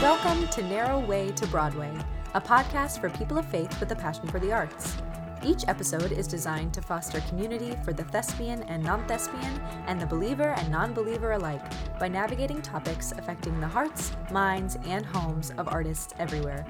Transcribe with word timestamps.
Welcome 0.00 0.46
to 0.50 0.62
Narrow 0.62 1.00
Way 1.00 1.32
to 1.32 1.46
Broadway, 1.48 1.92
a 2.34 2.40
podcast 2.40 3.00
for 3.00 3.10
people 3.10 3.36
of 3.36 3.50
faith 3.50 3.80
with 3.80 3.90
a 3.90 3.96
passion 3.96 4.28
for 4.28 4.38
the 4.38 4.52
arts. 4.52 4.96
Each 5.44 5.66
episode 5.66 6.12
is 6.12 6.28
designed 6.28 6.72
to 6.74 6.80
foster 6.80 7.20
community 7.22 7.76
for 7.84 7.92
the 7.92 8.04
thespian 8.04 8.62
and 8.68 8.80
non 8.80 9.04
thespian, 9.08 9.60
and 9.88 10.00
the 10.00 10.06
believer 10.06 10.50
and 10.50 10.70
non 10.70 10.94
believer 10.94 11.32
alike 11.32 11.64
by 11.98 12.06
navigating 12.06 12.62
topics 12.62 13.10
affecting 13.10 13.58
the 13.58 13.66
hearts, 13.66 14.12
minds, 14.30 14.78
and 14.86 15.04
homes 15.04 15.50
of 15.58 15.66
artists 15.66 16.14
everywhere. 16.20 16.64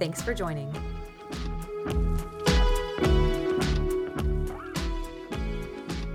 Thanks 0.00 0.20
for 0.20 0.34
joining. 0.34 0.74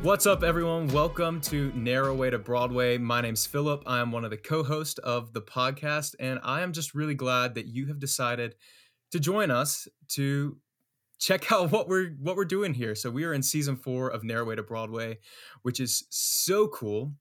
What's 0.02 0.26
up, 0.26 0.44
everyone? 0.44 0.88
Welcome 0.88 1.42
to 1.42 1.74
Narrow 1.76 2.16
Way 2.16 2.30
to 2.30 2.40
Broadway. 2.40 2.98
My 2.98 3.20
name's 3.20 3.46
Philip. 3.46 3.84
I 3.86 4.00
am 4.00 4.14
one 4.14 4.24
of 4.24 4.32
the 4.32 4.38
co 4.38 4.64
hosts 4.64 4.98
of 5.00 5.34
the 5.34 5.42
podcast, 5.42 6.16
and 6.22 6.40
I 6.42 6.62
am 6.62 6.72
just 6.72 6.96
really 6.96 7.16
glad 7.16 7.56
that 7.56 7.68
you 7.68 7.88
have 7.88 8.00
decided 8.00 8.56
to 9.12 9.20
join 9.20 9.52
us 9.52 9.90
to 10.12 10.56
check 11.20 11.52
out 11.52 11.74
what 11.74 11.90
we're 11.90 12.12
what 12.22 12.38
we're 12.38 12.46
doing 12.46 12.74
here. 12.74 12.96
So 12.96 13.12
we 13.12 13.26
are 13.26 13.34
in 13.34 13.44
season 13.44 13.76
four 13.76 14.08
of 14.08 14.24
Narrow 14.24 14.46
Way 14.46 14.56
to 14.56 14.64
Broadway, 14.64 15.20
which 15.64 15.82
is 15.82 16.06
so 16.10 16.70
cool. 16.70 17.12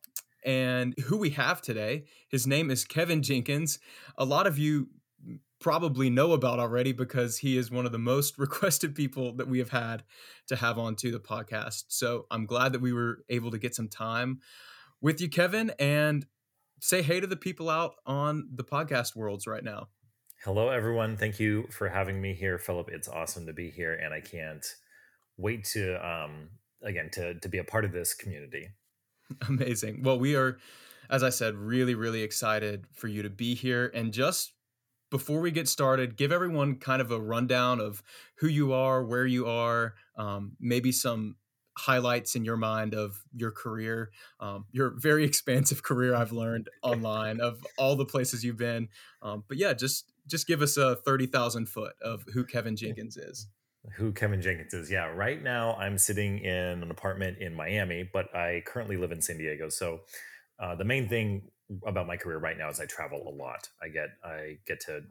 And 0.45 0.95
who 1.07 1.17
we 1.19 1.31
have 1.31 1.61
today, 1.61 2.05
his 2.29 2.47
name 2.47 2.71
is 2.71 2.85
Kevin 2.85 3.25
Jenkins. 3.25 3.81
A 4.17 4.25
lot 4.25 4.47
of 4.47 4.57
you 4.57 4.89
probably 5.61 6.09
know 6.09 6.33
about 6.33 6.59
already 6.59 6.93
because 6.93 7.39
he 7.39 7.57
is 7.57 7.71
one 7.71 7.87
of 7.87 7.93
the 7.93 7.98
most 7.98 8.39
requested 8.39 8.95
people 8.95 9.33
that 9.37 9.48
we 9.48 9.59
have 9.59 9.71
had 9.71 10.03
to 10.48 10.57
have 10.57 10.79
onto 10.79 11.11
the 11.11 11.21
podcast. 11.21 11.84
So 11.89 12.27
I'm 12.31 12.47
glad 12.47 12.73
that 12.73 12.81
we 12.81 12.93
were 12.93 13.25
able 13.29 13.51
to 13.51 13.59
get 13.59 13.75
some 13.75 13.89
time 13.89 14.41
with 15.01 15.20
you, 15.20 15.29
Kevin, 15.29 15.73
and 15.79 16.27
say 16.81 17.03
hey 17.03 17.20
to 17.20 17.27
the 17.27 17.36
people 17.36 17.69
out 17.69 17.95
on 18.06 18.48
the 18.55 18.64
podcast 18.64 19.17
worlds 19.17 19.47
right 19.47 19.64
now. 19.64 19.89
Hello, 20.45 20.69
everyone. 20.69 21.17
Thank 21.17 21.41
you 21.41 21.67
for 21.70 21.89
having 21.89 22.20
me 22.20 22.33
here, 22.33 22.59
Philip. 22.59 22.91
It's 22.92 23.09
awesome 23.09 23.47
to 23.47 23.53
be 23.53 23.70
here, 23.70 23.95
and 23.95 24.14
I 24.14 24.20
can't 24.20 24.64
wait 25.36 25.64
to 25.73 25.95
um, 26.06 26.51
again 26.81 27.11
to 27.14 27.34
to 27.41 27.48
be 27.48 27.59
a 27.59 27.64
part 27.64 27.84
of 27.84 27.91
this 27.91 28.14
community. 28.14 28.69
Amazing. 29.48 30.05
Well, 30.05 30.17
we 30.17 30.36
are, 30.36 30.59
as 31.11 31.25
I 31.25 31.31
said, 31.31 31.56
really, 31.56 31.97
really 31.97 32.23
excited 32.23 32.86
for 32.92 33.09
you 33.09 33.23
to 33.23 33.31
be 33.31 33.56
here, 33.56 33.91
and 33.92 34.12
just 34.12 34.53
before 35.11 35.41
we 35.41 35.51
get 35.51 35.69
started, 35.69 36.17
give 36.17 36.33
everyone 36.33 36.77
kind 36.77 37.01
of 37.01 37.11
a 37.11 37.20
rundown 37.20 37.81
of 37.81 38.03
who 38.39 38.48
you 38.48 38.73
are, 38.73 39.05
where 39.05 39.27
you 39.27 39.47
are, 39.47 39.95
um, 40.17 40.56
maybe 40.61 40.92
some 40.92 41.37
highlights 41.78 42.34
in 42.34 42.45
your 42.45 42.56
mind 42.56 42.92
of 42.92 43.23
your 43.33 43.53
career, 43.53 44.11
um, 44.41 44.64
your 44.73 44.95
very 44.97 45.25
expansive 45.31 45.83
career. 45.83 46.14
I've 46.14 46.33
learned 46.33 46.69
online 46.83 47.41
of 47.41 47.64
all 47.79 47.97
the 47.97 48.05
places 48.05 48.45
you've 48.45 48.56
been. 48.56 48.89
Um, 49.23 49.45
but 49.48 49.56
yeah, 49.56 49.73
just 49.73 50.12
just 50.27 50.47
give 50.47 50.61
us 50.61 50.77
a 50.77 50.97
thirty 50.97 51.27
thousand 51.27 51.69
foot 51.69 51.95
of 52.03 52.25
who 52.34 52.45
Kevin 52.45 52.77
Jenkins 52.77 53.17
is. 53.17 53.48
Who 53.97 54.12
Kevin 54.12 54.42
Jenkins 54.42 54.75
is? 54.75 54.91
Yeah, 54.91 55.06
right 55.06 55.42
now 55.42 55.75
I'm 55.77 55.97
sitting 55.97 56.41
in 56.41 56.83
an 56.83 56.91
apartment 56.91 57.39
in 57.39 57.55
Miami, 57.55 58.09
but 58.12 58.34
I 58.34 58.62
currently 58.67 58.97
live 58.97 59.12
in 59.12 59.23
San 59.23 59.39
Diego. 59.39 59.69
So 59.69 60.01
uh, 60.59 60.75
the 60.75 60.84
main 60.84 61.09
thing 61.09 61.48
about 61.86 62.06
my 62.06 62.16
career 62.16 62.38
right 62.38 62.56
now 62.56 62.69
is 62.69 62.80
I 62.80 62.86
travel 62.86 63.28
a 63.28 63.34
lot. 63.34 63.69
I 63.83 63.88
get 63.88 64.11
I 64.24 64.58
get 64.66 64.80
to 64.80 65.02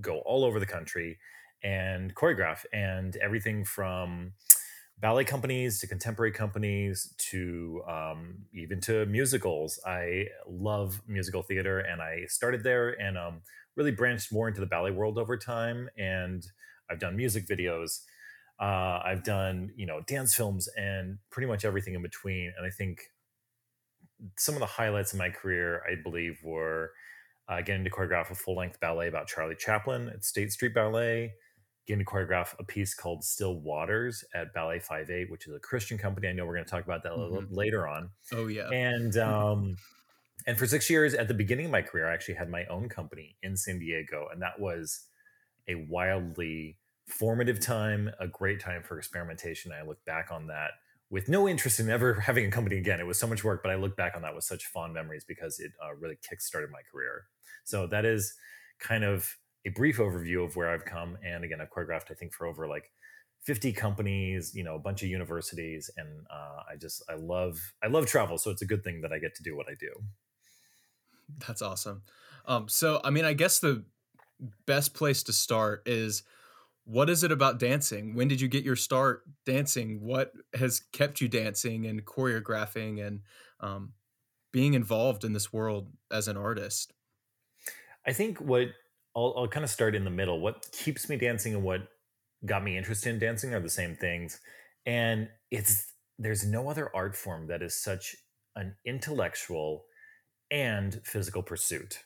go 0.00 0.18
all 0.20 0.44
over 0.44 0.60
the 0.60 0.66
country 0.66 1.18
and 1.62 2.14
choreograph 2.14 2.64
and 2.72 3.16
everything 3.16 3.64
from 3.64 4.32
ballet 5.00 5.24
companies 5.24 5.80
to 5.80 5.86
contemporary 5.86 6.32
companies 6.32 7.14
to 7.18 7.82
um, 7.88 8.38
even 8.52 8.80
to 8.80 9.06
musicals. 9.06 9.78
I 9.86 10.26
love 10.48 11.00
musical 11.06 11.42
theater 11.42 11.80
and 11.80 12.00
I 12.02 12.24
started 12.28 12.62
there 12.62 13.00
and 13.00 13.16
um, 13.16 13.42
really 13.76 13.92
branched 13.92 14.32
more 14.32 14.48
into 14.48 14.60
the 14.60 14.66
ballet 14.66 14.90
world 14.90 15.18
over 15.18 15.36
time. 15.36 15.88
And 15.96 16.44
I've 16.90 16.98
done 16.98 17.16
music 17.16 17.46
videos. 17.46 18.00
Uh, 18.60 19.00
I've 19.04 19.22
done 19.22 19.70
you 19.76 19.86
know 19.86 20.00
dance 20.06 20.34
films 20.34 20.68
and 20.76 21.18
pretty 21.30 21.46
much 21.46 21.64
everything 21.64 21.94
in 21.94 22.02
between. 22.02 22.52
And 22.56 22.66
I 22.66 22.70
think 22.70 23.02
some 24.36 24.54
of 24.54 24.60
the 24.60 24.66
highlights 24.66 25.12
of 25.12 25.18
my 25.18 25.30
career, 25.30 25.82
I 25.90 26.00
believe, 26.02 26.38
were 26.42 26.92
uh, 27.48 27.62
getting 27.62 27.84
to 27.84 27.90
choreograph 27.90 28.30
a 28.30 28.34
full 28.34 28.56
length 28.56 28.80
ballet 28.80 29.08
about 29.08 29.26
Charlie 29.26 29.54
Chaplin 29.54 30.08
at 30.08 30.24
State 30.24 30.52
Street 30.52 30.74
Ballet, 30.74 31.32
getting 31.86 32.04
to 32.04 32.10
choreograph 32.10 32.54
a 32.58 32.64
piece 32.64 32.94
called 32.94 33.24
Still 33.24 33.60
Waters 33.60 34.24
at 34.34 34.52
Ballet 34.52 34.80
5-8, 34.80 35.30
which 35.30 35.46
is 35.46 35.54
a 35.54 35.58
Christian 35.58 35.96
company. 35.96 36.28
I 36.28 36.32
know 36.32 36.44
we're 36.46 36.54
going 36.54 36.64
to 36.64 36.70
talk 36.70 36.84
about 36.84 37.02
that 37.04 37.12
mm-hmm. 37.12 37.20
a 37.20 37.24
little 37.24 37.48
later 37.50 37.88
on. 37.88 38.10
Oh, 38.32 38.48
yeah. 38.48 38.68
And, 38.70 39.16
um, 39.16 39.76
and 40.46 40.58
for 40.58 40.66
six 40.66 40.90
years 40.90 41.14
at 41.14 41.28
the 41.28 41.34
beginning 41.34 41.66
of 41.66 41.72
my 41.72 41.82
career, 41.82 42.08
I 42.08 42.14
actually 42.14 42.34
had 42.34 42.50
my 42.50 42.66
own 42.66 42.88
company 42.88 43.36
in 43.42 43.56
San 43.56 43.78
Diego. 43.78 44.28
And 44.32 44.42
that 44.42 44.60
was 44.60 45.06
a 45.68 45.86
wildly 45.88 46.76
formative 47.06 47.60
time, 47.60 48.10
a 48.20 48.28
great 48.28 48.60
time 48.60 48.82
for 48.82 48.98
experimentation. 48.98 49.72
I 49.72 49.86
look 49.86 50.04
back 50.04 50.28
on 50.30 50.46
that 50.48 50.72
with 51.10 51.28
no 51.28 51.48
interest 51.48 51.80
in 51.80 51.88
ever 51.88 52.14
having 52.20 52.46
a 52.46 52.50
company 52.50 52.76
again. 52.76 53.00
It 53.00 53.06
was 53.06 53.18
so 53.18 53.26
much 53.26 53.42
work, 53.42 53.62
but 53.62 53.72
I 53.72 53.76
look 53.76 53.96
back 53.96 54.14
on 54.14 54.22
that 54.22 54.34
with 54.34 54.44
such 54.44 54.66
fond 54.66 54.92
memories 54.92 55.24
because 55.26 55.58
it 55.58 55.72
uh, 55.82 55.94
really 55.94 56.16
kickstarted 56.16 56.70
my 56.70 56.80
career. 56.90 57.24
So 57.64 57.86
that 57.86 58.04
is 58.04 58.34
kind 58.78 59.04
of 59.04 59.36
a 59.64 59.70
brief 59.70 59.98
overview 59.98 60.44
of 60.44 60.56
where 60.56 60.68
I've 60.68 60.84
come. 60.84 61.16
And 61.24 61.44
again, 61.44 61.60
I've 61.60 61.70
choreographed, 61.70 62.10
I 62.10 62.14
think, 62.14 62.32
for 62.32 62.46
over 62.46 62.68
like 62.68 62.90
50 63.42 63.72
companies, 63.72 64.52
you 64.54 64.62
know, 64.62 64.74
a 64.74 64.78
bunch 64.78 65.02
of 65.02 65.08
universities. 65.08 65.90
And 65.96 66.26
uh, 66.30 66.62
I 66.70 66.76
just, 66.76 67.02
I 67.08 67.14
love, 67.14 67.58
I 67.82 67.86
love 67.86 68.06
travel. 68.06 68.36
So 68.36 68.50
it's 68.50 68.62
a 68.62 68.66
good 68.66 68.84
thing 68.84 69.00
that 69.00 69.12
I 69.12 69.18
get 69.18 69.34
to 69.36 69.42
do 69.42 69.56
what 69.56 69.66
I 69.68 69.74
do. 69.78 69.90
That's 71.46 71.62
awesome. 71.62 72.02
Um, 72.46 72.68
so, 72.68 73.00
I 73.02 73.10
mean, 73.10 73.24
I 73.24 73.32
guess 73.32 73.58
the 73.58 73.84
best 74.66 74.94
place 74.94 75.22
to 75.24 75.32
start 75.32 75.82
is 75.86 76.22
what 76.88 77.10
is 77.10 77.22
it 77.22 77.30
about 77.30 77.58
dancing? 77.58 78.14
When 78.14 78.28
did 78.28 78.40
you 78.40 78.48
get 78.48 78.64
your 78.64 78.74
start 78.74 79.22
dancing? 79.44 80.00
What 80.00 80.32
has 80.54 80.80
kept 80.92 81.20
you 81.20 81.28
dancing 81.28 81.84
and 81.84 82.02
choreographing 82.02 83.06
and 83.06 83.20
um, 83.60 83.92
being 84.52 84.72
involved 84.72 85.22
in 85.22 85.34
this 85.34 85.52
world 85.52 85.92
as 86.10 86.28
an 86.28 86.38
artist? 86.38 86.94
I 88.06 88.14
think 88.14 88.38
what 88.38 88.68
I'll, 89.14 89.34
I'll 89.36 89.48
kind 89.48 89.64
of 89.64 89.70
start 89.70 89.94
in 89.94 90.04
the 90.04 90.10
middle. 90.10 90.40
What 90.40 90.66
keeps 90.72 91.10
me 91.10 91.18
dancing 91.18 91.54
and 91.54 91.62
what 91.62 91.82
got 92.46 92.64
me 92.64 92.78
interested 92.78 93.10
in 93.10 93.18
dancing 93.18 93.52
are 93.52 93.60
the 93.60 93.68
same 93.68 93.94
things. 93.94 94.40
And 94.86 95.28
it's 95.50 95.92
there's 96.18 96.46
no 96.46 96.70
other 96.70 96.90
art 96.96 97.14
form 97.14 97.48
that 97.48 97.60
is 97.60 97.78
such 97.78 98.16
an 98.56 98.76
intellectual 98.86 99.84
and 100.50 101.02
physical 101.04 101.42
pursuit 101.42 101.98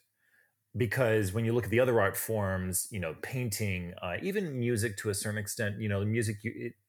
because 0.77 1.33
when 1.33 1.45
you 1.45 1.53
look 1.53 1.65
at 1.65 1.71
the 1.71 1.81
other 1.81 2.01
art 2.01 2.17
forms 2.17 2.89
you 2.91 2.99
know 2.99 3.15
painting 3.23 3.93
uh, 4.03 4.15
even 4.23 4.59
music 4.59 4.97
to 4.97 5.11
a 5.11 5.15
certain 5.15 5.39
extent 5.39 5.79
you 5.79 5.89
know 5.89 6.01
the 6.01 6.07
music 6.07 6.37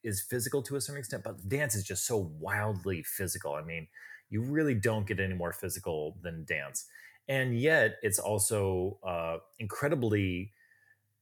is 0.02 0.22
physical 0.22 0.62
to 0.62 0.76
a 0.76 0.80
certain 0.80 0.98
extent 0.98 1.22
but 1.22 1.48
dance 1.48 1.74
is 1.74 1.84
just 1.84 2.06
so 2.06 2.30
wildly 2.38 3.02
physical. 3.02 3.54
I 3.54 3.62
mean 3.62 3.86
you 4.30 4.40
really 4.42 4.74
don't 4.74 5.06
get 5.06 5.20
any 5.20 5.34
more 5.34 5.52
physical 5.52 6.16
than 6.22 6.44
dance. 6.44 6.86
And 7.28 7.58
yet 7.58 7.96
it's 8.02 8.18
also 8.18 8.98
uh, 9.06 9.36
incredibly 9.58 10.52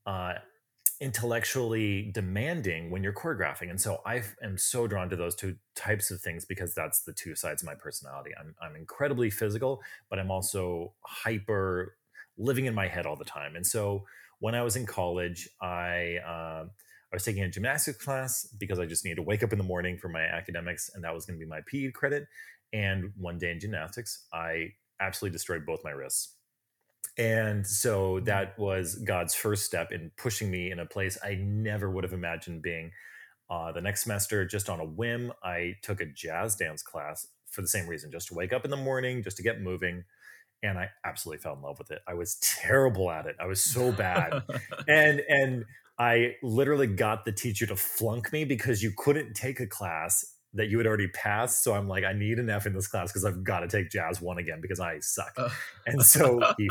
uh, 0.06 0.34
intellectually 1.00 2.10
demanding 2.14 2.90
when 2.90 3.02
you're 3.02 3.12
choreographing. 3.12 3.70
And 3.70 3.80
so 3.80 4.00
i 4.06 4.22
am 4.42 4.56
so 4.56 4.86
drawn 4.86 5.10
to 5.10 5.16
those 5.16 5.34
two 5.34 5.56
types 5.74 6.12
of 6.12 6.20
things 6.20 6.44
because 6.44 6.74
that's 6.74 7.02
the 7.02 7.12
two 7.12 7.34
sides 7.34 7.62
of 7.62 7.66
my 7.66 7.74
personality. 7.74 8.30
I'm, 8.38 8.54
I'm 8.62 8.76
incredibly 8.76 9.30
physical 9.30 9.82
but 10.08 10.20
i'm 10.20 10.30
also 10.30 10.92
hyper 11.02 11.96
living 12.38 12.66
in 12.66 12.74
my 12.74 12.88
head 12.88 13.06
all 13.06 13.16
the 13.16 13.24
time. 13.24 13.56
And 13.56 13.66
so 13.66 14.04
when 14.40 14.54
I 14.54 14.62
was 14.62 14.76
in 14.76 14.86
college, 14.86 15.48
I 15.60 16.16
uh, 16.26 16.64
I 16.64 17.16
was 17.16 17.24
taking 17.24 17.42
a 17.42 17.50
gymnastics 17.50 18.02
class 18.02 18.48
because 18.58 18.78
I 18.78 18.86
just 18.86 19.04
needed 19.04 19.16
to 19.16 19.22
wake 19.22 19.42
up 19.42 19.52
in 19.52 19.58
the 19.58 19.64
morning 19.64 19.98
for 19.98 20.08
my 20.08 20.22
academics, 20.22 20.90
and 20.94 21.04
that 21.04 21.14
was 21.14 21.26
going 21.26 21.38
to 21.38 21.44
be 21.44 21.48
my 21.48 21.60
PE 21.66 21.92
credit. 21.92 22.26
And 22.72 23.12
one 23.18 23.38
day 23.38 23.50
in 23.50 23.60
gymnastics, 23.60 24.26
I 24.32 24.72
absolutely 24.98 25.34
destroyed 25.34 25.66
both 25.66 25.84
my 25.84 25.90
wrists. 25.90 26.36
And 27.18 27.66
so 27.66 28.20
mm. 28.20 28.24
that 28.24 28.58
was 28.58 28.96
God's 28.96 29.34
first 29.34 29.66
step 29.66 29.92
in 29.92 30.10
pushing 30.16 30.50
me 30.50 30.70
in 30.70 30.78
a 30.78 30.86
place 30.86 31.18
I 31.22 31.34
never 31.34 31.90
would 31.90 32.04
have 32.04 32.12
imagined 32.12 32.62
being. 32.62 32.92
Uh, 33.50 33.70
the 33.72 33.82
next 33.82 34.02
semester, 34.02 34.46
just 34.46 34.70
on 34.70 34.80
a 34.80 34.84
whim, 34.84 35.32
I 35.42 35.74
took 35.82 36.00
a 36.00 36.06
jazz 36.06 36.56
dance 36.56 36.82
class 36.82 37.26
for 37.50 37.60
the 37.60 37.68
same 37.68 37.86
reason, 37.86 38.10
just 38.10 38.28
to 38.28 38.34
wake 38.34 38.52
up 38.52 38.64
in 38.64 38.70
the 38.70 38.76
morning, 38.78 39.22
just 39.22 39.36
to 39.36 39.42
get 39.42 39.60
moving 39.60 40.04
and 40.62 40.78
I 40.78 40.88
absolutely 41.04 41.42
fell 41.42 41.54
in 41.54 41.62
love 41.62 41.78
with 41.78 41.90
it. 41.90 42.00
I 42.06 42.14
was 42.14 42.36
terrible 42.36 43.10
at 43.10 43.26
it. 43.26 43.36
I 43.40 43.46
was 43.46 43.62
so 43.62 43.92
bad. 43.92 44.42
and 44.88 45.20
and 45.28 45.64
I 45.98 46.34
literally 46.42 46.86
got 46.86 47.24
the 47.24 47.32
teacher 47.32 47.66
to 47.66 47.76
flunk 47.76 48.32
me 48.32 48.44
because 48.44 48.82
you 48.82 48.92
couldn't 48.96 49.34
take 49.34 49.60
a 49.60 49.66
class 49.66 50.24
that 50.54 50.68
you 50.68 50.78
had 50.78 50.86
already 50.86 51.08
passed. 51.08 51.64
So 51.64 51.74
I'm 51.74 51.88
like, 51.88 52.04
I 52.04 52.12
need 52.12 52.38
an 52.38 52.50
F 52.50 52.66
in 52.66 52.74
this 52.74 52.86
class 52.86 53.10
because 53.10 53.24
I've 53.24 53.42
got 53.42 53.60
to 53.60 53.68
take 53.68 53.90
jazz 53.90 54.20
one 54.20 54.38
again 54.38 54.60
because 54.60 54.80
I 54.80 54.98
suck. 55.00 55.34
and 55.86 56.02
so 56.02 56.40
he 56.58 56.68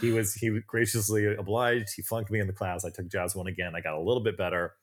he 0.00 0.10
was 0.12 0.34
he 0.34 0.50
graciously 0.66 1.34
obliged. 1.34 1.90
He 1.96 2.02
flunked 2.02 2.30
me 2.30 2.40
in 2.40 2.46
the 2.46 2.52
class. 2.52 2.84
I 2.84 2.90
took 2.90 3.08
jazz 3.08 3.34
one 3.34 3.46
again. 3.46 3.72
I 3.74 3.80
got 3.80 3.94
a 3.94 4.00
little 4.00 4.22
bit 4.22 4.36
better, 4.36 4.74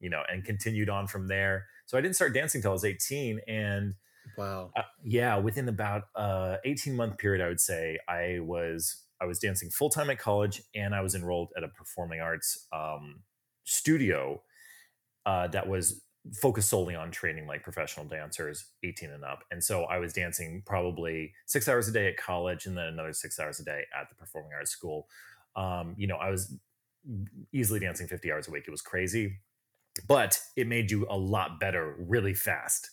you 0.00 0.10
know, 0.10 0.22
and 0.30 0.44
continued 0.44 0.88
on 0.90 1.06
from 1.06 1.28
there. 1.28 1.66
So 1.86 1.96
I 1.96 2.00
didn't 2.02 2.16
start 2.16 2.34
dancing 2.34 2.58
until 2.58 2.72
I 2.72 2.74
was 2.74 2.84
18. 2.84 3.40
And 3.48 3.94
Wow. 4.38 4.70
Uh, 4.76 4.82
yeah, 5.04 5.36
within 5.36 5.68
about 5.68 6.04
uh 6.14 6.56
18 6.64 6.94
month 6.94 7.18
period, 7.18 7.44
I 7.44 7.48
would 7.48 7.60
say 7.60 7.98
I 8.08 8.38
was 8.40 9.02
I 9.20 9.26
was 9.26 9.40
dancing 9.40 9.68
full 9.68 9.90
time 9.90 10.10
at 10.10 10.18
college, 10.20 10.62
and 10.76 10.94
I 10.94 11.00
was 11.00 11.16
enrolled 11.16 11.48
at 11.56 11.64
a 11.64 11.68
performing 11.68 12.20
arts 12.20 12.68
um, 12.72 13.22
studio 13.64 14.40
uh, 15.26 15.48
that 15.48 15.68
was 15.68 16.02
focused 16.40 16.68
solely 16.70 16.94
on 16.94 17.10
training 17.10 17.46
like 17.48 17.64
professional 17.64 18.06
dancers 18.06 18.66
18 18.84 19.10
and 19.10 19.24
up. 19.24 19.44
And 19.50 19.62
so 19.64 19.84
i 19.84 19.98
was 19.98 20.12
dancing 20.12 20.62
probably 20.66 21.32
six 21.46 21.68
hours 21.68 21.88
a 21.88 21.92
day 21.92 22.08
at 22.08 22.16
college 22.16 22.66
and 22.66 22.76
then 22.76 22.86
another 22.86 23.12
six 23.14 23.40
hours 23.40 23.60
a 23.60 23.64
day 23.64 23.84
at 23.98 24.08
the 24.10 24.14
performing 24.14 24.52
arts 24.54 24.70
school. 24.70 25.08
Um, 25.56 25.94
you 25.98 26.06
know 26.06 26.16
i 26.16 26.30
was 26.30 26.54
easily 27.52 27.80
dancing 27.80 28.06
50 28.06 28.30
hours 28.30 28.48
a 28.48 28.50
week. 28.50 28.64
It 28.66 28.70
was 28.70 28.82
crazy 28.82 29.38
but 30.06 30.38
it 30.56 30.66
made 30.68 30.90
you 30.90 31.06
a 31.10 31.16
lot 31.16 31.58
better 31.58 31.96
really 31.98 32.34
fast 32.34 32.90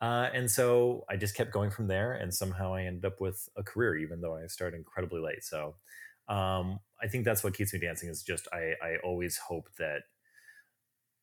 uh, 0.00 0.28
and 0.34 0.50
so 0.50 1.04
i 1.10 1.16
just 1.16 1.34
kept 1.34 1.52
going 1.52 1.70
from 1.70 1.86
there 1.86 2.12
and 2.12 2.32
somehow 2.32 2.74
i 2.74 2.82
ended 2.82 3.04
up 3.04 3.20
with 3.20 3.48
a 3.56 3.62
career 3.62 3.96
even 3.96 4.20
though 4.20 4.36
i 4.36 4.46
started 4.46 4.76
incredibly 4.76 5.20
late 5.20 5.42
so 5.42 5.74
um, 6.28 6.78
i 7.02 7.06
think 7.06 7.24
that's 7.24 7.44
what 7.44 7.54
keeps 7.54 7.72
me 7.72 7.78
dancing 7.78 8.08
is 8.08 8.22
just 8.22 8.48
i, 8.52 8.74
I 8.84 8.96
always 9.04 9.36
hope 9.36 9.68
that 9.78 10.02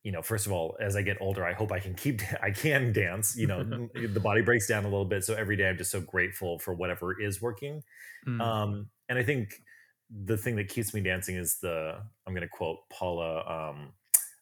you 0.03 0.11
know, 0.11 0.21
first 0.21 0.45
of 0.45 0.51
all, 0.51 0.75
as 0.81 0.95
I 0.95 1.01
get 1.01 1.17
older, 1.21 1.45
I 1.45 1.53
hope 1.53 1.71
I 1.71 1.79
can 1.79 1.95
keep, 1.95 2.21
I 2.43 2.51
can 2.51 2.91
dance. 2.91 3.35
You 3.37 3.47
know, 3.47 3.63
the 3.93 4.19
body 4.19 4.41
breaks 4.41 4.67
down 4.67 4.83
a 4.83 4.89
little 4.89 5.05
bit, 5.05 5.23
so 5.23 5.33
every 5.33 5.55
day 5.55 5.69
I'm 5.69 5.77
just 5.77 5.91
so 5.91 6.01
grateful 6.01 6.59
for 6.59 6.73
whatever 6.73 7.19
is 7.19 7.41
working. 7.41 7.81
Mm. 8.27 8.41
Um, 8.41 8.89
and 9.09 9.17
I 9.17 9.23
think 9.23 9.61
the 10.09 10.37
thing 10.37 10.55
that 10.57 10.67
keeps 10.67 10.93
me 10.93 11.01
dancing 11.01 11.35
is 11.35 11.57
the, 11.61 11.95
I'm 12.27 12.33
going 12.33 12.47
to 12.47 12.49
quote 12.49 12.79
Paula. 12.91 13.39
Um, 13.39 13.93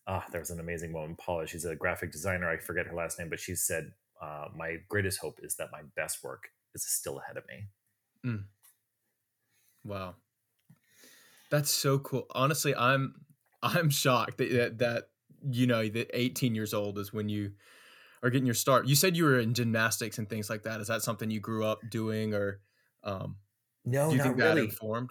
ah, 0.07 0.25
there 0.31 0.42
was 0.42 0.50
an 0.50 0.60
amazing 0.60 0.94
woman, 0.94 1.16
Paula. 1.16 1.48
She's 1.48 1.66
a 1.66 1.75
graphic 1.75 2.12
designer. 2.12 2.50
I 2.50 2.57
forget 2.57 2.88
her 2.88 2.95
last 2.95 3.19
name, 3.19 3.30
but 3.30 3.39
she 3.39 3.56
said, 3.56 3.92
uh, 4.22 4.48
"My 4.56 4.78
greatest 4.88 5.20
hope 5.20 5.40
is 5.42 5.56
that 5.56 5.70
my 5.72 5.82
best 5.96 6.24
work 6.24 6.50
is 6.74 6.86
still 6.86 7.20
ahead 7.20 7.38
of 7.38 7.44
me." 7.48 7.68
Mm. 8.26 8.44
Wow, 9.84 10.16
that's 11.50 11.72
so 11.72 12.00
cool. 12.00 12.28
Honestly, 12.32 12.76
I'm 12.76 13.16
I'm 13.64 13.90
shocked 13.90 14.38
that 14.38 14.78
that 14.80 15.10
you 15.50 15.68
know 15.68 15.88
that 15.88 16.10
18 16.14 16.56
years 16.56 16.74
old 16.74 16.98
is 16.98 17.14
when 17.14 17.30
you 17.30 17.52
are 18.24 18.30
getting 18.30 18.46
your 18.46 18.56
start 18.56 18.88
you 18.88 18.96
said 18.96 19.18
you 19.18 19.24
were 19.24 19.40
in 19.40 19.54
gymnastics 19.54 20.18
and 20.18 20.30
things 20.30 20.50
like 20.50 20.64
that 20.64 20.80
is 20.80 20.88
that 20.88 21.02
something 21.02 21.32
you 21.32 21.40
grew 21.40 21.66
up 21.66 21.80
doing 21.90 22.34
or 22.34 22.60
um 23.04 23.36
no 23.86 24.10
do 24.10 24.12
you 24.12 24.18
not 24.18 24.24
think 24.24 24.38
really. 24.38 24.56
that 24.56 24.64
informed 24.64 25.10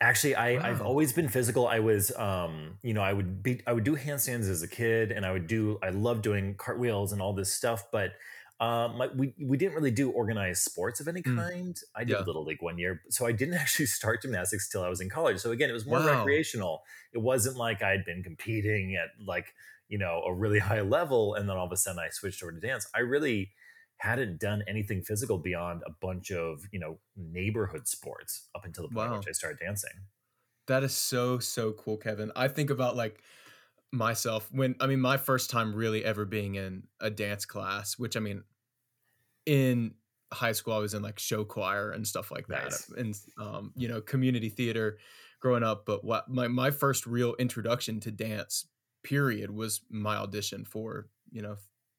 actually 0.00 0.34
i 0.34 0.54
wow. 0.54 0.62
i've 0.64 0.82
always 0.82 1.12
been 1.12 1.28
physical 1.28 1.66
i 1.66 1.78
was 1.78 2.14
um 2.16 2.78
you 2.82 2.92
know 2.92 3.00
i 3.00 3.12
would 3.12 3.42
be 3.42 3.60
i 3.66 3.72
would 3.72 3.84
do 3.84 3.96
handstands 3.96 4.50
as 4.50 4.62
a 4.62 4.68
kid 4.68 5.12
and 5.12 5.24
i 5.24 5.32
would 5.32 5.46
do 5.46 5.78
i 5.82 5.88
love 5.88 6.20
doing 6.20 6.54
cartwheels 6.56 7.12
and 7.12 7.22
all 7.22 7.32
this 7.32 7.52
stuff 7.52 7.84
but 7.90 8.12
um, 8.60 8.98
like 8.98 9.10
we 9.16 9.32
we 9.40 9.56
didn't 9.56 9.74
really 9.74 9.90
do 9.90 10.10
organized 10.10 10.62
sports 10.62 11.00
of 11.00 11.08
any 11.08 11.22
mm. 11.22 11.34
kind. 11.34 11.74
Mm. 11.74 11.82
I 11.96 12.04
did 12.04 12.12
yeah. 12.12 12.24
little 12.24 12.44
league 12.44 12.60
one 12.60 12.76
year, 12.76 13.00
so 13.08 13.26
I 13.26 13.32
didn't 13.32 13.54
actually 13.62 13.86
start 13.86 14.22
gymnastics 14.22 14.68
till 14.68 14.82
I 14.82 14.88
was 14.88 15.00
in 15.00 15.08
college. 15.08 15.38
So 15.38 15.50
again, 15.50 15.70
it 15.70 15.72
was 15.72 15.86
more 15.86 15.98
wow. 15.98 16.18
recreational. 16.18 16.82
It 17.12 17.18
wasn't 17.18 17.56
like 17.56 17.82
I 17.82 17.90
had 17.90 18.04
been 18.04 18.22
competing 18.22 18.96
at 18.96 19.08
like 19.24 19.54
you 19.88 19.98
know 19.98 20.22
a 20.26 20.32
really 20.32 20.58
high 20.70 20.82
level, 20.82 21.34
and 21.34 21.48
then 21.48 21.56
all 21.56 21.66
of 21.66 21.72
a 21.72 21.76
sudden 21.76 21.98
I 21.98 22.10
switched 22.10 22.42
over 22.42 22.52
to 22.52 22.60
dance. 22.60 22.86
I 22.94 23.00
really 23.00 23.50
hadn't 23.96 24.40
done 24.40 24.62
anything 24.66 25.02
physical 25.02 25.36
beyond 25.38 25.82
a 25.86 25.90
bunch 26.00 26.30
of 26.30 26.66
you 26.70 26.80
know 26.80 26.98
neighborhood 27.16 27.88
sports 27.88 28.48
up 28.54 28.66
until 28.66 28.86
the 28.86 28.94
point 28.94 29.10
wow. 29.10 29.16
which 29.16 29.28
I 29.28 29.32
started 29.32 29.58
dancing. 29.58 29.92
That 30.66 30.82
is 30.82 30.94
so 30.94 31.38
so 31.38 31.72
cool, 31.72 31.96
Kevin. 31.96 32.30
I 32.36 32.48
think 32.48 32.68
about 32.68 32.94
like 32.94 33.22
myself 33.92 34.48
when 34.52 34.76
I 34.80 34.86
mean 34.86 35.00
my 35.00 35.16
first 35.16 35.50
time 35.50 35.74
really 35.74 36.04
ever 36.04 36.24
being 36.24 36.56
in 36.56 36.84
a 37.00 37.10
dance 37.10 37.44
class, 37.44 37.98
which 37.98 38.16
I 38.16 38.20
mean 38.20 38.44
in 39.46 39.94
high 40.32 40.52
school 40.52 40.74
I 40.74 40.78
was 40.78 40.94
in 40.94 41.02
like 41.02 41.18
show 41.18 41.44
choir 41.44 41.90
and 41.90 42.06
stuff 42.06 42.30
like 42.30 42.46
that 42.48 42.64
nice. 42.64 42.90
and 42.96 43.16
um, 43.38 43.72
you 43.76 43.88
know 43.88 44.00
community 44.00 44.48
theater 44.48 44.98
growing 45.40 45.62
up 45.62 45.86
but 45.86 46.04
what 46.04 46.28
my 46.28 46.48
my 46.48 46.70
first 46.70 47.06
real 47.06 47.34
introduction 47.38 48.00
to 48.00 48.10
dance 48.10 48.66
period 49.02 49.50
was 49.50 49.80
my 49.90 50.16
audition 50.16 50.64
for 50.64 51.08
you 51.30 51.42
know 51.42 51.56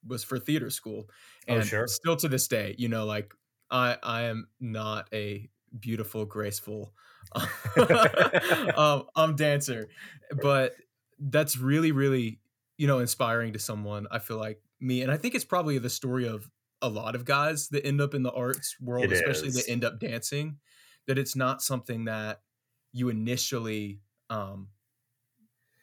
was 0.07 0.23
for 0.23 0.39
theater 0.39 0.69
school 0.69 1.07
oh, 1.09 1.53
and 1.53 1.61
oh, 1.61 1.65
sure. 1.65 1.87
still 1.87 2.15
to 2.15 2.27
this 2.27 2.47
day 2.47 2.75
you 2.77 2.87
know 2.87 3.05
like 3.05 3.33
I 3.69 3.97
I 4.01 4.23
am 4.23 4.47
not 4.59 5.07
a 5.13 5.49
beautiful 5.77 6.25
graceful 6.25 6.93
um, 8.75 9.03
I'm 9.15 9.35
dancer 9.35 9.89
but 10.41 10.73
that's 11.19 11.57
really 11.57 11.91
really 11.91 12.39
you 12.77 12.87
know 12.87 12.99
inspiring 12.99 13.53
to 13.53 13.59
someone 13.59 14.07
i 14.09 14.17
feel 14.17 14.37
like 14.37 14.59
me 14.79 15.03
and 15.03 15.11
i 15.11 15.17
think 15.17 15.35
it's 15.35 15.45
probably 15.45 15.77
the 15.77 15.89
story 15.89 16.27
of 16.27 16.49
a 16.81 16.89
lot 16.89 17.15
of 17.15 17.25
guys 17.25 17.69
that 17.69 17.85
end 17.85 18.01
up 18.01 18.13
in 18.13 18.23
the 18.23 18.31
arts 18.31 18.75
world 18.81 19.05
it 19.05 19.11
especially 19.11 19.49
is. 19.49 19.55
that 19.55 19.69
end 19.69 19.83
up 19.83 19.99
dancing 19.99 20.57
that 21.07 21.17
it's 21.17 21.35
not 21.35 21.61
something 21.61 22.05
that 22.05 22.41
you 22.93 23.09
initially 23.09 23.99
um 24.29 24.67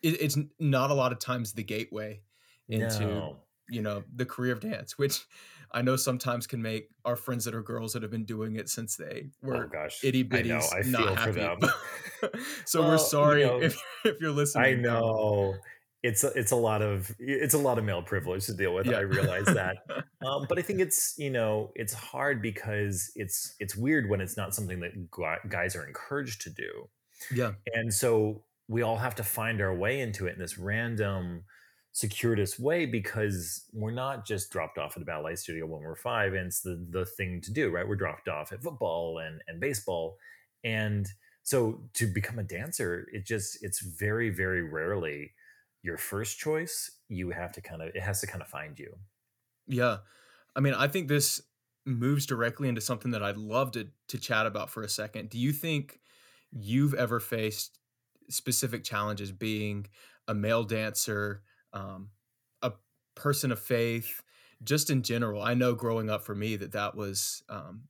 it, 0.03 0.21
it's 0.21 0.39
not 0.59 0.91
a 0.91 0.95
lot 0.95 1.13
of 1.13 1.19
times 1.19 1.53
the 1.53 1.63
gateway 1.63 2.21
into 2.69 3.01
no. 3.01 3.37
you 3.69 3.83
know 3.83 4.03
the 4.15 4.27
career 4.27 4.53
of 4.53 4.61
dance 4.61 4.99
which 4.99 5.25
I 5.71 5.83
know 5.83 5.97
sometimes 5.97 6.47
can 6.47 6.63
make 6.63 6.89
our 7.05 7.17
friends 7.17 7.45
that 7.45 7.55
are 7.55 7.63
girls 7.63 7.93
that 7.93 8.03
have 8.03 8.11
been 8.11 8.25
doing 8.25 8.57
it 8.57 8.71
since 8.71 8.97
they 8.97 9.29
were 9.43 9.65
oh 9.65 9.69
gosh, 9.69 10.03
itty 10.03 10.25
bitties 10.25 10.65
I 10.73 10.89
know, 10.89 11.05
I 11.05 11.11
not 11.11 11.37
happy. 11.37 11.67
so 12.65 12.81
well, 12.81 12.93
we're 12.93 12.99
sorry 12.99 13.43
you 13.43 13.47
know, 13.47 13.61
if, 13.61 13.83
if 14.05 14.21
you're 14.21 14.31
listening. 14.31 14.65
I 14.65 14.81
know 14.81 15.57
it's 16.03 16.23
a, 16.23 16.29
it's 16.35 16.53
a 16.53 16.57
lot 16.57 16.83
of 16.83 17.15
it's 17.19 17.55
a 17.55 17.59
lot 17.59 17.79
of 17.79 17.85
male 17.85 18.03
privilege 18.03 18.47
to 18.47 18.55
deal 18.55 18.75
with. 18.75 18.87
Yeah. 18.87 18.99
I 18.99 19.01
realize 19.01 19.47
that, 19.47 19.79
um, 20.27 20.47
but 20.49 20.59
I 20.59 20.63
think 20.63 20.81
it's 20.81 21.15
you 21.19 21.31
know 21.31 21.73
it's 21.75 21.93
hard 21.93 22.41
because 22.41 23.11
it's 23.17 23.55
it's 23.59 23.77
weird 23.77 24.09
when 24.09 24.21
it's 24.21 24.37
not 24.37 24.55
something 24.55 24.81
that 24.81 24.93
guys 25.49 25.75
are 25.75 25.87
encouraged 25.87 26.43
to 26.43 26.51
do. 26.51 26.89
Yeah, 27.35 27.53
and 27.75 27.93
so 27.93 28.45
we 28.69 28.83
all 28.83 28.97
have 28.97 29.15
to 29.17 29.25
find 29.25 29.61
our 29.61 29.75
way 29.75 30.01
into 30.01 30.27
it 30.27 30.35
in 30.35 30.39
this 30.39 30.59
random 30.59 31.45
circuitous 31.93 32.59
way 32.59 32.87
because 32.87 33.65
we're 33.73 33.91
not 33.91 34.25
just 34.25 34.53
dropped 34.53 34.79
off 34.79 34.97
at 34.97 35.03
a 35.03 35.07
ballet 35.07 35.35
studio 35.35 35.67
when 35.67 35.83
we're 35.83 35.97
five 35.97 36.35
and 36.35 36.47
it's 36.47 36.61
the 36.61 36.87
the 36.91 37.05
thing 37.05 37.41
to 37.41 37.51
do 37.51 37.71
right 37.71 37.89
we're 37.89 37.97
dropped 37.97 38.29
off 38.29 38.53
at 38.53 38.63
football 38.63 39.19
and 39.19 39.41
and 39.49 39.59
baseball 39.59 40.17
and 40.63 41.09
so 41.43 41.81
to 41.95 42.07
become 42.07 42.39
a 42.39 42.45
dancer 42.45 43.09
it 43.13 43.27
just 43.27 43.59
it's 43.63 43.81
very 43.81 44.29
very 44.31 44.63
rarely 44.63 45.33
your 45.89 45.99
first 45.99 46.39
choice 46.39 46.93
you 47.09 47.31
have 47.31 47.53
to 47.53 47.61
kind 47.61 47.83
of 47.83 47.89
it 47.89 48.01
has 48.01 48.21
to 48.21 48.27
kind 48.27 48.43
of 48.43 48.49
find 48.49 48.79
you 48.79 48.95
yeah 49.67 49.99
i 50.55 50.61
mean 50.61 50.75
i 50.75 50.87
think 50.87 51.09
this 51.09 51.43
moves 51.85 52.27
directly 52.27 52.69
into 52.69 52.81
something 52.81 53.11
that 53.11 53.23
i'd 53.23 53.37
love 53.37 53.71
to 53.73 53.89
to 54.07 54.19
chat 54.19 54.47
about 54.47 54.71
for 54.71 54.83
a 54.83 54.89
second 54.89 55.29
do 55.31 55.39
you 55.39 55.53
think 55.53 56.01
you've 56.53 56.95
ever 56.95 57.19
faced 57.19 57.79
specific 58.29 58.85
challenges 58.85 59.33
being 59.33 59.87
a 60.29 60.35
male 60.35 60.65
dancer 60.65 61.43
um, 61.73 62.11
a 62.63 62.73
person 63.15 63.53
of 63.53 63.59
faith, 63.59 64.23
just 64.63 64.91
in 64.91 65.03
general. 65.03 65.43
I 65.43 65.55
know 65.55 65.75
growing 65.75 66.11
up 66.11 66.23
for 66.23 66.35
me 66.35 66.57
that 66.57 66.73
that 66.73 66.95
was, 66.95 67.43
um, 67.49 67.83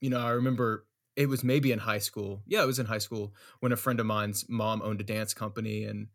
you 0.00 0.10
know, 0.10 0.20
I 0.20 0.30
remember 0.30 0.86
it 1.16 1.28
was 1.28 1.44
maybe 1.44 1.72
in 1.72 1.78
high 1.78 1.98
school. 1.98 2.42
Yeah, 2.46 2.62
it 2.62 2.66
was 2.66 2.78
in 2.78 2.86
high 2.86 2.98
school 2.98 3.34
when 3.60 3.72
a 3.72 3.76
friend 3.76 4.00
of 4.00 4.06
mine's 4.06 4.46
mom 4.48 4.82
owned 4.82 5.00
a 5.00 5.04
dance 5.04 5.32
company 5.32 5.84
and 5.84 6.08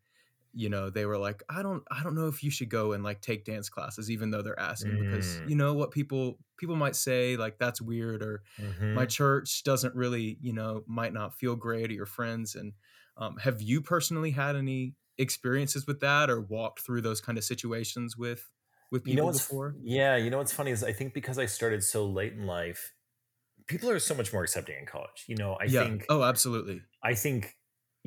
you 0.54 0.70
know 0.70 0.90
they 0.90 1.06
were 1.06 1.18
like 1.18 1.44
i 1.50 1.62
don't 1.62 1.84
i 1.92 2.02
don't 2.02 2.16
know 2.16 2.28
if 2.28 2.44
you 2.44 2.50
should 2.50 2.70
go 2.70 2.94
and 2.94 3.04
like 3.04 3.22
take 3.22 3.46
dance 3.46 3.70
classes 3.70 4.10
even 4.10 4.32
though 4.32 4.42
they're 4.42 4.60
asking 4.60 4.92
mm. 4.92 5.06
because 5.06 5.40
you 5.48 5.56
know 5.56 5.74
what 5.74 5.92
people 5.92 6.40
people 6.58 6.76
might 6.76 6.96
say 6.96 7.38
like 7.38 7.58
that's 7.60 7.82
weird 7.82 8.24
or 8.24 8.42
mm-hmm. 8.60 8.96
my 8.96 9.06
church 9.06 9.64
doesn't 9.64 9.94
really 9.94 10.38
you 10.42 10.52
know 10.52 10.84
might 10.88 11.14
not 11.14 11.36
feel 11.36 11.56
great 11.56 11.92
or 11.92 11.94
your 11.94 12.06
friends 12.08 12.56
and 12.56 12.74
um, 13.20 13.36
have 13.38 13.62
you 13.62 13.82
personally 13.82 14.32
had 14.32 14.56
any 14.56 14.94
experiences 15.18 15.86
with 15.86 16.00
that 16.00 16.30
or 16.30 16.42
walked 16.42 16.80
through 16.80 17.02
those 17.02 17.22
kind 17.22 17.38
of 17.38 17.44
situations 17.44 18.18
with 18.18 18.50
with 18.92 19.04
people 19.04 19.26
you 19.26 19.32
know 19.32 19.32
before? 19.32 19.76
Yeah, 19.84 20.16
you 20.16 20.30
know 20.30 20.38
what's 20.38 20.54
funny 20.54 20.72
is 20.72 20.84
I 20.84 20.94
think 20.94 21.14
because 21.14 21.38
I 21.38 21.46
started 21.46 21.84
so 21.84 22.06
late 22.06 22.34
in 22.34 22.48
life, 22.48 22.94
people 23.68 23.90
are 23.90 24.00
so 24.00 24.16
much 24.16 24.34
more 24.34 24.44
accepting 24.44 24.78
in 24.80 24.86
college. 24.86 25.26
You 25.28 25.36
know, 25.36 25.58
I 25.60 25.66
yeah. 25.66 25.84
think 25.84 26.06
Oh, 26.10 26.24
absolutely. 26.24 26.82
I 27.04 27.14
think 27.14 27.56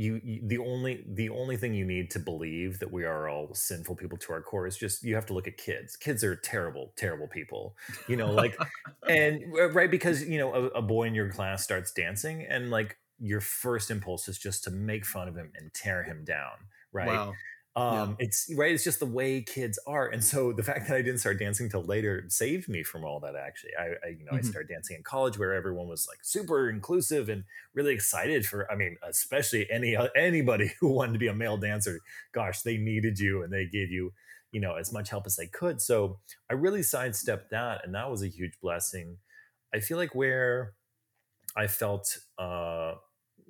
you, 0.02 0.20
you, 0.24 0.40
the 0.44 0.58
only 0.58 1.04
the 1.06 1.28
only 1.28 1.56
thing 1.56 1.74
you 1.74 1.84
need 1.84 2.10
to 2.10 2.18
believe 2.18 2.78
that 2.80 2.92
we 2.92 3.04
are 3.04 3.28
all 3.28 3.54
sinful 3.54 3.94
people 3.94 4.18
to 4.18 4.32
our 4.32 4.42
core 4.42 4.66
is 4.66 4.76
just 4.76 5.02
you 5.04 5.14
have 5.14 5.26
to 5.26 5.32
look 5.32 5.46
at 5.46 5.56
kids 5.56 5.96
kids 5.96 6.24
are 6.24 6.34
terrible 6.34 6.92
terrible 6.96 7.28
people 7.28 7.76
you 8.08 8.16
know 8.16 8.30
like 8.30 8.56
and 9.08 9.42
right 9.72 9.90
because 9.90 10.24
you 10.24 10.38
know 10.38 10.52
a, 10.54 10.64
a, 10.78 10.82
boy 10.82 11.04
in 11.04 11.14
your 11.14 11.30
class 11.30 11.62
starts 11.62 11.92
dancing 11.92 12.44
and 12.48 12.70
like 12.70 12.96
your 13.18 13.40
first 13.40 13.90
impulse 13.90 14.26
is 14.26 14.38
just 14.38 14.64
to 14.64 14.70
make 14.70 15.06
fun 15.06 15.28
of 15.28 15.36
him 15.36 15.50
and 15.56 15.72
tear 15.72 16.02
him 16.02 16.24
down 16.24 16.66
right? 16.92 17.08
Wow. 17.08 17.34
Um, 17.74 18.16
yeah. 18.18 18.26
It's 18.26 18.52
right. 18.54 18.72
It's 18.72 18.84
just 18.84 19.00
the 19.00 19.06
way 19.06 19.40
kids 19.40 19.78
are, 19.86 20.06
and 20.08 20.22
so 20.22 20.52
the 20.52 20.62
fact 20.62 20.88
that 20.88 20.96
I 20.96 21.00
didn't 21.00 21.20
start 21.20 21.38
dancing 21.38 21.70
till 21.70 21.82
later 21.82 22.24
saved 22.28 22.68
me 22.68 22.82
from 22.82 23.02
all 23.02 23.18
that. 23.20 23.34
Actually, 23.34 23.70
I, 23.78 23.84
I 24.06 24.10
you 24.10 24.24
know 24.26 24.32
mm-hmm. 24.32 24.36
I 24.36 24.40
started 24.42 24.68
dancing 24.68 24.96
in 24.96 25.02
college 25.02 25.38
where 25.38 25.54
everyone 25.54 25.88
was 25.88 26.06
like 26.06 26.18
super 26.22 26.68
inclusive 26.68 27.30
and 27.30 27.44
really 27.72 27.94
excited 27.94 28.44
for. 28.44 28.70
I 28.70 28.76
mean, 28.76 28.98
especially 29.08 29.70
any 29.70 29.96
uh, 29.96 30.08
anybody 30.14 30.72
who 30.80 30.88
wanted 30.88 31.14
to 31.14 31.18
be 31.18 31.28
a 31.28 31.34
male 31.34 31.56
dancer. 31.56 32.00
Gosh, 32.32 32.60
they 32.60 32.76
needed 32.76 33.18
you, 33.18 33.42
and 33.42 33.50
they 33.50 33.64
gave 33.64 33.90
you 33.90 34.12
you 34.52 34.60
know 34.60 34.74
as 34.74 34.92
much 34.92 35.08
help 35.08 35.26
as 35.26 35.36
they 35.36 35.46
could. 35.46 35.80
So 35.80 36.18
I 36.50 36.54
really 36.54 36.82
sidestepped 36.82 37.52
that, 37.52 37.86
and 37.86 37.94
that 37.94 38.10
was 38.10 38.22
a 38.22 38.28
huge 38.28 38.60
blessing. 38.60 39.16
I 39.74 39.80
feel 39.80 39.96
like 39.96 40.14
where 40.14 40.74
I 41.56 41.68
felt 41.68 42.18
uh, 42.38 42.96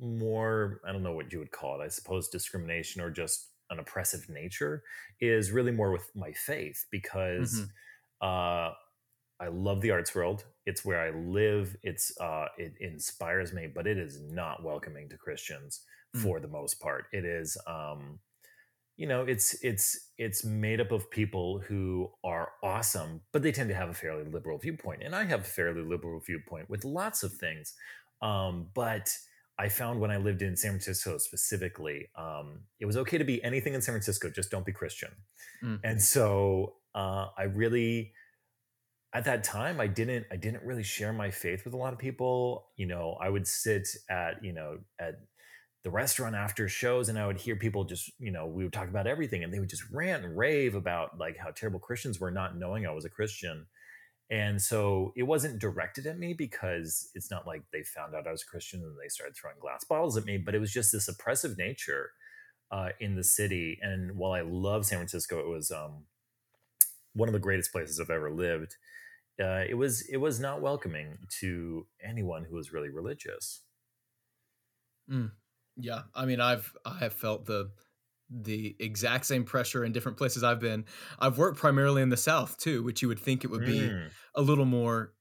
more 0.00 0.80
i 0.84 0.92
don't 0.92 1.02
know 1.02 1.12
what 1.12 1.32
you 1.32 1.38
would 1.38 1.52
call 1.52 1.80
it 1.80 1.84
i 1.84 1.88
suppose 1.88 2.28
discrimination 2.28 3.00
or 3.00 3.10
just 3.10 3.51
an 3.72 3.78
oppressive 3.78 4.28
nature 4.28 4.82
is 5.20 5.50
really 5.50 5.72
more 5.72 5.90
with 5.90 6.08
my 6.14 6.32
faith 6.32 6.84
because 6.90 7.54
mm-hmm. 7.54 8.26
uh, 8.26 8.72
I 9.40 9.48
love 9.48 9.80
the 9.80 9.90
arts 9.90 10.14
world. 10.14 10.44
It's 10.66 10.84
where 10.84 11.00
I 11.00 11.10
live. 11.10 11.76
It's 11.82 12.12
uh, 12.20 12.46
it 12.56 12.74
inspires 12.80 13.52
me, 13.52 13.66
but 13.74 13.86
it 13.86 13.98
is 13.98 14.20
not 14.20 14.62
welcoming 14.62 15.08
to 15.08 15.16
Christians 15.16 15.80
mm-hmm. 16.14 16.24
for 16.24 16.38
the 16.38 16.48
most 16.48 16.80
part. 16.80 17.06
It 17.12 17.24
is, 17.24 17.56
um, 17.66 18.20
you 18.96 19.08
know, 19.08 19.22
it's 19.22 19.56
it's 19.64 20.10
it's 20.18 20.44
made 20.44 20.80
up 20.80 20.92
of 20.92 21.10
people 21.10 21.60
who 21.66 22.10
are 22.22 22.50
awesome, 22.62 23.22
but 23.32 23.42
they 23.42 23.50
tend 23.50 23.70
to 23.70 23.74
have 23.74 23.88
a 23.88 23.94
fairly 23.94 24.24
liberal 24.24 24.58
viewpoint, 24.58 25.02
and 25.02 25.16
I 25.16 25.24
have 25.24 25.40
a 25.40 25.44
fairly 25.44 25.82
liberal 25.82 26.20
viewpoint 26.20 26.70
with 26.70 26.84
lots 26.84 27.24
of 27.24 27.32
things. 27.32 27.74
Um, 28.20 28.68
but 28.74 29.10
I 29.59 29.68
found 29.68 30.00
when 30.00 30.11
I 30.11 30.16
lived 30.16 30.42
in 30.42 30.56
San 30.56 30.73
Francisco 30.73 31.18
specifically, 31.18 32.09
um, 32.16 32.61
it 32.80 32.87
was 32.87 32.97
okay 32.97 33.18
to 33.18 33.25
be 33.25 33.42
anything 33.44 33.75
in 33.75 33.82
San 33.82 33.92
Francisco, 33.92 34.30
just 34.30 34.50
don't 34.50 34.64
be 34.64 34.73
Christian. 34.73 35.11
Mm. 35.62 35.80
And 35.85 36.02
so 36.02 36.75
uh, 36.94 37.26
I 37.37 37.44
really 37.44 38.12
at 39.14 39.25
that 39.25 39.44
time 39.44 39.80
i 39.80 39.87
didn't 39.87 40.26
i 40.32 40.37
didn't 40.37 40.62
really 40.62 40.82
share 40.82 41.12
my 41.12 41.30
faith 41.30 41.64
with 41.64 41.75
a 41.75 41.76
lot 41.76 41.92
of 41.92 41.99
people 41.99 42.68
you 42.76 42.87
know 42.87 43.16
i 43.21 43.28
would 43.28 43.47
sit 43.47 43.88
at 44.11 44.42
you 44.42 44.52
know 44.52 44.78
at 44.99 45.21
the 45.85 45.90
restaurant 45.90 46.35
after 46.35 46.68
shows 46.68 47.09
and 47.09 47.18
i 47.18 47.26
would 47.26 47.40
hear 47.40 47.56
people 47.56 47.85
just 47.85 48.11
you 48.18 48.30
know 48.30 48.47
we 48.47 48.64
would 48.64 48.73
talk 48.73 48.88
about 48.88 49.06
everything 49.06 49.44
and 49.44 49.52
they 49.52 49.59
would 49.59 49.68
just 49.68 49.85
rant 49.90 50.25
and 50.25 50.37
rave 50.37 50.75
about 50.75 51.18
like 51.18 51.37
how 51.37 51.50
terrible 51.50 51.78
christians 51.78 52.21
were 52.21 52.30
not 52.30 52.56
knowing 52.56 52.87
i 52.87 52.90
was 52.90 53.04
a 53.04 53.11
christian 53.11 53.66
and 54.30 54.60
so 54.60 55.12
it 55.16 55.24
wasn't 55.24 55.58
directed 55.58 56.06
at 56.06 56.18
me 56.18 56.32
because 56.32 57.10
it's 57.14 57.30
not 57.30 57.46
like 57.46 57.62
they 57.72 57.82
found 57.82 58.14
out 58.14 58.26
i 58.26 58.32
was 58.32 58.44
christian 58.44 58.80
and 58.80 58.96
they 59.02 59.08
started 59.08 59.36
throwing 59.36 59.56
glass 59.60 59.84
bottles 59.84 60.16
at 60.16 60.24
me 60.24 60.38
but 60.38 60.54
it 60.54 60.60
was 60.60 60.72
just 60.72 60.92
this 60.92 61.08
oppressive 61.08 61.58
nature 61.58 62.10
uh, 62.70 62.88
in 63.00 63.16
the 63.16 63.24
city. 63.24 63.78
And 63.82 64.16
while 64.16 64.32
i 64.32 64.40
love 64.40 64.86
san 64.86 64.98
francisco 64.98 65.38
it 65.38 65.48
was 65.48 65.70
um, 65.70 66.04
one 67.12 67.28
of 67.28 67.34
the 67.34 67.38
greatest 67.38 67.72
places 67.72 68.00
i've 68.00 68.10
ever 68.10 68.30
lived 68.30 68.76
uh, 69.40 69.64
it 69.68 69.74
was 69.74 70.02
it 70.08 70.18
was 70.18 70.38
not 70.38 70.60
welcoming 70.60 71.18
to 71.40 71.86
anyone 72.02 72.44
who 72.44 72.56
was 72.56 72.72
really 72.72 72.90
religious. 72.90 73.62
Mm, 75.10 75.32
yeah, 75.76 76.02
I 76.14 76.26
mean, 76.26 76.40
I've 76.40 76.72
I 76.84 76.98
have 76.98 77.14
felt 77.14 77.46
the 77.46 77.70
the 78.32 78.76
exact 78.78 79.26
same 79.26 79.44
pressure 79.44 79.84
in 79.84 79.92
different 79.92 80.18
places 80.18 80.42
I've 80.42 80.60
been. 80.60 80.84
I've 81.18 81.38
worked 81.38 81.58
primarily 81.58 82.02
in 82.02 82.08
the 82.08 82.16
South 82.16 82.58
too, 82.58 82.82
which 82.82 83.02
you 83.02 83.08
would 83.08 83.18
think 83.18 83.44
it 83.44 83.50
would 83.50 83.66
be 83.66 83.80
mm. 83.80 84.08
a 84.34 84.42
little 84.42 84.64
more, 84.64 85.12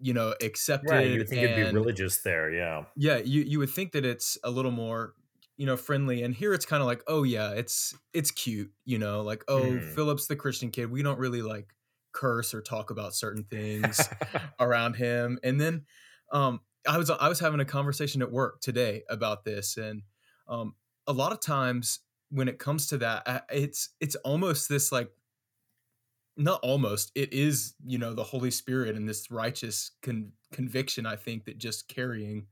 you 0.00 0.12
know, 0.12 0.34
accepted. 0.42 0.90
Right, 0.90 1.06
you 1.08 1.18
would 1.18 1.28
think 1.28 1.42
and, 1.42 1.52
it'd 1.52 1.72
be 1.72 1.78
religious 1.78 2.18
there, 2.22 2.52
yeah. 2.52 2.84
Yeah, 2.96 3.18
you 3.18 3.42
you 3.42 3.58
would 3.58 3.70
think 3.70 3.92
that 3.92 4.04
it's 4.04 4.38
a 4.44 4.50
little 4.50 4.72
more 4.72 5.14
you 5.56 5.66
know 5.66 5.76
friendly 5.76 6.22
and 6.22 6.36
here 6.36 6.54
it's 6.54 6.64
kind 6.64 6.80
of 6.80 6.86
like 6.86 7.02
oh 7.08 7.24
yeah 7.24 7.50
it's 7.50 7.92
it's 8.12 8.30
cute 8.30 8.70
you 8.84 8.96
know 8.96 9.22
like 9.22 9.42
oh 9.48 9.62
mm. 9.62 9.82
philip's 9.92 10.28
the 10.28 10.36
christian 10.36 10.70
kid 10.70 10.88
we 10.88 11.02
don't 11.02 11.18
really 11.18 11.42
like 11.42 11.74
curse 12.18 12.52
or 12.52 12.60
talk 12.60 12.90
about 12.90 13.14
certain 13.14 13.44
things 13.44 14.08
around 14.60 14.94
him. 14.94 15.38
And 15.42 15.60
then 15.60 15.84
um, 16.32 16.60
I 16.86 16.98
was 16.98 17.10
I 17.10 17.28
was 17.28 17.40
having 17.40 17.60
a 17.60 17.64
conversation 17.64 18.22
at 18.22 18.32
work 18.32 18.60
today 18.60 19.02
about 19.08 19.44
this, 19.44 19.76
and 19.76 20.02
um, 20.48 20.74
a 21.06 21.12
lot 21.12 21.32
of 21.32 21.40
times 21.40 22.00
when 22.30 22.48
it 22.48 22.58
comes 22.58 22.86
to 22.88 22.98
that, 22.98 23.46
it's 23.50 23.90
it's 24.00 24.16
almost 24.16 24.68
this 24.68 24.92
like 24.92 25.10
not 26.36 26.60
almost 26.62 27.10
it 27.14 27.32
is 27.32 27.74
you 27.84 27.98
know 27.98 28.14
the 28.14 28.24
Holy 28.24 28.50
Spirit 28.50 28.96
and 28.96 29.08
this 29.08 29.30
righteous 29.30 29.92
con- 30.02 30.32
conviction. 30.52 31.06
I 31.06 31.16
think 31.16 31.44
that 31.44 31.58
just 31.58 31.88
carrying 31.88 32.46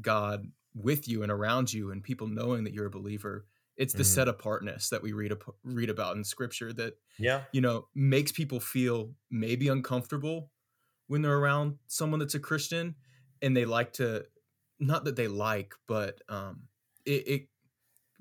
God 0.00 0.46
with 0.74 1.08
you 1.08 1.22
and 1.22 1.32
around 1.32 1.72
you, 1.72 1.90
and 1.90 2.02
people 2.02 2.26
knowing 2.26 2.64
that 2.64 2.74
you're 2.74 2.86
a 2.86 2.90
believer 2.90 3.46
it's 3.78 3.92
the 3.92 4.02
mm-hmm. 4.02 4.12
set 4.12 4.28
apartness 4.28 4.90
that 4.90 5.02
we 5.02 5.12
read 5.12 5.32
read 5.62 5.88
about 5.88 6.16
in 6.16 6.24
scripture 6.24 6.72
that 6.72 6.94
yeah 7.18 7.42
you 7.52 7.60
know 7.60 7.86
makes 7.94 8.32
people 8.32 8.60
feel 8.60 9.12
maybe 9.30 9.68
uncomfortable 9.68 10.50
when 11.06 11.22
they're 11.22 11.38
around 11.38 11.76
someone 11.86 12.18
that's 12.20 12.34
a 12.34 12.40
Christian 12.40 12.96
and 13.40 13.56
they 13.56 13.64
like 13.64 13.92
to 13.94 14.24
not 14.80 15.04
that 15.04 15.16
they 15.16 15.28
like 15.28 15.74
but 15.86 16.20
um 16.28 16.64
it, 17.06 17.28
it 17.28 17.48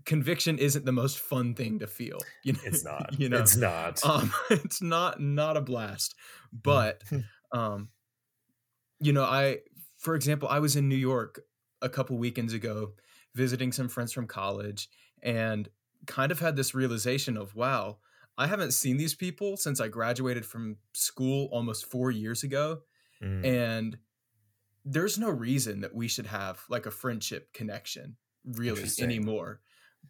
conviction 0.07 0.57
isn't 0.57 0.85
the 0.85 0.91
most 0.91 1.19
fun 1.19 1.53
thing 1.53 1.77
to 1.77 1.85
feel 1.85 2.17
you 2.43 2.53
know 2.53 2.59
it's 2.63 2.83
not. 2.83 3.13
you 3.19 3.29
know. 3.29 3.37
It's 3.37 3.55
not. 3.55 4.03
Um 4.03 4.33
it's 4.49 4.81
not 4.81 5.21
not 5.21 5.57
a 5.57 5.61
blast. 5.61 6.15
But 6.51 7.03
um 7.51 7.89
you 8.99 9.13
know 9.13 9.23
i 9.23 9.59
for 9.97 10.15
example 10.15 10.47
i 10.49 10.59
was 10.59 10.75
in 10.75 10.89
new 10.89 10.95
york 10.95 11.41
a 11.81 11.89
couple 11.89 12.17
weekends 12.17 12.53
ago 12.53 12.93
visiting 13.35 13.71
some 13.71 13.87
friends 13.87 14.11
from 14.11 14.27
college 14.27 14.89
and 15.21 15.69
kind 16.05 16.31
of 16.31 16.39
had 16.39 16.55
this 16.55 16.73
realization 16.73 17.37
of 17.37 17.55
wow 17.55 17.97
i 18.37 18.47
haven't 18.47 18.71
seen 18.71 18.97
these 18.97 19.15
people 19.15 19.57
since 19.57 19.79
i 19.79 19.87
graduated 19.87 20.45
from 20.45 20.77
school 20.93 21.49
almost 21.51 21.85
four 21.85 22.11
years 22.11 22.43
ago. 22.43 22.79
Mm. 23.21 23.45
and 23.45 23.97
there's 24.85 25.17
no 25.17 25.29
reason 25.29 25.81
that 25.81 25.95
we 25.95 26.07
should 26.07 26.27
have 26.27 26.61
like 26.69 26.85
a 26.85 26.91
friendship 26.91 27.51
connection 27.51 28.15
really 28.45 28.83
anymore 28.99 29.59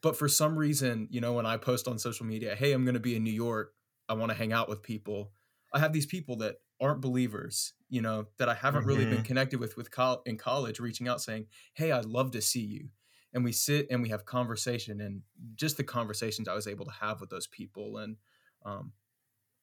but 0.02 0.18
for 0.18 0.28
some 0.28 0.58
reason 0.58 1.08
you 1.12 1.22
know 1.22 1.34
when 1.34 1.46
i 1.46 1.58
post 1.58 1.88
on 1.88 1.98
social 1.98 2.26
media 2.26 2.56
hey 2.56 2.72
i'm 2.72 2.84
going 2.84 2.94
to 2.94 3.00
be 3.00 3.16
in 3.16 3.24
new 3.24 3.32
york 3.32 3.74
i 4.10 4.14
want 4.14 4.32
to 4.32 4.38
hang 4.38 4.54
out 4.54 4.70
with 4.70 4.84
people 4.84 5.32
i 5.74 5.80
have 5.80 5.94
these 5.94 6.06
people 6.06 6.36
that 6.38 6.56
aren't 6.80 7.02
believers 7.02 7.74
you 7.90 8.02
know 8.02 8.28
that 8.38 8.50
i 8.50 8.54
haven't 8.54 8.82
mm-hmm. 8.82 8.90
really 8.90 9.06
been 9.06 9.16
mm-hmm. 9.16 9.24
connected 9.24 9.60
with 9.60 9.76
with 9.78 9.92
col- 9.92 10.22
in 10.26 10.38
college 10.38 10.80
reaching 10.80 11.08
out 11.08 11.22
saying 11.22 11.46
hey 11.74 11.92
i'd 11.92 12.06
love 12.06 12.32
to 12.32 12.42
see 12.42 12.62
you 12.62 12.90
and 13.34 13.44
we 13.44 13.52
sit 13.52 13.88
and 13.92 14.02
we 14.02 14.10
have 14.10 14.26
conversation 14.26 15.02
and 15.02 15.22
just 15.56 15.78
the 15.78 15.84
conversations 15.84 16.48
I 16.48 16.56
was 16.56 16.68
able 16.68 16.86
to 16.86 16.92
have 16.92 17.22
with 17.22 17.30
those 17.30 17.48
people 17.48 17.98
and 17.98 18.18
um, 18.66 18.94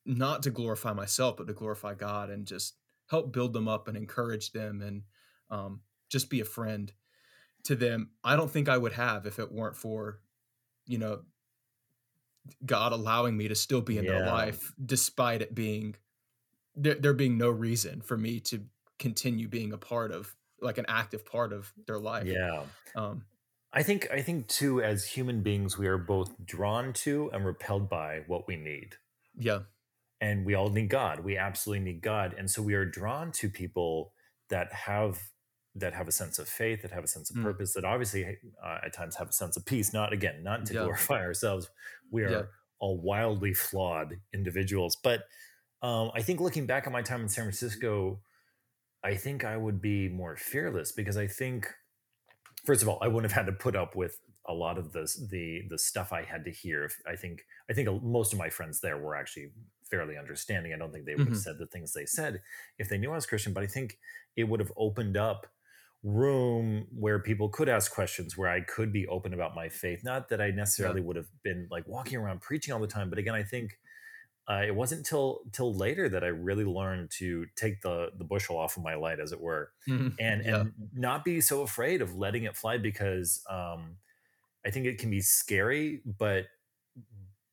not 0.07 0.43
to 0.45 0.51
glorify 0.51 0.93
myself 0.93 1.37
but 1.37 1.47
to 1.47 1.55
glorify 1.55 1.95
God 1.95 2.31
and 2.31 2.47
just 2.47 2.77
help 3.09 3.33
build 3.33 3.53
them 3.53 3.69
up 3.69 3.89
and 3.89 3.97
encourage 3.97 4.53
them 4.53 4.81
and 4.81 5.03
um, 5.51 5.81
just 6.09 6.31
be 6.31 6.41
a 6.41 6.45
friend 6.45 6.93
to 7.65 7.75
them. 7.75 8.11
I 8.23 8.37
don't 8.37 8.51
think 8.51 8.69
I 8.69 8.79
would 8.79 8.93
have 8.93 9.27
if 9.27 9.39
it 9.39 9.51
weren't 9.51 9.77
for 9.77 10.21
you 10.87 10.99
know 10.99 11.21
God 12.65 12.93
allowing 12.93 13.37
me 13.37 13.49
to 13.49 13.55
still 13.55 13.81
be 13.81 13.99
in 13.99 14.05
yeah. 14.05 14.13
their 14.13 14.27
life 14.27 14.73
despite 14.85 15.43
it 15.43 15.55
being 15.55 15.97
there, 16.77 16.95
there 16.95 17.15
being 17.15 17.39
no 17.39 17.51
reason 17.51 18.01
for 18.01 18.17
me 18.17 18.41
to 18.41 18.63
continue 18.99 19.49
being 19.49 19.73
a 19.73 19.79
part 19.79 20.13
of 20.13 20.35
like 20.61 20.79
an 20.79 20.87
active 20.89 21.25
part 21.27 21.53
of 21.53 21.73
their 21.87 21.99
life. 21.99 22.27
Yeah. 22.27 22.63
Um, 22.97 23.25
I 23.73 23.83
think 23.83 24.09
I 24.13 24.23
think 24.23 24.47
too 24.47 24.83
as 24.83 25.05
human 25.05 25.43
beings 25.43 25.77
we 25.77 25.87
are 25.89 25.99
both 25.99 26.33
drawn 26.45 26.93
to 26.95 27.31
and 27.33 27.45
repelled 27.45 27.89
by 27.89 28.23
what 28.27 28.47
we 28.47 28.57
need. 28.57 28.97
Yeah. 29.37 29.61
And 30.21 30.47
we 30.47 30.55
all 30.55 30.71
need 30.71 30.89
God. 30.89 31.21
We 31.21 31.37
absolutely 31.37 31.85
need 31.85 32.01
God. 32.01 32.35
And 32.39 32.51
so 32.51 32.63
we 32.63 32.75
are 32.75 32.85
drawn 32.85 33.33
to 33.33 33.49
people 33.49 34.13
that 34.49 34.73
have 34.73 35.21
that 35.77 35.93
have 35.93 36.09
a 36.09 36.13
sense 36.13 36.39
of 36.39 36.49
faith, 36.49 36.83
that 36.83 36.91
have 36.93 37.05
a 37.05 37.09
sense 37.09 37.31
of 37.31 37.37
mm. 37.37 37.43
purpose, 37.43 37.75
that 37.75 37.85
obviously 37.85 38.39
uh, 38.65 38.79
at 38.85 38.93
times 38.93 39.17
have 39.17 39.29
a 39.29 39.33
sense 39.33 39.57
of 39.57 39.65
peace. 39.65 39.93
Not 39.93 40.13
again, 40.13 40.43
not 40.43 40.67
to 40.67 40.75
yeah. 40.75 40.81
glorify 40.81 41.21
ourselves. 41.21 41.69
We 42.11 42.23
are 42.23 42.31
yeah. 42.31 42.43
all 42.79 43.01
wildly 43.01 43.55
flawed 43.55 44.17
individuals. 44.33 44.97
But 44.97 45.25
um, 45.83 46.11
I 46.15 46.23
think 46.23 46.41
looking 46.41 46.67
back 46.67 46.87
on 46.87 46.93
my 46.93 47.03
time 47.03 47.23
in 47.23 47.29
San 47.29 47.45
Francisco, 47.45 48.21
I 49.03 49.15
think 49.15 49.45
I 49.45 49.57
would 49.57 49.83
be 49.83 50.09
more 50.09 50.37
fearless 50.37 50.93
because 50.93 51.17
I 51.17 51.27
think 51.27 51.69
first 52.65 52.83
of 52.83 52.89
all, 52.89 52.99
I 53.03 53.09
wouldn't 53.09 53.31
have 53.31 53.45
had 53.45 53.51
to 53.51 53.57
put 53.57 53.77
up 53.77 53.95
with 53.95 54.19
a 54.47 54.53
lot 54.53 54.79
of 54.79 54.93
the 54.93 55.11
the 55.31 55.63
the 55.69 55.79
stuff 55.79 56.13
I 56.13 56.23
had 56.23 56.45
to 56.45 56.51
hear. 56.51 56.91
I 57.07 57.17
think 57.17 57.45
I 57.71 57.73
think 57.73 57.89
most 58.03 58.33
of 58.33 58.39
my 58.39 58.51
friends 58.51 58.81
there 58.81 58.99
were 58.99 59.15
actually 59.15 59.51
fairly 59.91 60.17
understanding. 60.17 60.73
I 60.73 60.79
don't 60.79 60.93
think 60.93 61.05
they 61.05 61.15
would 61.15 61.27
mm-hmm. 61.27 61.35
have 61.35 61.43
said 61.43 61.59
the 61.59 61.67
things 61.67 61.93
they 61.93 62.07
said 62.07 62.41
if 62.79 62.89
they 62.89 62.99
knew 62.99 63.13
I 63.13 63.17
was 63.17 63.27
Christian, 63.27 63.53
but 63.53 63.63
I 63.63 63.67
think 63.67 63.99
it 64.37 64.45
would 64.45 64.61
have 64.61 64.73
opened 64.77 65.17
up 65.17 65.47
room 66.05 66.87
where 66.95 67.19
people 67.19 67.49
could 67.49 67.69
ask 67.69 67.91
questions 67.93 68.37
where 68.37 68.49
I 68.49 68.61
could 68.61 68.93
be 68.93 69.07
open 69.09 69.33
about 69.35 69.55
my 69.57 69.69
faith. 69.71 70.05
Not 70.05 70.29
that 70.29 70.41
I 70.41 70.51
necessarily 70.51 71.01
yeah. 71.01 71.07
would 71.07 71.17
have 71.17 71.29
been 71.43 71.67
like 71.71 71.89
walking 71.89 72.19
around 72.19 72.43
preaching 72.43 72.73
all 72.75 72.81
the 72.81 72.87
time, 72.87 73.09
but 73.11 73.19
again, 73.19 73.35
I 73.35 73.43
think 73.43 73.79
uh, 74.49 74.63
it 74.67 74.75
wasn't 74.75 75.07
till 75.07 75.41
till 75.53 75.75
later 75.75 76.07
that 76.11 76.23
I 76.23 76.27
really 76.27 76.67
learned 76.67 77.11
to 77.13 77.47
take 77.57 77.81
the 77.81 78.11
the 78.19 78.25
bushel 78.25 78.59
off 78.59 78.77
of 78.77 78.83
my 78.83 78.95
light, 78.95 79.19
as 79.19 79.33
it 79.33 79.41
were, 79.41 79.71
mm-hmm. 79.89 80.09
and 80.21 80.45
yeah. 80.45 80.61
and 80.61 80.73
not 80.95 81.25
be 81.25 81.41
so 81.41 81.63
afraid 81.63 82.03
of 82.03 82.15
letting 82.15 82.45
it 82.45 82.55
fly 82.55 82.77
because 82.77 83.43
um, 83.49 83.97
I 84.67 84.71
think 84.71 84.85
it 84.85 84.99
can 84.99 85.11
be 85.11 85.23
scary, 85.23 86.03
but 86.05 86.45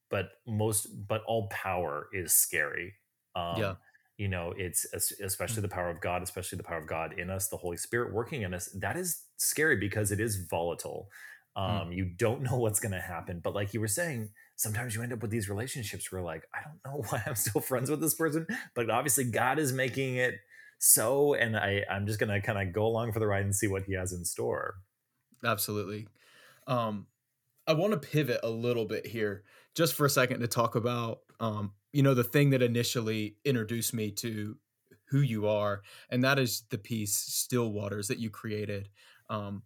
but 0.09 0.31
most 0.45 0.87
but 1.07 1.23
all 1.25 1.47
power 1.47 2.09
is 2.11 2.33
scary. 2.33 2.95
Um, 3.37 3.55
yeah, 3.57 3.75
you 4.21 4.27
know, 4.27 4.53
it's 4.55 4.85
especially 4.93 5.59
mm. 5.59 5.63
the 5.63 5.69
power 5.69 5.89
of 5.89 5.99
God, 5.99 6.21
especially 6.21 6.57
the 6.57 6.63
power 6.63 6.77
of 6.77 6.87
God 6.87 7.17
in 7.17 7.29
us, 7.29 7.47
the 7.47 7.57
Holy 7.57 7.77
Spirit 7.77 8.13
working 8.13 8.43
in 8.43 8.53
us. 8.53 8.69
That 8.75 8.97
is 8.97 9.23
scary 9.37 9.77
because 9.77 10.11
it 10.11 10.19
is 10.19 10.45
volatile. 10.49 11.09
Mm. 11.57 11.81
Um, 11.81 11.89
mm. 11.89 11.95
You 11.95 12.05
don't 12.05 12.43
know 12.43 12.57
what's 12.57 12.79
going 12.79 12.93
to 12.93 13.01
happen, 13.01 13.41
but 13.43 13.55
like 13.55 13.73
you 13.73 13.79
were 13.79 13.87
saying 13.87 14.29
sometimes 14.55 14.95
you 14.95 15.01
end 15.01 15.11
up 15.11 15.21
with 15.21 15.31
these 15.31 15.49
relationships 15.49 16.11
where 16.11 16.21
like 16.21 16.43
i 16.53 16.59
don't 16.61 16.79
know 16.85 17.03
why 17.09 17.23
i'm 17.25 17.33
still 17.33 17.61
friends 17.61 17.89
with 17.89 17.99
this 17.99 18.13
person 18.13 18.45
but 18.75 18.91
obviously 18.91 19.23
god 19.23 19.57
is 19.57 19.73
making 19.73 20.17
it 20.17 20.35
so 20.77 21.33
and 21.33 21.57
i 21.57 21.83
i'm 21.89 22.05
just 22.05 22.19
gonna 22.19 22.39
kind 22.39 22.61
of 22.61 22.71
go 22.71 22.85
along 22.85 23.11
for 23.11 23.19
the 23.19 23.25
ride 23.25 23.43
and 23.43 23.55
see 23.55 23.65
what 23.65 23.81
he 23.85 23.95
has 23.95 24.13
in 24.13 24.23
store 24.23 24.75
Absolutely. 25.43 26.07
Um, 26.67 27.07
I 27.67 27.73
want 27.73 27.93
to 27.93 27.99
pivot 27.99 28.39
a 28.43 28.49
little 28.49 28.85
bit 28.85 29.05
here 29.05 29.43
just 29.75 29.93
for 29.93 30.05
a 30.05 30.09
second 30.09 30.41
to 30.41 30.47
talk 30.47 30.75
about 30.75 31.19
um, 31.39 31.73
you 31.93 32.03
know 32.03 32.13
the 32.13 32.23
thing 32.23 32.51
that 32.51 32.61
initially 32.61 33.35
introduced 33.43 33.93
me 33.93 34.11
to 34.11 34.57
who 35.09 35.19
you 35.19 35.47
are 35.47 35.81
and 36.09 36.23
that 36.23 36.39
is 36.39 36.63
the 36.69 36.77
piece 36.77 37.15
still 37.15 37.71
waters 37.71 38.07
that 38.07 38.17
you 38.17 38.29
created 38.29 38.89
um, 39.29 39.63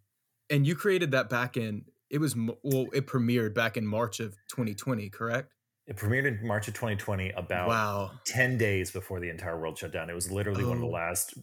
and 0.50 0.66
you 0.66 0.74
created 0.74 1.12
that 1.12 1.28
back 1.28 1.56
in 1.56 1.84
it 2.10 2.18
was 2.18 2.36
well 2.36 2.86
it 2.92 3.06
premiered 3.06 3.54
back 3.54 3.76
in 3.76 3.86
march 3.86 4.20
of 4.20 4.32
2020 4.48 5.08
correct 5.10 5.54
it 5.86 5.96
premiered 5.96 6.26
in 6.26 6.46
march 6.46 6.68
of 6.68 6.74
2020 6.74 7.30
about 7.30 7.68
wow. 7.68 8.10
10 8.24 8.58
days 8.58 8.90
before 8.90 9.20
the 9.20 9.30
entire 9.30 9.58
world 9.58 9.78
shut 9.78 9.92
down 9.92 10.10
it 10.10 10.14
was 10.14 10.30
literally 10.30 10.64
oh. 10.64 10.68
one 10.68 10.76
of 10.76 10.82
the 10.82 10.88
oh. 10.88 10.90
last 10.90 11.34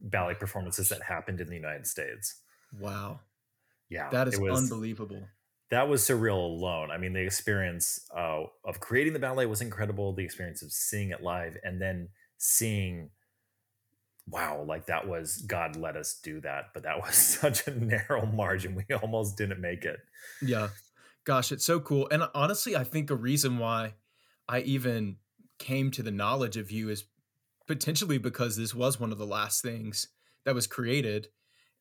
ballet 0.00 0.34
performances 0.34 0.88
that 0.88 1.02
happened 1.02 1.40
in 1.40 1.48
the 1.48 1.54
united 1.54 1.86
states 1.86 2.36
wow 2.78 3.20
yeah 3.88 4.08
that 4.10 4.28
is 4.28 4.38
was, 4.38 4.58
unbelievable 4.58 5.22
that 5.70 5.88
was 5.88 6.02
surreal 6.02 6.38
alone. 6.38 6.90
I 6.90 6.98
mean, 6.98 7.12
the 7.12 7.20
experience 7.20 8.00
uh, 8.16 8.42
of 8.64 8.80
creating 8.80 9.12
the 9.12 9.18
ballet 9.18 9.46
was 9.46 9.60
incredible. 9.60 10.12
The 10.12 10.24
experience 10.24 10.62
of 10.62 10.72
seeing 10.72 11.10
it 11.10 11.22
live 11.22 11.56
and 11.62 11.80
then 11.80 12.08
seeing, 12.38 13.10
wow, 14.26 14.64
like 14.66 14.86
that 14.86 15.06
was 15.06 15.38
God 15.46 15.76
let 15.76 15.96
us 15.96 16.18
do 16.22 16.40
that, 16.40 16.70
but 16.74 16.82
that 16.82 17.00
was 17.02 17.14
such 17.14 17.66
a 17.68 17.70
narrow 17.70 18.26
margin. 18.26 18.74
We 18.74 18.84
almost 18.96 19.36
didn't 19.36 19.60
make 19.60 19.84
it. 19.84 20.00
Yeah. 20.42 20.68
Gosh, 21.24 21.52
it's 21.52 21.64
so 21.64 21.78
cool. 21.78 22.08
And 22.10 22.24
honestly, 22.34 22.74
I 22.74 22.82
think 22.82 23.10
a 23.10 23.16
reason 23.16 23.58
why 23.58 23.94
I 24.48 24.60
even 24.60 25.16
came 25.58 25.90
to 25.92 26.02
the 26.02 26.10
knowledge 26.10 26.56
of 26.56 26.72
you 26.72 26.88
is 26.88 27.04
potentially 27.68 28.18
because 28.18 28.56
this 28.56 28.74
was 28.74 28.98
one 28.98 29.12
of 29.12 29.18
the 29.18 29.26
last 29.26 29.62
things 29.62 30.08
that 30.44 30.54
was 30.54 30.66
created 30.66 31.28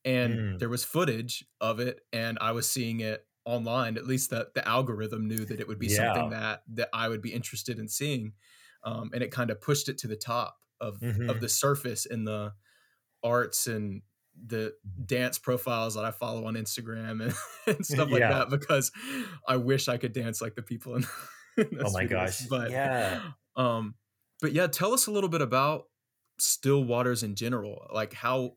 and 0.06 0.34
mm. 0.34 0.60
there 0.60 0.70
was 0.70 0.84
footage 0.84 1.46
of 1.60 1.80
it 1.80 2.02
and 2.14 2.38
I 2.40 2.52
was 2.52 2.70
seeing 2.70 3.00
it 3.00 3.26
online 3.46 3.98
at 3.98 4.06
least 4.06 4.30
that 4.30 4.54
the 4.54 4.68
algorithm 4.68 5.28
knew 5.28 5.46
that 5.46 5.60
it 5.60 5.68
would 5.68 5.80
be 5.80 5.88
yeah. 5.88 6.14
something 6.14 6.30
that 6.30 6.62
that 6.68 6.90
i 6.94 7.08
would 7.08 7.22
be 7.22 7.34
interested 7.34 7.80
in 7.80 7.88
seeing 7.88 8.34
um, 8.84 9.10
and 9.14 9.22
it 9.22 9.32
kind 9.32 9.50
of 9.50 9.60
pushed 9.60 9.90
it 9.90 9.98
to 10.00 10.08
the 10.08 10.16
top 10.16 10.58
of 10.80 11.00
mm-hmm. 11.00 11.30
of 11.30 11.42
the 11.42 11.50
surface 11.50 12.06
in 12.06 12.24
the 12.24 12.54
arts 13.24 13.68
and 13.68 14.02
the 14.46 14.74
dance 15.06 15.38
profiles 15.38 15.96
that 15.96 16.06
I 16.06 16.12
follow 16.12 16.46
on 16.46 16.54
Instagram 16.54 17.22
and, 17.22 17.34
and 17.76 17.86
stuff 17.86 18.10
like 18.10 18.22
yeah. 18.22 18.30
that 18.30 18.50
because 18.50 18.92
I 19.48 19.58
wish 19.58 19.88
I 19.88 19.98
could 19.98 20.14
dance 20.14 20.42
like 20.42 20.56
the 20.56 20.62
people 20.62 20.96
in. 20.96 21.06
in 21.58 21.80
oh 21.84 21.92
my 21.92 22.06
videos. 22.06 22.10
gosh! 22.10 22.42
But 22.48 22.72
yeah, 22.72 23.22
um, 23.56 23.96
but 24.42 24.54
yeah, 24.54 24.68
tell 24.68 24.94
us 24.94 25.08
a 25.08 25.12
little 25.12 25.30
bit 25.30 25.42
about 25.42 25.86
Still 26.38 26.84
Waters 26.84 27.24
in 27.24 27.36
general, 27.36 27.88
like 27.94 28.14
how 28.14 28.54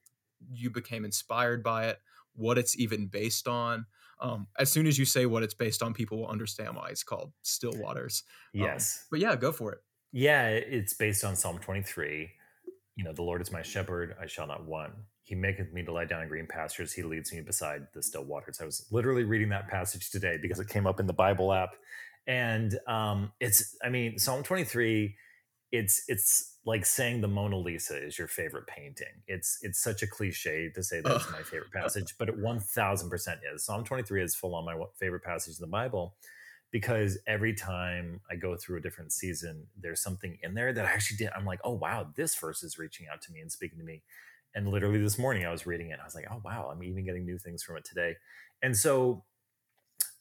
you 0.53 0.71
became 0.71 1.05
inspired 1.05 1.63
by 1.63 1.87
it, 1.89 1.99
what 2.35 2.59
it's 2.59 2.79
even 2.79 3.07
based 3.07 3.49
on, 3.49 3.87
um, 4.23 4.47
as 4.59 4.71
soon 4.71 4.87
as 4.87 4.99
you 4.99 5.05
say 5.05 5.27
what 5.27 5.43
it's 5.43 5.55
based 5.55 5.83
on, 5.83 5.93
people 5.93 6.19
will 6.19 6.29
understand 6.29 6.77
why 6.77 6.89
it's 6.89 7.03
called 7.03 7.33
Still 7.43 7.73
Waters. 7.77 8.23
Um, 8.55 8.63
yes. 8.63 9.01
Um, 9.03 9.07
but 9.11 9.21
yeah, 9.21 9.37
go 9.37 9.53
for 9.53 9.73
it. 9.73 9.81
Yeah, 10.13 10.49
it's 10.49 10.95
based 10.95 11.25
on 11.25 11.35
Psalm 11.37 11.59
23. 11.59 12.31
You 12.97 13.05
know, 13.05 13.13
the 13.13 13.23
Lord 13.23 13.43
is 13.43 13.51
my 13.51 13.63
shepherd, 13.63 14.15
I 14.21 14.27
shall 14.27 14.47
not 14.47 14.65
want. 14.65 14.93
He 15.25 15.35
maketh 15.35 15.73
me 15.73 15.83
to 15.85 15.93
lie 15.93 16.05
down 16.05 16.23
in 16.23 16.29
green 16.29 16.47
pastures. 16.47 16.93
He 16.93 17.03
leads 17.03 17.33
me 17.33 17.41
beside 17.41 17.87
the 17.95 18.03
still 18.03 18.25
waters. 18.25 18.61
I 18.61 18.65
was 18.65 18.87
literally 18.91 19.25
reading 19.25 19.49
that 19.49 19.69
passage 19.69 20.11
today 20.11 20.39
because 20.41 20.61
it 20.61 20.69
came 20.69 20.87
up 20.87 21.01
in 21.01 21.07
the 21.07 21.13
Bible 21.13 21.53
app. 21.53 21.75
And 22.27 22.79
um, 22.87 23.33
it's, 23.41 23.77
I 23.83 23.89
mean, 23.89 24.19
Psalm 24.19 24.43
23, 24.43 25.17
it's, 25.73 26.05
it's, 26.07 26.53
like 26.65 26.87
saying 26.87 27.21
the 27.21 27.29
Mona 27.29 27.57
Lisa 27.57 27.97
is 27.97 28.19
your 28.19 28.29
favorite 28.29 28.67
painting. 28.67 29.23
It's 29.27 29.59
it's 29.63 29.83
such 29.83 30.03
a 30.03 30.07
cliche 30.07 30.71
to 30.75 30.83
say 30.83 31.01
that's 31.01 31.31
my 31.31 31.43
favorite 31.43 31.73
passage, 31.73 32.15
but 32.19 32.29
it 32.29 32.39
one 32.39 32.61
thousand 32.61 33.11
percent 33.11 33.41
is. 33.53 33.65
Psalm 33.65 33.85
twenty 33.85 34.05
three 34.05 34.23
is 34.23 34.35
full 34.35 34.55
on 34.55 34.65
my 34.65 34.81
favorite 34.99 35.25
passage 35.25 35.59
in 35.59 35.63
the 35.63 35.71
Bible 35.71 36.15
because 36.71 37.19
every 37.27 37.53
time 37.53 38.21
I 38.31 38.37
go 38.37 38.57
through 38.57 38.79
a 38.79 38.81
different 38.81 39.13
season, 39.13 39.67
there's 39.79 40.01
something 40.01 40.39
in 40.43 40.55
there 40.55 40.73
that 40.73 40.87
I 40.87 40.91
actually 40.91 41.17
did. 41.17 41.31
I'm 41.37 41.45
like, 41.45 41.61
oh 41.65 41.75
wow, 41.75 42.07
this 42.15 42.35
verse 42.37 42.63
is 42.63 42.79
reaching 42.79 43.07
out 43.13 43.21
to 43.23 43.33
me 43.33 43.41
and 43.41 43.51
speaking 43.51 43.79
to 43.79 43.85
me. 43.85 44.03
And 44.55 44.69
literally 44.69 45.01
this 45.01 45.19
morning 45.19 45.45
I 45.45 45.51
was 45.51 45.67
reading 45.67 45.91
it. 45.91 45.99
I 46.01 46.05
was 46.05 46.15
like, 46.15 46.27
oh 46.31 46.41
wow, 46.45 46.71
I'm 46.73 46.83
even 46.85 47.05
getting 47.05 47.25
new 47.25 47.39
things 47.39 47.63
from 47.63 47.77
it 47.77 47.85
today. 47.85 48.15
And 48.63 48.77
so 48.77 49.25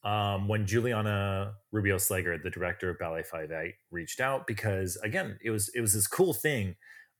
um, 0.03 0.47
when 0.47 0.65
Juliana 0.65 1.53
Rubio 1.71 1.97
Slager, 1.97 2.41
the 2.41 2.49
director 2.49 2.89
of 2.89 2.99
Ballet 2.99 3.23
Five 3.23 3.51
Eight, 3.51 3.75
reached 3.91 4.19
out 4.19 4.47
because 4.47 4.97
again, 4.97 5.37
it 5.43 5.51
was 5.51 5.69
it 5.75 5.81
was 5.81 5.93
this 5.93 6.07
cool 6.07 6.33
thing. 6.33 6.75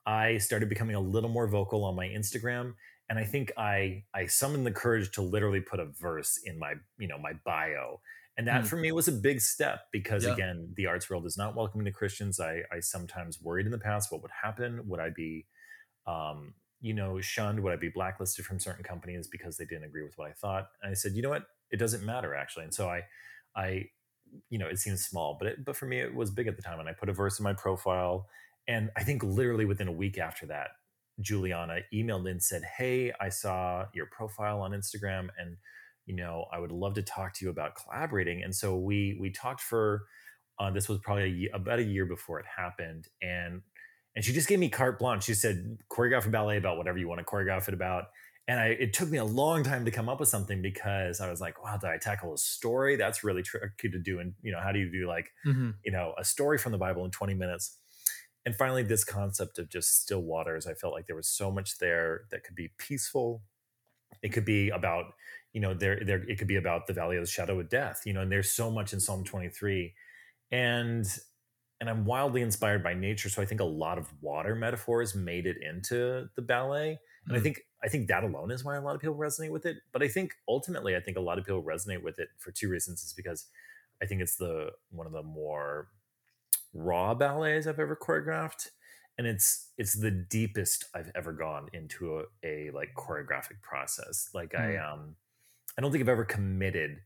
I 0.06 0.38
started 0.38 0.70
becoming 0.70 0.96
a 0.96 1.00
little 1.00 1.30
more 1.30 1.48
vocal 1.48 1.84
on 1.86 1.96
my 1.96 2.08
Instagram, 2.08 2.74
and 3.10 3.20
I 3.20 3.24
think 3.24 3.52
I 3.58 4.04
I 4.13 4.26
summoned 4.26 4.65
the 4.65 4.72
courage 4.72 5.12
to 5.12 5.22
literally 5.22 5.62
put 5.62 5.80
a 5.80 5.86
verse 5.86 6.39
in 6.44 6.58
my 6.58 6.74
you 6.98 7.08
know 7.08 7.20
my 7.20 7.34
bio, 7.46 8.02
and 8.38 8.48
that 8.48 8.63
mm. 8.63 8.67
for 8.67 8.78
me 8.78 8.91
was 8.91 9.08
a 9.08 9.13
big 9.13 9.41
step 9.41 9.82
because 9.91 10.26
yeah. 10.26 10.34
again, 10.34 10.74
the 10.76 10.88
arts 10.88 11.10
world 11.10 11.26
is 11.26 11.38
not 11.38 11.56
welcoming 11.56 11.86
to 11.86 11.91
Christians. 11.91 12.39
I 12.39 12.63
I 12.72 12.80
sometimes 12.80 13.41
worried 13.41 13.67
in 13.67 13.72
the 13.72 13.78
past 13.78 14.12
what 14.12 14.24
would 14.24 14.32
happen. 14.32 14.88
Would 14.88 15.00
I 15.00 15.10
be 15.10 15.46
um, 16.08 16.56
you 16.82 16.94
know, 16.94 17.22
shunned? 17.22 17.62
Would 17.62 17.74
I 17.74 17.78
be 17.78 17.89
blacklisted 17.89 18.46
from 18.46 18.60
certain 18.60 18.84
companies 18.84 19.28
because 19.28 19.58
they 19.58 19.65
didn't 19.65 19.86
agree 19.86 20.04
with 20.04 20.17
what 20.17 20.30
I 20.30 20.34
thought? 20.34 20.70
And 20.82 20.91
I 20.91 20.96
said, 20.96 21.13
you 21.13 21.22
know 21.22 21.30
what? 21.30 21.46
It 21.72 21.78
doesn't 21.78 22.04
matter 22.06 22.36
actually. 22.36 22.66
And 22.66 22.74
so 22.74 22.90
I, 22.90 23.04
I, 23.56 23.86
you 24.50 24.60
know, 24.60 24.68
it 24.68 24.80
seems 24.80 25.04
small, 25.06 25.36
but 25.40 25.48
it, 25.48 25.66
but 25.66 25.76
for 25.76 25.86
me 25.86 26.00
it 26.00 26.14
was 26.14 26.32
big 26.32 26.48
at 26.48 26.56
the 26.56 26.62
time. 26.62 26.80
And 26.80 26.88
I 26.88 26.94
put 26.94 27.10
a 27.10 27.14
verse 27.14 27.40
in 27.40 27.44
my 27.44 27.54
profile, 27.54 28.28
and 28.68 28.90
I 28.96 29.04
think 29.04 29.24
literally 29.24 29.66
within 29.66 29.88
a 29.88 29.92
week 29.92 30.18
after 30.18 30.46
that, 30.48 30.70
Juliana 31.20 31.80
emailed 31.94 32.30
and 32.30 32.42
said, 32.42 32.64
"Hey, 32.78 33.12
I 33.20 33.30
saw 33.30 33.86
your 33.94 34.08
profile 34.08 34.62
on 34.62 34.72
Instagram, 34.72 35.30
and 35.38 35.58
you 36.06 36.16
know, 36.16 36.46
I 36.52 36.60
would 36.60 36.72
love 36.72 36.94
to 36.96 37.02
talk 37.02 37.34
to 37.36 37.46
you 37.46 37.52
about 37.52 37.76
collaborating." 37.76 38.44
And 38.44 38.56
so 38.56 38.78
we 38.78 39.18
we 39.20 39.32
talked 39.32 39.62
for. 39.62 40.06
Uh, 40.60 40.70
this 40.70 40.88
was 40.88 41.00
probably 41.00 41.50
about 41.54 41.80
a 41.80 41.84
year 41.84 42.06
before 42.06 42.40
it 42.40 42.46
happened, 42.46 43.08
and 43.22 43.62
and 44.16 44.24
she 44.24 44.34
just 44.34 44.48
gave 44.48 44.60
me 44.60 44.70
carte 44.70 45.00
blanche. 45.00 45.24
She 45.26 45.34
said, 45.34 45.78
"Choreograph 45.92 46.26
a 46.26 46.30
ballet 46.30 46.58
about 46.58 46.78
whatever 46.78 46.98
you 46.98 47.08
want 47.08 47.20
to 47.20 47.26
choreograph 47.26 47.68
it 47.68 47.74
about." 47.74 48.06
And 48.52 48.60
I, 48.60 48.66
it 48.66 48.92
took 48.92 49.10
me 49.10 49.18
a 49.18 49.24
long 49.24 49.64
time 49.64 49.86
to 49.86 49.92
come 49.92 50.10
up 50.10 50.20
with 50.20 50.28
something 50.28 50.62
because 50.62 51.22
I 51.22 51.30
was 51.30 51.40
like, 51.40 51.64
wow, 51.64 51.78
did 51.78 51.90
I 51.90 51.98
tackle 51.98 52.34
a 52.34 52.38
story? 52.38 52.98
That's 52.98 53.24
really 53.24 53.44
tricky 53.44 53.88
to 53.90 53.98
do. 53.98 54.20
And, 54.20 54.34
you 54.42 54.52
know, 54.52 54.60
how 54.60 54.74
do 54.74 54.80
you 54.80 54.92
do 54.92 55.08
like, 55.08 55.32
mm-hmm. 55.48 55.70
you 55.86 55.92
know, 55.94 56.14
a 56.18 56.26
story 56.26 56.58
from 56.58 56.74
the 56.74 56.78
Bible 56.78 57.06
in 57.06 57.12
20 57.12 57.34
minutes? 57.34 57.78
And 58.46 58.54
finally, 58.54 58.84
this 58.84 59.06
concept 59.06 59.58
of 59.58 59.70
just 59.70 60.02
still 60.02 60.20
waters, 60.20 60.68
I 60.68 60.74
felt 60.74 60.94
like 60.94 61.08
there 61.08 61.16
was 61.16 61.30
so 61.30 61.50
much 61.50 61.78
there 61.78 62.24
that 62.32 62.44
could 62.44 62.56
be 62.56 62.74
peaceful. 62.78 63.42
It 64.22 64.34
could 64.34 64.44
be 64.44 64.68
about, 64.68 65.14
you 65.54 65.62
know, 65.62 65.74
there, 65.74 66.02
there, 66.06 66.22
it 66.30 66.38
could 66.38 66.50
be 66.50 66.58
about 66.58 66.88
the 66.88 66.94
valley 66.94 67.16
of 67.16 67.24
the 67.24 67.32
shadow 67.32 67.58
of 67.58 67.70
death, 67.70 68.02
you 68.06 68.12
know, 68.12 68.20
and 68.20 68.30
there's 68.30 68.52
so 68.52 68.70
much 68.70 68.92
in 68.92 69.00
Psalm 69.00 69.24
23. 69.24 69.94
And, 70.52 71.06
and 71.80 71.90
I'm 71.90 72.04
wildly 72.04 72.42
inspired 72.42 72.84
by 72.84 72.96
nature. 72.96 73.30
So 73.30 73.42
I 73.42 73.46
think 73.46 73.62
a 73.62 73.64
lot 73.64 73.98
of 73.98 74.12
water 74.20 74.56
metaphors 74.56 75.16
made 75.16 75.46
it 75.46 75.56
into 75.62 76.28
the 76.36 76.42
ballet. 76.42 77.00
And. 77.28 77.38
I 77.38 77.40
mm. 77.40 77.44
think 77.44 77.62
I 77.84 77.88
think 77.88 78.08
that 78.08 78.24
alone 78.24 78.52
is 78.52 78.63
why 78.63 78.76
a 78.76 78.82
lot 78.82 78.96
of 78.96 79.02
people 79.02 79.15
resonate 79.15 79.52
with 79.52 79.65
it. 79.65 79.78
But 79.91 80.04
I 80.04 80.08
think 80.08 80.34
ultimately, 80.48 80.96
I 80.96 81.00
think 81.00 81.17
a 81.17 81.22
lot 81.22 81.39
of 81.39 81.46
people 81.46 81.63
resonate 81.63 82.04
with 82.04 82.20
it 82.20 82.30
for 82.38 82.52
two 82.52 82.70
reasons. 82.70 83.04
Is 83.04 83.13
because 83.13 83.46
I 84.02 84.06
think 84.06 84.22
it's 84.22 84.36
the 84.36 84.72
one 84.91 85.08
of 85.08 85.13
the 85.13 85.24
more 85.24 85.88
raw 86.74 87.13
ballets 87.13 87.67
I've 87.67 87.80
ever 87.80 87.96
choreographed, 87.96 88.70
and 89.17 89.26
it's 89.26 89.70
it's 89.78 89.94
the 89.94 90.12
deepest 90.12 90.86
I've 90.94 91.12
ever 91.15 91.34
gone 91.34 91.70
into 91.74 92.20
a, 92.20 92.24
a 92.48 92.72
like 92.72 92.94
choreographic 92.96 93.62
process. 93.62 94.30
Like 94.34 94.52
mm. 94.52 94.62
I 94.62 94.78
um 94.78 95.15
I 95.78 95.82
don't 95.82 95.91
think 95.91 96.04
I've 96.04 96.10
ever 96.10 96.26
committed 96.26 97.00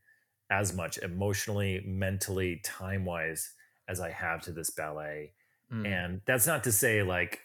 as 0.50 0.74
much 0.74 0.98
emotionally, 1.00 1.84
mentally, 1.86 2.62
time 2.64 3.06
wise 3.06 3.52
as 3.88 4.00
I 4.00 4.12
have 4.12 4.42
to 4.42 4.52
this 4.52 4.70
ballet. 4.70 5.32
Mm. 5.72 5.88
And 5.88 6.22
that's 6.26 6.46
not 6.46 6.64
to 6.66 6.72
say 6.72 7.02
like 7.02 7.42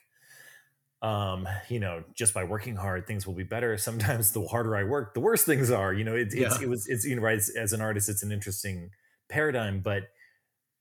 um, 1.02 1.48
you 1.68 1.80
know, 1.80 2.04
just 2.14 2.34
by 2.34 2.44
working 2.44 2.76
hard, 2.76 3.06
things 3.06 3.26
will 3.26 3.34
be 3.34 3.42
better. 3.42 3.76
Sometimes 3.78 4.32
the 4.32 4.46
harder 4.46 4.76
I 4.76 4.84
work, 4.84 5.14
the 5.14 5.20
worse 5.20 5.44
things 5.44 5.70
are. 5.70 5.92
You 5.92 6.04
know, 6.04 6.14
it, 6.14 6.28
yeah. 6.34 6.46
it's 6.46 6.60
it 6.60 6.68
was 6.68 6.86
it's 6.88 7.04
you 7.04 7.16
know, 7.16 7.22
right 7.22 7.38
as, 7.38 7.48
as 7.50 7.72
an 7.72 7.80
artist, 7.80 8.08
it's 8.08 8.22
an 8.22 8.32
interesting 8.32 8.90
paradigm. 9.28 9.80
But 9.80 10.04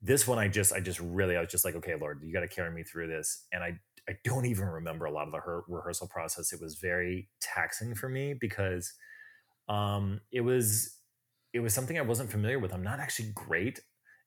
this 0.01 0.27
one, 0.27 0.39
I 0.39 0.47
just 0.47 0.73
I 0.73 0.79
just 0.79 0.99
really 0.99 1.35
I 1.35 1.41
was 1.41 1.49
just 1.49 1.65
like, 1.65 1.75
okay, 1.75 1.95
Lord, 1.99 2.21
you 2.23 2.33
got 2.33 2.41
to 2.41 2.47
carry 2.47 2.71
me 2.71 2.83
through 2.83 3.07
this. 3.07 3.45
And 3.51 3.63
I 3.63 3.79
I 4.09 4.13
don't 4.23 4.45
even 4.45 4.65
remember 4.65 5.05
a 5.05 5.11
lot 5.11 5.27
of 5.27 5.31
the 5.31 5.39
her- 5.39 5.63
rehearsal 5.67 6.07
process. 6.07 6.51
It 6.51 6.61
was 6.61 6.75
very 6.75 7.29
taxing 7.41 7.93
for 7.95 8.09
me 8.09 8.33
because 8.33 8.93
um, 9.67 10.21
it 10.31 10.41
was 10.41 10.95
it 11.53 11.59
was 11.59 11.73
something 11.73 11.97
I 11.97 12.01
wasn't 12.01 12.31
familiar 12.31 12.59
with. 12.59 12.73
I'm 12.73 12.83
not 12.83 12.99
actually 12.99 13.31
great 13.33 13.79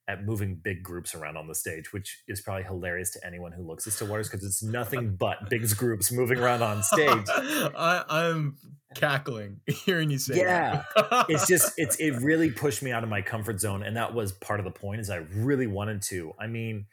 at 0.09 0.25
moving 0.25 0.57
big 0.57 0.83
groups 0.83 1.15
around 1.15 1.37
on 1.37 1.47
the 1.47 1.55
stage, 1.55 1.93
which 1.93 2.23
is 2.27 2.41
probably 2.41 2.65
hilarious 2.65 3.11
to 3.13 3.25
anyone 3.25 3.53
who 3.53 3.63
looks 3.63 3.87
at 3.87 3.93
Still 3.93 4.09
Waters 4.09 4.29
because 4.29 4.45
it's 4.45 4.63
nothing 4.63 5.15
but 5.19 5.49
big 5.49 5.69
groups 5.77 6.11
moving 6.11 6.39
around 6.39 6.63
on 6.63 6.83
stage. 6.83 7.27
I, 7.29 8.05
am 8.09 8.57
cackling 8.95 9.59
hearing 9.67 10.11
you 10.11 10.19
say 10.19 10.37
yeah 10.37 10.83
it's 11.27 11.47
just 11.47 11.73
it's 11.79 11.97
it 11.97 12.11
really 12.21 12.51
pushed 12.51 12.83
me 12.83 12.93
out 12.93 13.03
of 13.03 13.09
my 13.09 13.23
comfort 13.23 13.59
zone 13.59 13.83
and 13.83 13.97
that 13.97 14.13
was 14.13 14.33
part 14.33 14.61
of 14.61 14.65
the 14.65 14.71
point 14.71 15.01
is 15.01 15.09
i 15.09 15.17
really 15.35 15.67
wanted 15.67 16.03
to 16.03 16.31
i 16.39 16.47
mean 16.47 16.85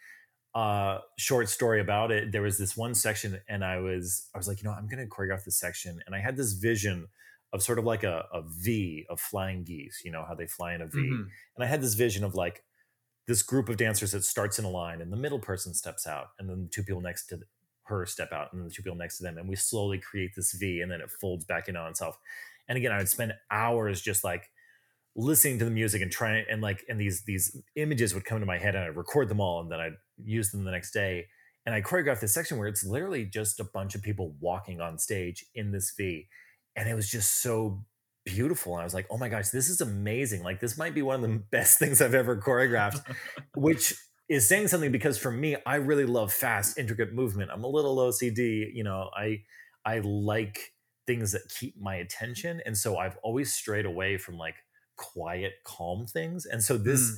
uh 0.55 0.99
short 1.17 1.49
story 1.49 1.81
about 1.81 2.09
it 2.09 2.31
there 2.31 2.41
was 2.41 2.57
this 2.57 2.77
one 2.77 2.95
section 2.95 3.37
and 3.49 3.65
i 3.65 3.79
was 3.79 4.29
i 4.33 4.37
was 4.37 4.47
like 4.47 4.63
you 4.63 4.69
know 4.69 4.73
i'm 4.73 4.87
gonna 4.87 5.05
choreograph 5.07 5.43
this 5.43 5.59
section 5.59 5.99
and 6.05 6.15
i 6.15 6.19
had 6.19 6.37
this 6.37 6.53
vision 6.53 7.05
of 7.51 7.63
sort 7.63 7.79
of 7.79 7.85
like 7.85 8.03
a, 8.03 8.25
a 8.31 8.43
V 8.45 9.05
of 9.09 9.19
flying 9.19 9.63
geese, 9.63 10.01
you 10.05 10.11
know, 10.11 10.23
how 10.27 10.35
they 10.35 10.45
fly 10.45 10.73
in 10.73 10.81
a 10.81 10.87
v. 10.87 10.99
Mhm. 10.99 11.27
And 11.55 11.63
I 11.63 11.65
had 11.65 11.81
this 11.81 11.95
vision 11.95 12.23
of 12.23 12.35
like 12.35 12.63
this 13.29 13.43
group 13.43 13.69
of 13.69 13.77
dancers 13.77 14.13
that 14.13 14.23
starts 14.23 14.57
in 14.57 14.65
a 14.65 14.69
line 14.69 15.01
and 15.01 15.13
the 15.13 15.17
middle 15.17 15.37
person 15.37 15.71
steps 15.71 16.07
out 16.07 16.29
and 16.39 16.49
then 16.49 16.63
the 16.63 16.67
two 16.67 16.81
people 16.81 16.99
next 16.99 17.27
to 17.27 17.39
her 17.83 18.03
step 18.03 18.33
out 18.33 18.51
and 18.51 18.59
then 18.59 18.67
the 18.67 18.73
two 18.73 18.81
people 18.81 18.97
next 18.97 19.19
to 19.19 19.23
them. 19.23 19.37
And 19.37 19.47
we 19.47 19.55
slowly 19.55 19.99
create 19.99 20.31
this 20.35 20.51
V 20.53 20.81
and 20.81 20.91
then 20.91 20.99
it 20.99 21.11
folds 21.11 21.45
back 21.45 21.69
in 21.69 21.77
on 21.77 21.91
itself. 21.91 22.17
And 22.67 22.75
again, 22.75 22.91
I 22.91 22.97
would 22.97 23.07
spend 23.07 23.35
hours 23.51 24.01
just 24.01 24.23
like 24.23 24.49
listening 25.15 25.59
to 25.59 25.65
the 25.65 25.69
music 25.69 26.01
and 26.01 26.11
trying 26.11 26.43
and 26.49 26.59
like 26.59 26.83
and 26.89 26.99
these 26.99 27.21
these 27.21 27.55
images 27.75 28.15
would 28.15 28.25
come 28.25 28.39
to 28.39 28.47
my 28.47 28.57
head 28.57 28.73
and 28.73 28.83
I'd 28.83 28.97
record 28.97 29.29
them 29.29 29.39
all 29.39 29.61
and 29.61 29.71
then 29.71 29.79
I'd 29.79 29.97
use 30.17 30.49
them 30.49 30.63
the 30.63 30.71
next 30.71 30.91
day. 30.91 31.27
And 31.67 31.75
I 31.75 31.83
choreographed 31.83 32.21
this 32.21 32.33
section 32.33 32.57
where 32.57 32.67
it's 32.67 32.83
literally 32.83 33.25
just 33.25 33.59
a 33.59 33.63
bunch 33.63 33.93
of 33.93 34.01
people 34.01 34.35
walking 34.39 34.81
on 34.81 34.97
stage 34.97 35.45
in 35.53 35.71
this 35.71 35.93
V. 35.95 36.27
And 36.75 36.89
it 36.89 36.95
was 36.95 37.07
just 37.07 37.43
so 37.43 37.85
beautiful. 38.29 38.73
And 38.73 38.81
I 38.81 38.83
was 38.83 38.93
like, 38.93 39.07
oh 39.09 39.17
my 39.17 39.29
gosh, 39.29 39.49
this 39.49 39.69
is 39.69 39.81
amazing. 39.81 40.43
Like 40.43 40.59
this 40.59 40.77
might 40.77 40.93
be 40.93 41.01
one 41.01 41.15
of 41.15 41.21
the 41.21 41.43
best 41.51 41.79
things 41.79 42.01
I've 42.01 42.13
ever 42.13 42.37
choreographed, 42.37 43.01
which 43.55 43.93
is 44.29 44.47
saying 44.47 44.67
something 44.67 44.91
because 44.91 45.17
for 45.17 45.31
me, 45.31 45.57
I 45.65 45.75
really 45.75 46.05
love 46.05 46.31
fast, 46.33 46.77
intricate 46.77 47.13
movement. 47.13 47.51
I'm 47.53 47.63
a 47.63 47.67
little 47.67 47.97
OCD, 47.97 48.71
you 48.73 48.83
know, 48.83 49.09
I 49.15 49.41
I 49.85 49.99
like 49.99 50.73
things 51.07 51.31
that 51.31 51.41
keep 51.49 51.75
my 51.79 51.95
attention. 51.95 52.61
And 52.65 52.77
so 52.77 52.97
I've 52.97 53.17
always 53.23 53.53
strayed 53.53 53.85
away 53.85 54.17
from 54.17 54.37
like 54.37 54.55
quiet, 54.97 55.53
calm 55.65 56.05
things. 56.05 56.45
And 56.45 56.63
so 56.63 56.77
this 56.77 57.11
Mm. 57.11 57.15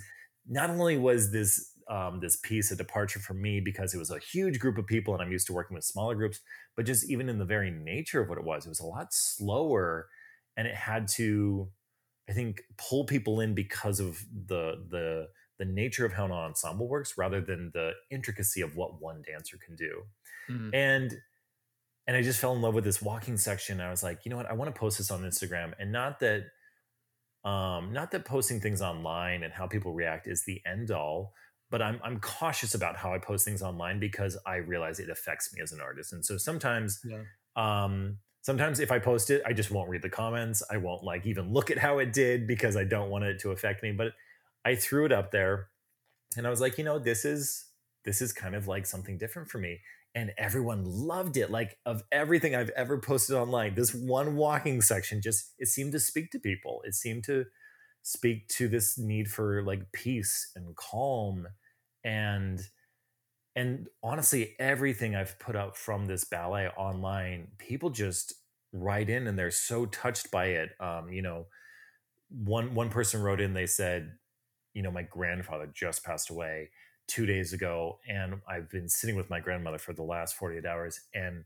not 0.47 0.69
only 0.69 0.97
was 0.97 1.31
this 1.31 1.67
um, 1.89 2.19
this 2.21 2.37
piece 2.37 2.71
a 2.71 2.75
departure 2.77 3.19
for 3.19 3.33
me 3.33 3.59
because 3.59 3.93
it 3.93 3.97
was 3.97 4.11
a 4.11 4.19
huge 4.19 4.59
group 4.59 4.77
of 4.77 4.87
people 4.87 5.13
and 5.13 5.21
I'm 5.21 5.31
used 5.31 5.47
to 5.47 5.53
working 5.53 5.75
with 5.75 5.83
smaller 5.83 6.15
groups, 6.15 6.39
but 6.77 6.85
just 6.85 7.09
even 7.09 7.27
in 7.27 7.37
the 7.37 7.43
very 7.45 7.69
nature 7.69 8.21
of 8.21 8.29
what 8.29 8.37
it 8.37 8.45
was, 8.45 8.65
it 8.65 8.69
was 8.69 8.79
a 8.79 8.85
lot 8.85 9.07
slower 9.13 10.07
and 10.57 10.67
it 10.67 10.75
had 10.75 11.07
to, 11.09 11.71
I 12.29 12.33
think, 12.33 12.61
pull 12.77 13.05
people 13.05 13.39
in 13.39 13.53
because 13.55 13.99
of 13.99 14.19
the 14.47 14.85
the 14.89 15.27
the 15.57 15.65
nature 15.65 16.05
of 16.05 16.13
how 16.13 16.25
an 16.25 16.31
ensemble 16.31 16.87
works 16.87 17.17
rather 17.17 17.39
than 17.41 17.71
the 17.73 17.91
intricacy 18.09 18.61
of 18.61 18.75
what 18.75 18.99
one 19.01 19.21
dancer 19.21 19.57
can 19.63 19.75
do. 19.75 20.03
Mhm. 20.49 20.73
And 20.73 21.21
and 22.07 22.17
I 22.17 22.21
just 22.23 22.39
fell 22.39 22.53
in 22.55 22.61
love 22.61 22.73
with 22.73 22.83
this 22.83 23.01
walking 23.01 23.37
section. 23.37 23.79
I 23.79 23.89
was 23.91 24.01
like, 24.03 24.25
you 24.25 24.31
know 24.31 24.37
what, 24.37 24.47
I 24.47 24.53
want 24.53 24.73
to 24.73 24.79
post 24.79 24.97
this 24.97 25.11
on 25.11 25.21
Instagram. 25.21 25.73
And 25.79 25.91
not 25.91 26.19
that 26.21 26.45
um 27.43 27.91
not 27.91 28.11
that 28.11 28.25
posting 28.25 28.59
things 28.59 28.81
online 28.81 29.43
and 29.43 29.51
how 29.51 29.65
people 29.67 29.93
react 29.93 30.27
is 30.27 30.43
the 30.45 30.61
end 30.65 30.91
all 30.91 31.33
but 31.71 31.81
I'm, 31.81 31.99
I'm 32.03 32.19
cautious 32.19 32.75
about 32.75 32.97
how 32.97 33.13
i 33.15 33.17
post 33.17 33.45
things 33.45 33.63
online 33.63 33.99
because 33.99 34.37
i 34.45 34.57
realize 34.57 34.99
it 34.99 35.09
affects 35.09 35.51
me 35.53 35.59
as 35.61 35.71
an 35.71 35.81
artist 35.81 36.13
and 36.13 36.23
so 36.23 36.37
sometimes 36.37 36.99
Yeah. 37.03 37.23
um 37.55 38.19
sometimes 38.41 38.79
if 38.79 38.91
i 38.91 38.99
post 38.99 39.29
it 39.29 39.41
i 39.45 39.53
just 39.53 39.71
won't 39.71 39.89
read 39.89 40.01
the 40.01 40.09
comments. 40.09 40.63
I 40.69 40.77
won't 40.77 41.03
like 41.03 41.25
even 41.25 41.51
look 41.53 41.71
at 41.71 41.77
how 41.77 41.99
it 41.99 42.13
did 42.13 42.47
because 42.47 42.75
i 42.75 42.83
don't 42.83 43.09
want 43.09 43.23
it 43.23 43.39
to 43.39 43.51
affect 43.51 43.83
me 43.83 43.91
but 43.91 44.13
i 44.65 44.75
threw 44.75 45.05
it 45.05 45.11
up 45.11 45.31
there 45.31 45.67
and 46.37 46.45
i 46.45 46.49
was 46.49 46.61
like 46.61 46.77
you 46.77 46.83
know 46.83 46.99
this 46.99 47.25
is 47.25 47.71
this 48.03 48.21
is 48.21 48.33
kind 48.33 48.55
of 48.55 48.67
like 48.67 48.85
something 48.85 49.17
different 49.17 49.49
for 49.49 49.57
me. 49.57 49.79
And 50.13 50.31
everyone 50.37 50.83
loved 50.85 51.37
it 51.37 51.49
like 51.49 51.77
of 51.85 52.03
everything 52.11 52.53
i've 52.53 52.71
ever 52.71 52.97
posted 52.97 53.35
online 53.35 53.75
this 53.75 53.93
one 53.93 54.35
walking 54.35 54.81
section 54.81 55.21
just 55.21 55.53
it 55.57 55.67
seemed 55.67 55.93
to 55.93 55.99
speak 55.99 56.31
to 56.31 56.39
people. 56.39 56.81
It 56.83 56.95
seemed 56.95 57.23
to 57.25 57.45
speak 58.03 58.49
to 58.49 58.67
this 58.67 58.97
need 58.97 59.29
for 59.29 59.63
like 59.63 59.91
peace 59.93 60.51
and 60.55 60.75
calm 60.75 61.47
and 62.03 62.59
and 63.55 63.87
honestly 64.03 64.55
everything 64.59 65.15
i've 65.15 65.37
put 65.39 65.55
up 65.55 65.75
from 65.75 66.05
this 66.05 66.23
ballet 66.23 66.67
online 66.77 67.47
people 67.57 67.89
just 67.89 68.33
write 68.73 69.09
in 69.09 69.27
and 69.27 69.37
they're 69.37 69.51
so 69.51 69.85
touched 69.87 70.31
by 70.31 70.45
it 70.45 70.69
um 70.79 71.11
you 71.11 71.21
know 71.21 71.45
one 72.29 72.73
one 72.73 72.89
person 72.89 73.21
wrote 73.21 73.41
in 73.41 73.53
they 73.53 73.65
said 73.65 74.13
you 74.73 74.81
know 74.81 74.91
my 74.91 75.01
grandfather 75.03 75.69
just 75.73 76.03
passed 76.03 76.29
away 76.29 76.69
two 77.07 77.25
days 77.25 77.51
ago 77.51 77.99
and 78.07 78.35
i've 78.47 78.69
been 78.69 78.87
sitting 78.87 79.15
with 79.15 79.29
my 79.29 79.39
grandmother 79.39 79.77
for 79.77 79.91
the 79.93 80.03
last 80.03 80.35
48 80.35 80.65
hours 80.65 81.01
and 81.13 81.43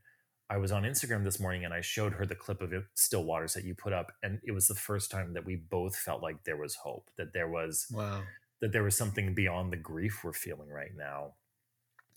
i 0.48 0.58
was 0.58 0.72
on 0.72 0.84
instagram 0.84 1.24
this 1.24 1.40
morning 1.40 1.66
and 1.66 1.74
i 1.74 1.82
showed 1.82 2.14
her 2.14 2.26
the 2.28 2.36
clip 2.36 2.62
of 2.62 2.72
it, 2.72 2.84
still 2.94 3.24
waters 3.24 3.56
that 3.56 3.64
you 3.64 3.74
put 3.74 3.94
up 3.94 4.12
and 4.22 4.40
it 4.44 4.52
was 4.52 4.68
the 4.68 4.76
first 4.76 5.10
time 5.10 5.34
that 5.34 5.46
we 5.46 5.56
both 5.56 5.96
felt 5.96 6.22
like 6.22 6.44
there 6.44 6.58
was 6.58 6.76
hope 6.76 7.10
that 7.18 7.34
there 7.34 7.48
was 7.50 7.88
Wow. 7.92 8.22
that 8.62 8.72
there 8.72 8.84
was 8.84 8.96
something 8.96 9.34
beyond 9.34 9.74
the 9.74 9.78
grief 9.78 10.24
we're 10.24 10.34
feeling 10.34 10.70
right 10.70 10.96
now 10.96 11.34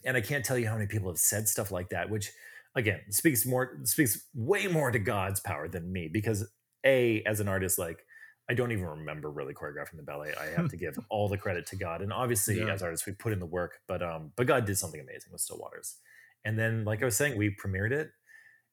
and 0.04 0.16
i 0.16 0.20
can't 0.20 0.44
tell 0.44 0.58
you 0.58 0.66
how 0.68 0.74
many 0.74 0.86
people 0.86 1.08
have 1.08 1.18
said 1.18 1.48
stuff 1.48 1.70
like 1.70 1.88
that 1.90 2.08
which 2.10 2.30
again 2.74 3.00
speaks 3.10 3.44
more 3.46 3.78
speaks 3.84 4.26
way 4.34 4.66
more 4.66 4.90
to 4.90 4.98
god's 4.98 5.40
power 5.40 5.68
than 5.68 5.90
me 5.92 6.08
because 6.12 6.46
a 6.84 7.22
as 7.26 7.40
an 7.40 7.48
artist 7.48 7.78
like 7.78 7.98
i 8.48 8.54
don't 8.54 8.72
even 8.72 8.84
remember 8.84 9.30
really 9.30 9.52
choreographing 9.52 9.96
the 9.96 10.02
ballet. 10.02 10.32
I 10.40 10.46
have 10.56 10.68
to 10.70 10.76
give 10.76 10.98
all 11.10 11.28
the 11.28 11.36
credit 11.36 11.66
to 11.66 11.76
god. 11.76 12.00
And 12.02 12.12
obviously 12.12 12.58
Yeah. 12.58 12.72
as 12.72 12.82
artists 12.82 13.06
we 13.06 13.12
put 13.12 13.32
in 13.32 13.40
the 13.40 13.46
work 13.46 13.80
but 13.88 14.02
um 14.02 14.32
but 14.36 14.46
god 14.46 14.64
did 14.64 14.78
something 14.78 15.00
amazing 15.00 15.32
with 15.32 15.40
still 15.40 15.58
waters. 15.58 15.96
And 16.44 16.58
then 16.58 16.84
like 16.84 17.02
i 17.02 17.04
was 17.04 17.16
saying 17.16 17.36
we 17.36 17.54
premiered 17.62 17.90
it 17.92 18.10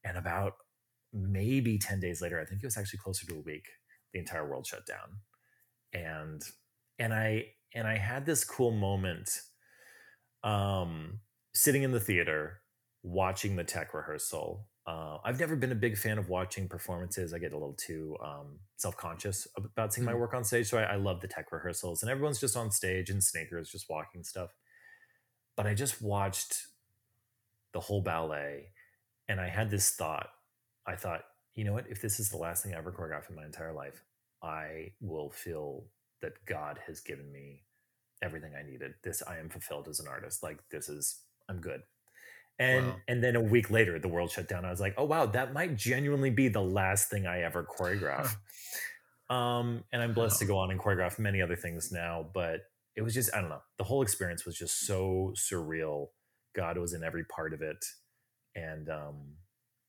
and 0.04 0.18
about 0.18 0.54
maybe 1.12 1.78
10 1.80 2.00
days 2.00 2.22
later 2.22 2.40
i 2.40 2.46
think 2.46 2.62
it 2.62 2.68
was 2.68 2.78
actually 2.78 3.00
closer 3.00 3.26
to 3.26 3.36
a 3.36 3.42
week 3.42 3.66
the 4.14 4.20
entire 4.20 4.48
world 4.48 4.66
shut 4.68 4.86
down. 4.86 5.20
And 5.94 6.42
and 7.00 7.14
i 7.14 7.46
and 7.74 7.88
i 7.88 7.98
had 7.98 8.26
this 8.26 8.44
cool 8.44 8.72
moment 8.72 9.30
um 10.46 11.20
sitting 11.54 11.84
in 11.84 11.92
the 11.92 12.00
theater 12.00 12.62
watching 13.04 13.58
the 13.58 13.66
tech 13.66 13.94
rehearsal. 13.94 14.70
Uh, 14.88 15.18
i've 15.26 15.40
never 15.40 15.56
been 15.56 15.72
a 15.74 15.76
big 15.76 15.98
fan 15.98 16.20
of 16.20 16.30
watching 16.30 16.68
performances. 16.70 17.34
I 17.34 17.40
get 17.40 17.52
a 17.54 17.56
little 17.58 17.74
too 17.76 18.18
um, 18.24 18.60
self-conscious 18.78 19.48
about 19.58 19.94
seeing 19.94 20.06
my 20.06 20.14
Mhm. 20.14 20.20
work 20.20 20.34
on 20.36 20.44
stage 20.46 20.70
so 20.70 20.78
I, 20.78 20.84
I 20.84 20.96
love 20.98 21.22
the 21.22 21.28
tech 21.28 21.52
rehearsals 21.52 22.04
and 22.04 22.12
everyone's 22.12 22.40
just 22.40 22.56
on 22.58 22.72
stage 22.72 23.10
and 23.10 23.24
snaker 23.24 23.58
is 23.60 23.70
just 23.72 23.90
walking 23.90 24.24
stuff. 24.24 24.52
But 25.58 25.68
i 25.68 25.74
just 25.74 26.02
watched 26.02 26.68
the 27.74 27.80
whole 27.80 28.02
ballet 28.02 28.72
and 29.28 29.40
i 29.42 29.48
had 29.50 29.70
this 29.70 29.92
thought. 29.92 30.30
I 30.88 30.96
thought 30.96 31.24
you 31.56 31.64
know 31.64 31.74
what? 31.74 31.88
If 31.90 32.02
this 32.02 32.20
is 32.20 32.30
the 32.30 32.38
last 32.38 32.64
thing 32.64 32.74
i 32.74 32.78
ever 32.78 32.92
choreograph 32.92 33.30
in 33.30 33.36
my 33.36 33.46
entire 33.46 33.74
life 33.74 34.04
i 34.44 34.92
will 35.02 35.32
feel 35.32 35.88
that 36.22 36.46
god 36.46 36.80
has 36.88 37.00
given 37.02 37.32
me 37.32 37.64
everything 38.22 38.54
i 38.58 38.64
needed. 38.64 38.94
This 39.04 39.22
i 39.28 39.38
am 39.38 39.50
fulfilled 39.50 39.88
as 39.88 40.00
an 40.00 40.08
artist. 40.08 40.42
Like 40.44 40.60
this 40.72 40.90
is 40.90 41.22
i'm 41.50 41.60
good. 41.62 41.82
And 42.58 42.86
Wow. 42.88 42.96
and 43.08 43.24
then 43.24 43.36
a 43.36 43.42
week 43.42 43.70
later 43.70 44.00
the 44.00 44.08
world 44.08 44.32
shut 44.32 44.48
down. 44.48 44.66
I 44.66 44.70
was 44.72 44.80
like 44.80 44.96
oh 44.98 45.04
wow 45.06 45.26
that 45.28 45.54
might 45.54 45.76
genuinely 45.76 46.30
be 46.30 46.48
the 46.48 46.62
last 46.62 47.10
thing 47.10 47.28
i 47.28 47.42
ever 47.42 47.64
choreograph. 47.64 48.36
Um 49.30 49.84
and 49.92 50.02
i'm 50.02 50.14
blessed 50.14 50.40
to 50.40 50.46
go 50.46 50.58
on 50.58 50.72
and 50.72 50.80
choreograph 50.80 51.18
many 51.20 51.42
other 51.42 51.56
things 51.56 51.92
now 51.92 52.26
but 52.34 52.62
it 52.96 53.02
was 53.02 53.14
just 53.14 53.34
i 53.36 53.42
don't 53.42 53.50
know 53.50 53.62
the 53.78 53.84
whole 53.84 54.02
experience 54.02 54.46
was 54.46 54.56
just 54.58 54.86
so 54.86 55.34
surreal. 55.36 56.08
God 56.56 56.78
was 56.78 56.94
in 56.94 57.04
every 57.04 57.26
part 57.26 57.54
of 57.54 57.62
it. 57.62 57.84
And 58.56 58.90
um 58.90 59.16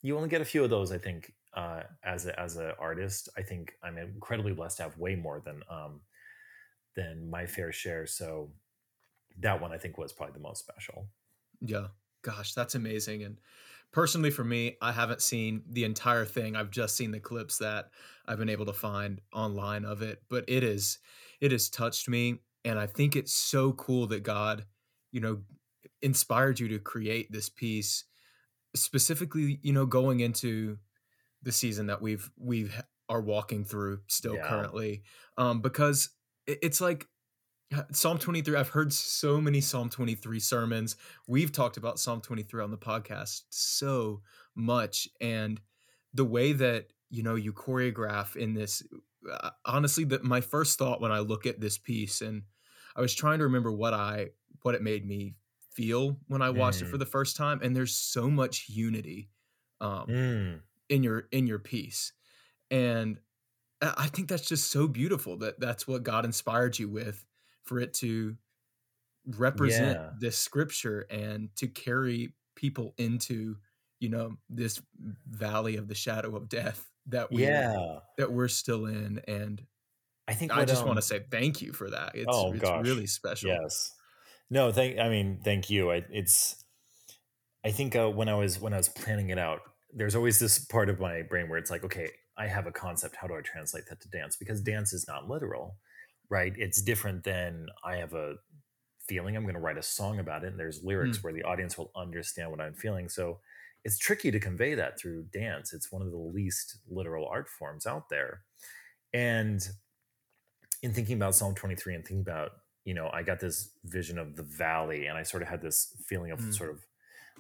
you 0.03 0.17
only 0.17 0.29
get 0.29 0.41
a 0.41 0.45
few 0.45 0.65
of 0.65 0.71
those 0.71 0.91
i 0.91 0.99
think 0.99 1.33
uh 1.55 1.83
as 2.03 2.27
a 2.27 2.39
as 2.41 2.57
an 2.57 2.73
artist. 2.79 3.29
I 3.37 3.43
think 3.43 3.75
i'm 3.83 3.97
incredibly 3.99 4.53
blessed 4.53 4.79
to 4.79 4.83
have 4.85 4.99
way 4.99 5.15
more 5.15 5.41
than 5.45 5.63
um 5.71 6.01
than 6.97 7.31
my 7.31 7.47
fair 7.47 7.73
share 7.73 8.07
so 8.07 8.53
that 9.39 9.61
one 9.61 9.73
i 9.73 9.79
think 9.79 9.99
was 9.99 10.13
probably 10.13 10.35
the 10.35 10.41
most 10.41 10.61
special 10.61 11.09
Yeah. 11.61 11.89
Gosh, 12.23 12.55
that's 12.55 12.75
amazing. 12.75 13.23
And 13.23 13.41
personally, 13.93 14.31
for 14.31 14.45
me, 14.45 14.77
I 14.83 14.93
haven't 14.93 15.23
seen 15.23 15.63
the 15.69 15.85
entire 15.85 16.25
thing. 16.25 16.57
I've 16.57 16.71
just 16.71 16.97
seen 16.97 17.13
the 17.13 17.21
clips 17.21 17.59
that 17.59 17.91
I've 18.27 18.39
been 18.39 18.49
able 18.49 18.67
to 18.67 18.73
find 18.73 19.21
online 19.33 19.85
of 19.85 20.03
it. 20.03 20.23
But 20.29 20.45
it 20.49 20.65
is, 20.65 20.99
it 21.41 21.53
has 21.53 21.69
touched 21.69 22.09
me. 22.09 22.41
And 22.65 22.79
I 22.79 22.87
think 22.87 23.15
it's 23.15 23.33
so 23.33 23.73
cool 23.75 24.09
that 24.09 24.25
God, 24.25 24.67
you 25.13 25.21
know, 25.21 25.43
inspired 26.03 26.59
you 26.59 26.69
to 26.69 26.81
create 26.81 27.31
this 27.31 27.49
piece, 27.49 28.05
specifically, 28.75 29.59
you 29.63 29.73
know, 29.73 29.87
going 29.87 30.21
into 30.21 30.79
the 31.43 31.53
season 31.53 31.87
that 31.87 32.03
we've 32.03 32.31
we've 32.39 32.83
are 33.09 33.23
walking 33.23 33.65
through 33.65 34.03
still 34.09 34.39
Yeah. 34.39 34.41
currently. 34.41 35.05
Um, 35.39 35.63
because 35.63 36.11
it's 36.47 36.81
like 36.81 37.07
uh, 37.77 37.83
Psalm 37.93 38.19
23, 38.19 38.57
I've 38.57 38.69
heard 38.71 38.93
so 38.93 39.41
many 39.41 39.61
Psalm 39.61 39.91
23 39.91 40.41
sermons. 40.41 40.97
We've 41.27 41.53
talked 41.53 41.77
about 41.77 41.99
Psalm 41.99 42.21
23 42.21 42.63
on 42.63 42.71
the 42.71 42.79
podcast 42.79 43.43
so 43.51 44.23
much. 44.55 45.09
And 45.21 45.61
the 46.15 46.25
way 46.25 46.53
that, 46.53 46.89
you 47.11 47.23
know, 47.23 47.35
you 47.35 47.53
choreograph 47.53 48.37
in 48.37 48.55
this, 48.55 48.83
uh, 49.31 49.51
honestly, 49.65 50.05
that 50.05 50.25
my 50.25 50.41
first 50.41 50.79
thought 50.79 51.01
when 51.01 51.13
I 51.13 51.19
look 51.21 51.47
at 51.47 51.61
this 51.61 51.79
piece, 51.79 52.21
and 52.21 52.43
I 52.95 53.01
was 53.01 53.15
trying 53.15 53.39
to 53.39 53.45
remember 53.45 53.73
what 53.73 53.95
I, 53.95 54.29
what 54.63 54.75
it 54.75 54.83
made 54.83 55.07
me 55.07 55.35
feel 55.73 56.19
when 56.29 56.43
I 56.43 56.51
watched 56.51 56.83
it 56.83 56.87
Mm. 56.87 56.91
for 56.91 56.99
the 56.99 57.07
first 57.07 57.37
time. 57.37 57.61
And 57.63 57.75
there's 57.77 57.95
so 57.95 58.31
much 58.31 58.69
unity 58.69 59.31
um, 59.81 60.07
Mm, 60.09 60.61
in 60.89 61.03
your, 61.03 61.29
in 61.33 61.47
your 61.47 61.59
piece. 61.59 62.13
And 62.71 63.19
I 63.83 64.07
think 64.09 64.29
that's 64.29 64.47
just 64.49 64.71
so 64.71 64.89
beautiful 64.89 65.37
that 65.39 65.61
that's 65.61 65.87
what 65.87 66.03
God 66.03 66.25
inspired 66.25 66.79
you 66.79 66.89
with 66.89 67.25
for 67.65 67.79
it 67.81 67.95
to 67.95 68.37
represent 69.27 70.01
Yeah. 70.01 70.11
this 70.13 70.39
scripture 70.39 71.07
and 71.11 71.55
to 71.57 71.69
carry 71.69 72.35
people 72.55 72.95
into 72.99 73.57
you 74.01 74.09
know 74.09 74.37
this 74.49 74.81
valley 75.29 75.77
of 75.77 75.89
the 75.89 75.95
shadow 75.95 76.37
of 76.37 76.49
death 76.49 76.91
that 77.07 77.33
we 77.33 77.43
Yeah. 77.43 78.01
that 78.19 78.33
we're 78.33 78.49
still 78.49 78.87
in 78.87 79.21
and 79.29 79.67
I 80.29 80.35
think 80.35 80.57
I 80.57 80.61
what, 80.61 80.67
just 80.67 80.85
want 80.85 80.97
to 80.99 81.03
um 81.03 81.03
say 81.03 81.25
thank 81.31 81.63
you 81.63 81.73
for 81.73 81.91
that. 81.91 82.15
It's 82.15 82.27
Oh 82.27 82.53
it's 82.53 82.61
gosh. 82.61 82.87
really 82.87 83.07
special. 83.07 83.49
Yes. 83.51 83.93
No, 84.51 84.73
thank 84.73 84.99
I 84.99 85.09
mean, 85.09 85.41
thank 85.43 85.71
you. 85.71 85.91
I, 85.93 86.05
it's 86.11 86.65
I 87.65 87.71
think 87.71 87.97
uh, 87.97 88.09
when 88.11 88.29
I 88.29 88.35
was 88.35 88.61
when 88.61 88.73
I 88.73 88.77
was 88.77 88.89
planning 88.89 89.31
it 89.31 89.39
out, 89.39 89.61
there's 89.93 90.15
always 90.15 90.39
this 90.39 90.65
part 90.67 90.89
of 90.89 91.01
my 91.01 91.23
brain 91.23 91.49
where 91.49 91.59
it's 91.59 91.71
like, 91.71 91.85
okay, 91.85 92.11
I 92.39 92.47
have 92.47 92.67
a 92.67 92.73
concept. 92.73 93.17
How 93.17 93.27
do 93.27 93.35
I 93.35 93.41
translate 93.41 93.85
that 93.89 94.01
to 94.03 94.09
dance? 94.09 94.37
Because 94.37 94.61
dance 94.61 94.93
is 94.93 95.07
not 95.09 95.29
literal, 95.29 95.77
right? 96.29 96.53
It's 96.57 96.83
different 96.83 97.25
than 97.25 97.67
I 97.85 97.97
have 97.97 98.13
a 98.15 98.35
feeling. 99.09 99.37
I'm 99.37 99.45
going 99.45 99.55
to 99.55 99.61
write 99.61 99.79
a 99.79 99.83
song 99.83 100.19
about 100.19 100.45
it, 100.45 100.49
and 100.49 100.59
there's 100.59 100.83
lyrics 100.83 101.19
Mm. 101.19 101.25
where 101.25 101.33
the 101.33 101.43
audience 101.45 101.79
will 101.79 101.93
understand 101.97 102.51
what 102.51 102.61
I'm 102.61 102.75
feeling. 102.75 103.09
So 103.09 103.41
it's 103.85 103.99
tricky 103.99 104.31
to 104.33 104.41
convey 104.41 104.75
that 104.75 104.99
through 104.99 105.25
dance. 105.33 105.73
It's 105.73 105.93
one 105.93 106.03
of 106.03 106.11
the 106.11 106.17
least 106.19 106.79
literal 106.89 107.27
art 107.27 107.49
forms 107.49 107.87
out 107.87 108.09
there, 108.09 108.43
and 109.15 109.67
in 110.83 110.93
thinking 110.93 111.17
about 111.17 111.35
Psalm 111.35 111.55
23 111.55 111.95
and 111.95 112.05
thinking 112.05 112.21
about, 112.21 112.51
you 112.85 112.95
know, 112.95 113.09
I 113.13 113.23
got 113.23 113.41
this 113.41 113.71
vision 113.85 114.19
of 114.19 114.37
the 114.37 114.43
valley 114.43 115.07
and 115.07 115.17
I 115.17 115.23
sort 115.23 115.43
of 115.43 115.49
had 115.49 115.63
this 115.63 115.97
feeling 116.07 116.31
of 116.33 116.39
Mm. 116.41 116.55
sort 116.55 116.71
of 116.71 116.85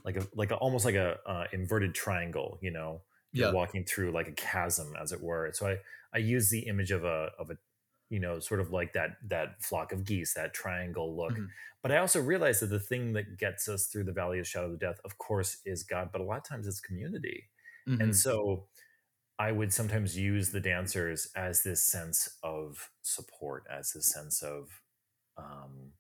like 0.04 0.16
a, 0.16 0.26
like 0.35 0.50
a, 0.50 0.56
almost 0.56 0.85
like 0.85 0.94
a 0.94 1.18
uh, 1.26 1.46
inverted 1.52 1.94
triangle, 1.94 2.59
you 2.62 2.70
know, 2.70 3.02
you're 3.32 3.48
Yeah. 3.48 3.50
walking 3.50 3.84
through 3.84 4.12
like 4.12 4.28
a 4.28 4.32
chasm 4.32 4.94
as 5.00 5.12
it 5.12 5.20
were. 5.22 5.50
So 5.52 5.68
I, 5.68 5.78
I 6.14 6.18
use 6.18 6.50
the 6.50 6.60
image 6.66 6.90
of 6.90 7.04
a, 7.04 7.30
of 7.38 7.50
a, 7.50 7.58
you 8.08 8.20
know, 8.20 8.38
sort 8.38 8.60
of 8.60 8.70
like 8.70 8.92
that, 8.94 9.16
that 9.28 9.62
flock 9.62 9.92
of 9.92 10.04
geese, 10.04 10.34
that 10.34 10.54
triangle 10.54 11.16
look. 11.16 11.38
Mhm. 11.38 11.52
But 11.82 11.92
I 11.92 11.98
also 11.98 12.20
realize 12.20 12.60
that 12.60 12.66
the 12.68 12.80
thing 12.80 13.12
that 13.14 13.36
gets 13.38 13.68
us 13.68 13.86
through 13.86 14.04
the 14.04 14.12
valley 14.12 14.38
of 14.38 14.46
shadow 14.46 14.72
of 14.72 14.78
death, 14.80 15.00
of 15.04 15.18
course, 15.18 15.60
is 15.64 15.82
God, 15.84 16.10
but 16.12 16.20
a 16.20 16.24
lot 16.24 16.38
of 16.38 16.44
times 16.44 16.66
it's 16.66 16.80
community. 16.80 17.50
Mhm. 17.86 18.00
And 18.00 18.16
so 18.16 18.68
I 19.38 19.52
would 19.52 19.72
sometimes 19.72 20.18
use 20.18 20.50
the 20.50 20.60
dancers 20.60 21.30
as 21.36 21.62
this 21.62 21.84
sense 21.84 22.38
of 22.42 22.90
support, 23.02 23.64
as 23.70 23.92
this 23.92 24.06
sense 24.06 24.42
of 24.42 24.80
um, 25.36 25.94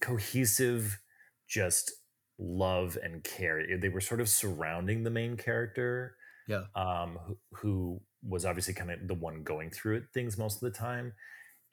cohesive, 0.00 1.00
just 1.46 1.92
love 2.38 2.98
and 3.02 3.22
care. 3.24 3.78
They 3.78 3.88
were 3.88 4.00
sort 4.00 4.20
of 4.20 4.28
surrounding 4.28 5.02
the 5.04 5.10
main 5.10 5.36
character, 5.36 6.16
Yeah. 6.46 6.64
um, 6.74 7.18
who, 7.26 7.38
who 7.54 8.00
was 8.22 8.44
obviously 8.44 8.74
kind 8.74 8.90
of 8.90 9.06
the 9.08 9.14
one 9.14 9.42
going 9.42 9.70
through 9.70 9.96
it, 9.96 10.04
things 10.14 10.36
most 10.38 10.62
of 10.62 10.72
the 10.72 10.76
time. 10.78 11.12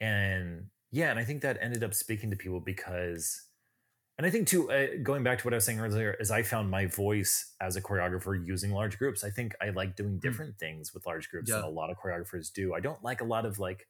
And 0.00 0.66
yeah, 0.90 1.10
and 1.10 1.18
I 1.18 1.24
think 1.24 1.42
that 1.42 1.58
ended 1.60 1.82
up 1.84 1.94
speaking 1.94 2.30
to 2.30 2.36
people 2.36 2.60
because 2.60 3.46
and 4.18 4.26
I 4.26 4.30
think 4.30 4.46
too, 4.46 4.70
uh, 4.70 4.88
going 5.02 5.22
back 5.22 5.38
to 5.38 5.44
what 5.44 5.54
I 5.54 5.56
was 5.56 5.64
saying 5.64 5.80
earlier, 5.80 6.14
is 6.20 6.30
I 6.30 6.42
found 6.42 6.70
my 6.70 6.84
voice 6.86 7.54
as 7.62 7.76
a 7.76 7.80
choreographer 7.82 8.46
using 8.46 8.70
large 8.70 8.98
groups. 8.98 9.24
I 9.24 9.30
think 9.30 9.54
I 9.60 9.70
like 9.70 9.96
doing 9.96 10.18
different 10.20 10.58
things 10.58 10.92
with 10.92 11.06
large 11.06 11.30
groups 11.30 11.50
than 11.50 11.62
a 11.64 11.68
lot 11.68 11.88
of 11.90 11.96
choreographers 11.96 12.52
do. 12.52 12.74
I 12.74 12.80
don't 12.80 13.02
like 13.02 13.22
a 13.22 13.24
lot 13.24 13.46
of 13.46 13.58
like, 13.58 13.88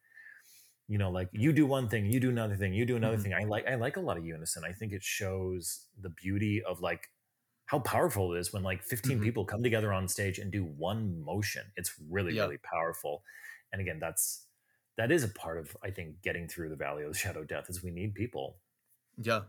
you 0.88 0.96
know, 0.96 1.10
like 1.10 1.28
you 1.32 1.52
do 1.52 1.66
one 1.66 1.88
thing, 1.88 2.06
you 2.06 2.20
do 2.20 2.30
another 2.30 2.54
thing, 2.54 2.72
you 2.72 2.86
do 2.86 2.96
another 2.96 3.16
Mhm. 3.16 3.22
thing. 3.22 3.34
I 3.34 3.44
like 3.44 3.66
I 3.66 3.74
like 3.74 3.96
a 3.96 4.00
lot 4.00 4.16
of 4.16 4.24
unison. 4.24 4.62
I 4.64 4.72
think 4.72 4.92
it 4.92 5.02
shows 5.02 5.88
the 6.00 6.10
beauty 6.10 6.62
of 6.62 6.80
like 6.80 7.08
how 7.72 7.78
powerful 7.80 8.34
it 8.34 8.38
is 8.38 8.52
when 8.52 8.62
like 8.62 8.82
15 8.82 9.18
Mhm. 9.18 9.22
people 9.22 9.46
come 9.46 9.62
together 9.62 9.94
on 9.94 10.06
stage 10.06 10.38
and 10.38 10.52
do 10.52 10.62
one 10.62 11.18
motion. 11.22 11.72
It's 11.74 11.98
really 11.98 12.34
Yeah. 12.34 12.42
really 12.42 12.58
powerful. 12.58 13.24
And 13.72 13.80
again, 13.80 13.98
that's 13.98 14.46
that 14.98 15.10
is 15.10 15.24
a 15.24 15.28
part 15.28 15.56
of 15.56 15.74
I 15.82 15.90
think 15.90 16.20
getting 16.20 16.46
through 16.48 16.68
the 16.68 16.76
valley 16.76 17.02
of 17.02 17.10
the 17.10 17.18
shadow 17.18 17.40
of 17.40 17.48
death 17.48 17.70
is 17.70 17.82
we 17.82 17.90
need 17.90 18.14
people. 18.14 18.60
Yeah. 19.16 19.44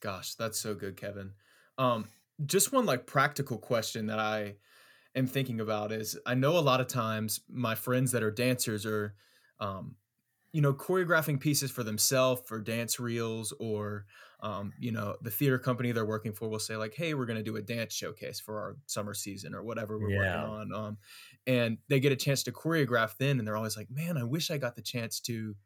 Gosh, 0.00 0.34
that's 0.34 0.58
so 0.58 0.74
good, 0.74 0.98
Kevin. 0.98 1.32
Um, 1.78 2.08
just 2.44 2.72
one 2.72 2.84
like 2.84 3.06
practical 3.06 3.56
question 3.56 4.06
that 4.08 4.18
I 4.18 4.56
am 5.14 5.26
thinking 5.26 5.60
about 5.60 5.92
is 5.92 6.18
I 6.26 6.34
know 6.34 6.58
a 6.58 6.60
lot 6.60 6.82
of 6.82 6.88
times 6.88 7.40
my 7.48 7.74
friends 7.74 8.12
that 8.12 8.22
are 8.22 8.30
dancers 8.30 8.84
are, 8.84 9.16
um, 9.60 9.96
you 10.52 10.60
know, 10.60 10.74
choreographing 10.74 11.40
pieces 11.40 11.70
for 11.70 11.82
themselves 11.84 12.42
for 12.46 12.60
dance 12.60 13.00
reels 13.00 13.52
or, 13.58 14.04
um, 14.42 14.74
you 14.78 14.92
know, 14.92 15.16
the 15.22 15.30
theater 15.30 15.58
company 15.58 15.92
they're 15.92 16.04
working 16.06 16.32
for 16.32 16.48
will 16.48 16.58
say 16.58 16.76
like, 16.76 16.94
"Hey, 16.94 17.14
we're 17.14 17.26
going 17.26 17.38
to 17.38 17.42
do 17.44 17.56
a 17.56 17.62
dance 17.62 17.94
showcase 17.94 18.40
for 18.40 18.60
our 18.60 18.76
summer 18.86 19.14
season 19.14 19.54
or 19.54 19.62
whatever 19.62 19.98
we're 19.98 20.10
Yeah. 20.10 20.12
working 20.12 20.44
on," 20.44 20.72
um, 20.72 20.98
and 21.46 21.78
they 21.88 22.00
get 22.00 22.12
a 22.12 22.16
chance 22.16 22.42
to 22.44 22.52
choreograph 22.52 23.16
then, 23.18 23.38
and 23.38 23.46
they're 23.46 23.56
always 23.56 23.76
like, 23.76 23.90
"Man, 23.90 24.16
I 24.18 24.24
wish 24.24 24.50
I 24.50 24.58
got 24.58 24.76
the 24.76 24.82
chance 24.82 25.20
to." 25.22 25.56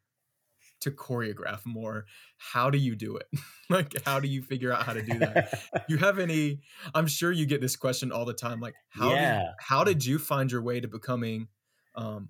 to 0.80 0.90
choreograph 0.90 1.64
more 1.64 2.06
how 2.38 2.70
do 2.70 2.78
you 2.78 2.94
do 2.96 3.16
it 3.16 3.28
like 3.70 3.94
how 4.04 4.20
do 4.20 4.28
you 4.28 4.42
figure 4.42 4.72
out 4.72 4.84
how 4.84 4.92
to 4.92 5.02
do 5.02 5.18
that 5.18 5.40
you 5.86 5.96
have 5.96 6.18
any 6.18 6.60
i'm 6.94 7.06
sure 7.06 7.32
you 7.32 7.46
get 7.46 7.60
this 7.60 7.76
question 7.76 8.12
all 8.12 8.24
the 8.24 8.34
time 8.34 8.60
like 8.60 8.76
how 8.88 9.16
Yeah. 9.16 9.16
did, 9.16 9.42
how 9.58 9.84
did 9.84 10.04
you 10.04 10.18
find 10.18 10.52
your 10.52 10.62
way 10.62 10.80
to 10.80 10.88
becoming 10.88 11.48
um 11.94 12.28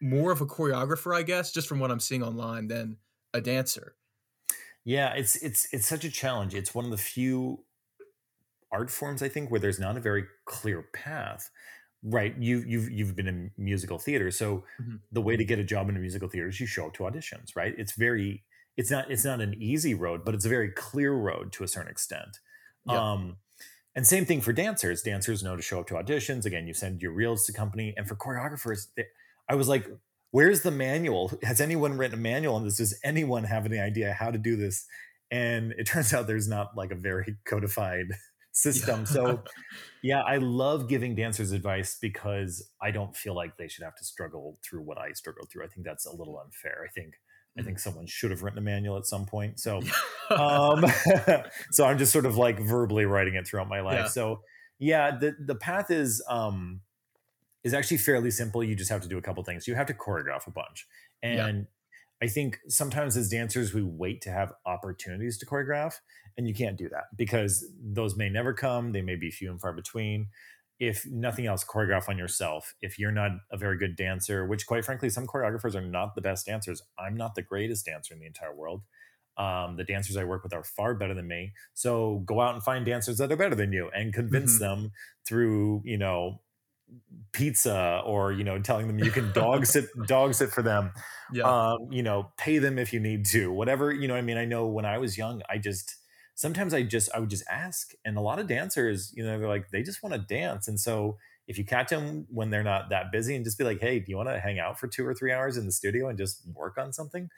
more 0.00 0.32
of 0.32 0.40
a 0.40 0.46
choreographer 0.46 1.16
i 1.16 1.22
guess 1.22 1.52
just 1.52 1.68
from 1.68 1.80
what 1.80 1.90
i'm 1.90 2.00
seeing 2.00 2.22
online 2.22 2.68
than 2.68 2.98
a 3.34 3.40
dancer 3.40 3.96
Yeah, 4.86 5.12
it's 5.14 5.36
it's 5.36 5.68
it's 5.74 5.86
such 5.86 6.04
a 6.06 6.10
challenge. 6.10 6.54
It's 6.54 6.74
one 6.74 6.86
of 6.86 6.90
the 6.90 6.96
few 6.98 7.66
art 8.72 8.90
forms 8.90 9.22
I 9.22 9.28
think 9.28 9.50
where 9.50 9.60
there's 9.60 9.78
not 9.78 9.96
a 9.96 10.00
very 10.00 10.24
clear 10.46 10.82
path. 10.94 11.50
Right? 12.02 12.36
You 12.38 12.58
you've 12.66 12.90
you've 12.90 13.16
been 13.16 13.28
in 13.28 13.52
musical 13.56 13.98
theater, 13.98 14.30
so 14.30 14.64
Mhm. 14.80 15.00
the 15.10 15.22
way 15.22 15.36
to 15.36 15.44
get 15.44 15.58
a 15.58 15.64
job 15.64 15.88
in 15.88 15.96
a 15.96 16.00
musical 16.00 16.28
theater 16.28 16.48
is 16.48 16.60
you 16.60 16.66
show 16.66 16.86
up 16.86 16.94
to 16.94 17.04
auditions, 17.04 17.56
right? 17.56 17.74
It's 17.78 17.94
very 17.94 18.44
it's 18.76 18.90
not 18.90 19.10
it's 19.10 19.24
not 19.24 19.40
an 19.40 19.54
easy 19.60 19.94
road, 19.94 20.24
but 20.24 20.34
it's 20.34 20.46
a 20.46 20.50
very 20.50 20.70
clear 20.72 21.12
road 21.14 21.52
to 21.54 21.64
a 21.64 21.68
certain 21.68 21.90
extent. 21.90 22.38
Um 22.88 23.38
and 23.96 24.06
same 24.06 24.26
thing 24.26 24.40
for 24.42 24.52
dancers. 24.54 25.02
Dancers 25.02 25.42
know 25.42 25.56
to 25.56 25.62
show 25.62 25.80
up 25.80 25.88
to 25.88 25.94
auditions. 25.94 26.46
Again, 26.46 26.66
you 26.68 26.74
send 26.74 27.02
your 27.02 27.12
reels 27.12 27.46
to 27.46 27.52
company. 27.54 27.94
And 27.96 28.08
for 28.08 28.16
choreographers, 28.16 28.88
they, 28.96 29.06
I 29.48 29.56
was 29.56 29.68
like, 29.68 29.88
where's 30.36 30.60
the 30.60 30.70
manual? 30.70 31.32
Has 31.42 31.62
anyone 31.62 31.96
written 31.96 32.18
a 32.18 32.20
manual 32.20 32.56
on 32.56 32.64
this? 32.64 32.76
Does 32.76 33.00
anyone 33.02 33.44
have 33.44 33.64
any 33.64 33.78
idea 33.78 34.12
how 34.12 34.30
to 34.30 34.36
do 34.36 34.54
this? 34.54 34.84
And 35.30 35.72
it 35.78 35.84
turns 35.86 36.12
out 36.12 36.26
there's 36.26 36.46
not 36.46 36.76
like 36.76 36.90
a 36.90 36.94
very 36.94 37.36
codified 37.48 38.04
system. 38.52 39.06
So 39.06 39.42
yeah, 40.02 40.20
I 40.20 40.36
love 40.36 40.90
giving 40.90 41.14
dancers 41.14 41.52
advice 41.52 41.96
because 42.02 42.68
I 42.82 42.90
don't 42.90 43.16
feel 43.16 43.34
like 43.34 43.56
they 43.56 43.66
should 43.66 43.84
have 43.84 43.96
to 43.96 44.04
struggle 44.04 44.58
through 44.62 44.82
what 44.82 44.98
I 44.98 45.12
struggled 45.12 45.48
through. 45.50 45.64
I 45.64 45.68
think 45.68 45.86
that's 45.86 46.04
a 46.04 46.14
little 46.14 46.38
unfair. 46.44 46.84
I 46.86 46.90
think 46.92 47.14
I 47.58 47.62
think 47.62 47.78
someone 47.78 48.06
should 48.06 48.30
have 48.30 48.42
written 48.42 48.58
a 48.58 48.62
manual 48.62 48.98
at 48.98 49.06
some 49.06 49.24
point. 49.24 49.58
So 49.58 49.80
um 50.30 50.84
so 51.70 51.86
i'm 51.86 51.96
just 51.98 52.12
sort 52.12 52.26
of 52.26 52.36
like 52.36 52.58
verbally 52.58 53.04
writing 53.06 53.36
it 53.36 53.46
throughout 53.46 53.68
my 53.68 53.80
life 53.80 54.00
Yeah. 54.00 54.08
so 54.08 54.40
yeah 54.80 55.16
the 55.16 55.36
the 55.46 55.54
path 55.54 55.90
is 55.90 56.22
um 56.28 56.80
is 57.66 57.74
actually 57.74 57.98
fairly 57.98 58.30
simple. 58.30 58.62
You 58.64 58.76
just 58.76 58.90
have 58.90 59.02
to 59.02 59.08
do 59.08 59.18
a 59.18 59.22
couple 59.22 59.42
things. 59.44 59.66
You 59.66 59.74
have 59.74 59.88
to 59.88 59.94
choreograph 59.94 60.46
a 60.46 60.50
bunch. 60.50 60.86
And 61.22 61.66
i 62.22 62.26
think 62.26 62.58
sometimes 62.68 63.14
as 63.14 63.28
dancers 63.28 63.74
we 63.74 63.82
wait 63.82 64.22
to 64.22 64.30
have 64.30 64.50
opportunities 64.64 65.36
to 65.36 65.44
choreograph 65.44 65.96
and 66.38 66.48
you 66.48 66.54
can't 66.54 66.78
do 66.78 66.88
that 66.88 67.04
because 67.14 67.52
those 67.98 68.16
may 68.16 68.30
never 68.30 68.54
come. 68.54 68.92
They 68.92 69.02
may 69.02 69.16
be 69.16 69.30
few 69.30 69.50
and 69.50 69.60
far 69.60 69.74
between. 69.74 70.28
If 70.78 71.06
nothing 71.06 71.46
else 71.46 71.62
choreograph 71.64 72.08
on 72.08 72.16
yourself. 72.18 72.74
If 72.80 72.98
you're 72.98 73.12
not 73.22 73.32
a 73.50 73.56
very 73.58 73.76
good 73.78 73.96
dancer 73.96 74.46
which 74.46 74.66
quite 74.66 74.84
frankly 74.84 75.10
some 75.10 75.26
choreographers 75.26 75.74
are 75.74 75.80
not 75.98 76.14
the 76.14 76.22
best 76.22 76.46
dancers. 76.46 76.80
I'm 76.98 77.16
not 77.16 77.34
the 77.34 77.42
greatest 77.42 77.84
dancer 77.86 78.14
in 78.14 78.20
the 78.20 78.26
entire 78.26 78.54
world. 78.54 78.82
Um, 79.38 79.76
the 79.76 79.84
dancers 79.84 80.16
I 80.16 80.24
work 80.24 80.42
with 80.44 80.54
are 80.54 80.64
far 80.64 80.94
better 80.94 81.12
than 81.14 81.28
me. 81.28 81.52
So 81.74 82.22
go 82.24 82.40
out 82.40 82.54
and 82.54 82.62
find 82.64 82.86
dancers 82.86 83.18
that 83.18 83.30
are 83.32 83.36
better 83.36 83.54
than 83.54 83.72
you 83.72 83.90
and 83.94 84.14
convince 84.14 84.54
Mhm. 84.56 84.60
them 84.60 84.92
through, 85.26 85.82
you 85.84 85.98
know, 85.98 86.40
pizza 87.32 88.02
or, 88.04 88.32
you 88.32 88.44
know, 88.44 88.58
telling 88.60 88.86
them 88.86 88.98
you 88.98 89.10
can 89.10 89.32
dog 89.32 89.66
sit, 89.74 89.86
dog 90.06 90.34
sit 90.34 90.50
for 90.50 90.62
them. 90.62 90.92
yeah 91.32 91.44
Um, 91.44 91.88
you 91.90 92.02
know, 92.02 92.32
pay 92.36 92.58
them 92.58 92.78
if 92.78 92.92
you 92.92 93.00
need 93.00 93.26
to, 93.26 93.52
whatever, 93.52 93.92
you 93.92 94.08
know, 94.08 94.16
I 94.16 94.22
mean, 94.22 94.36
I 94.36 94.44
know 94.44 94.66
when 94.66 94.84
I 94.86 94.98
was 94.98 95.18
young, 95.18 95.42
I 95.48 95.58
just, 95.58 95.96
sometimes 96.34 96.74
I 96.74 96.82
just, 96.82 97.10
I 97.14 97.18
would 97.20 97.30
just 97.30 97.44
ask. 97.50 97.92
And 98.04 98.16
a 98.16 98.20
lot 98.20 98.38
of 98.38 98.46
dancers, 98.46 99.12
you 99.14 99.24
know, 99.24 99.38
they're 99.38 99.48
like, 99.48 99.70
they 99.70 99.82
just 99.82 100.02
want 100.02 100.14
to 100.14 100.20
dance. 100.20 100.68
And 100.68 100.80
so 100.80 101.18
if 101.46 101.58
you 101.58 101.64
catch 101.64 101.90
them 101.90 102.26
when 102.28 102.50
they're 102.50 102.64
not 102.64 102.90
that 102.90 103.12
busy 103.12 103.36
and 103.36 103.44
just 103.44 103.58
be 103.58 103.64
like, 103.64 103.80
hey, 103.80 103.98
do 103.98 104.06
you 104.08 104.16
want 104.16 104.28
to 104.28 104.40
hang 104.40 104.58
out 104.58 104.78
for 104.78 104.88
two 104.88 105.06
or 105.06 105.14
three 105.14 105.32
hours 105.32 105.56
in 105.56 105.66
the 105.66 105.72
studio 105.72 106.08
and 106.08 106.18
just 106.18 106.42
work 106.54 106.78
on 106.78 106.92
something? 106.92 107.28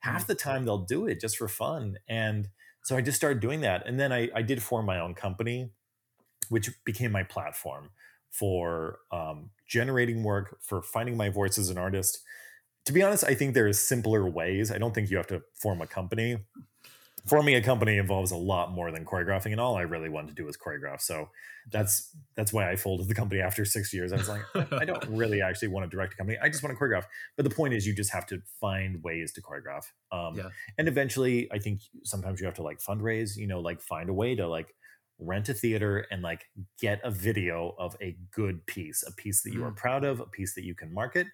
half 0.00 0.26
the 0.26 0.34
time 0.34 0.64
they'll 0.64 0.84
do 0.84 1.06
it 1.06 1.20
just 1.20 1.36
for 1.36 1.48
fun. 1.48 1.98
And 2.08 2.48
so 2.82 2.96
I 2.96 3.00
just 3.00 3.16
started 3.16 3.40
doing 3.40 3.62
that. 3.62 3.86
And 3.86 3.98
then 3.98 4.12
I, 4.12 4.28
I 4.34 4.42
did 4.42 4.62
form 4.62 4.86
my 4.86 5.00
own 5.00 5.14
company, 5.14 5.70
which 6.48 6.70
became 6.84 7.12
my 7.12 7.24
platform 7.24 7.90
for 8.38 8.98
um, 9.12 9.50
generating 9.66 10.22
work, 10.22 10.58
for 10.62 10.82
finding 10.82 11.16
my 11.16 11.28
voice 11.28 11.58
as 11.58 11.70
an 11.70 11.78
artist. 11.78 12.18
To 12.84 12.92
be 12.92 13.02
honest, 13.02 13.24
I 13.24 13.34
think 13.34 13.54
there 13.54 13.66
is 13.66 13.80
simpler 13.80 14.28
ways. 14.28 14.70
I 14.70 14.78
don't 14.78 14.94
think 14.94 15.10
you 15.10 15.16
have 15.16 15.26
to 15.28 15.42
form 15.54 15.80
a 15.80 15.86
company. 15.86 16.38
Forming 17.26 17.56
a 17.56 17.62
company 17.62 17.96
involves 17.96 18.30
a 18.30 18.36
lot 18.36 18.70
more 18.70 18.92
than 18.92 19.04
choreographing, 19.04 19.50
and 19.50 19.60
all 19.60 19.74
I 19.74 19.82
really 19.82 20.08
wanted 20.08 20.28
to 20.28 20.34
do 20.34 20.44
was 20.44 20.56
choreograph. 20.56 21.00
So 21.00 21.30
that's 21.72 22.14
that's 22.36 22.52
why 22.52 22.70
I 22.70 22.76
folded 22.76 23.08
the 23.08 23.14
company 23.14 23.40
after 23.40 23.64
six 23.64 23.92
years. 23.92 24.12
I 24.12 24.16
was 24.16 24.28
like, 24.28 24.42
I 24.72 24.84
don't 24.84 25.04
really 25.08 25.42
actually 25.42 25.68
want 25.68 25.90
to 25.90 25.90
direct 25.90 26.12
a 26.12 26.16
company. 26.16 26.38
I 26.40 26.48
just 26.48 26.62
want 26.62 26.78
to 26.78 26.80
choreograph. 26.80 27.04
But 27.36 27.42
the 27.42 27.54
point 27.54 27.74
is, 27.74 27.84
you 27.84 27.96
just 27.96 28.12
have 28.12 28.26
to 28.26 28.40
find 28.60 29.02
ways 29.02 29.32
to 29.32 29.42
choreograph. 29.42 29.86
Um, 30.12 30.36
Yeah. 30.36 30.50
And 30.78 30.86
eventually, 30.86 31.50
I 31.50 31.58
think 31.58 31.80
sometimes 32.04 32.38
you 32.38 32.46
have 32.46 32.54
to 32.56 32.62
like 32.62 32.78
fundraise. 32.78 33.36
You 33.36 33.48
know, 33.48 33.58
like 33.58 33.80
find 33.80 34.08
a 34.08 34.14
way 34.14 34.36
to 34.36 34.46
like 34.46 34.72
rent 35.18 35.48
a 35.48 35.54
theater 35.54 36.06
and 36.10 36.22
like 36.22 36.46
get 36.80 37.00
a 37.04 37.10
video 37.10 37.74
of 37.78 37.96
a 38.00 38.16
good 38.30 38.66
piece, 38.66 39.02
a 39.06 39.12
piece 39.12 39.42
that 39.42 39.52
you 39.52 39.64
are 39.64 39.70
Mm. 39.70 39.76
proud 39.76 40.04
of, 40.04 40.20
a 40.20 40.26
piece 40.26 40.54
that 40.54 40.64
you 40.64 40.74
can 40.74 40.92
market, 40.92 41.26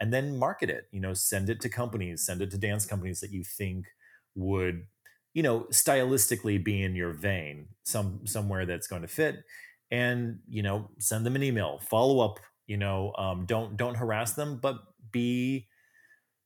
and 0.00 0.12
then 0.12 0.36
market 0.38 0.70
it. 0.70 0.88
You 0.92 1.00
know, 1.00 1.14
send 1.14 1.50
it 1.50 1.60
to 1.62 1.68
companies, 1.68 2.24
send 2.24 2.42
it 2.42 2.50
to 2.52 2.58
dance 2.58 2.86
companies 2.86 3.20
that 3.20 3.32
you 3.32 3.44
think 3.44 3.86
would, 4.34 4.86
you 5.34 5.42
know, 5.42 5.62
stylistically 5.70 6.62
be 6.62 6.82
in 6.82 6.94
your 6.96 7.12
vein, 7.12 7.68
some 7.84 8.26
somewhere 8.26 8.66
that's 8.66 8.86
going 8.86 9.02
to 9.02 9.08
fit, 9.08 9.44
and 9.90 10.40
you 10.48 10.62
know, 10.62 10.90
send 10.98 11.24
them 11.26 11.36
an 11.36 11.42
email, 11.42 11.78
follow 11.78 12.20
up. 12.20 12.38
You 12.66 12.76
know, 12.78 13.14
um, 13.18 13.46
don't 13.46 13.76
don't 13.76 13.94
harass 13.96 14.32
them, 14.34 14.58
but 14.58 14.78
be 15.12 15.68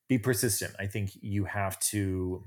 be 0.08 0.18
persistent. 0.18 0.74
I 0.78 0.86
think 0.86 1.10
you 1.22 1.44
have 1.44 1.78
to 1.80 2.44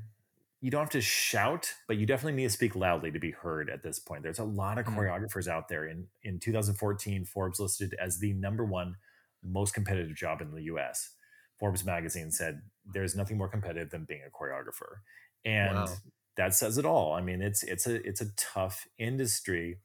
you 0.64 0.72
don't 0.72 0.80
have 0.84 0.90
to 0.92 1.02
shout, 1.02 1.74
but 1.90 1.98
you 1.98 2.06
definitely 2.06 2.38
need 2.38 2.48
to 2.48 2.50
speak 2.50 2.74
loudly 2.74 3.12
to 3.12 3.20
be 3.20 3.32
heard 3.32 3.70
at 3.70 3.84
this 3.84 4.00
point. 4.00 4.24
There's 4.24 4.40
a 4.40 4.46
lot 4.46 4.78
of 4.78 4.86
Mm. 4.86 4.96
choreographers 4.96 5.46
out 5.50 5.68
there. 5.68 5.86
In 5.86 6.08
in 6.24 6.40
2014, 6.40 7.26
Forbes 7.26 7.60
listed 7.60 7.94
as 8.00 8.20
the 8.20 8.32
number 8.34 8.64
one 8.64 8.96
most 9.44 9.74
competitive 9.74 10.16
job 10.16 10.40
in 10.42 10.52
the 10.52 10.64
US. 10.64 11.16
Forbes 11.60 11.84
magazine 11.84 12.32
said 12.32 12.62
there's 12.86 13.14
nothing 13.14 13.38
more 13.38 13.50
competitive 13.50 13.90
than 13.90 14.06
being 14.06 14.22
a 14.26 14.32
choreographer. 14.32 15.00
And 15.44 15.90
Wow. 15.90 16.02
that 16.38 16.54
says 16.56 16.78
it 16.78 16.86
all. 16.86 17.12
I 17.14 17.22
mean, 17.22 17.42
it's 17.42 17.64
it's 17.64 17.86
a 17.86 17.96
it's 18.08 18.22
a 18.22 18.32
tough 18.38 18.88
industry. 18.98 19.80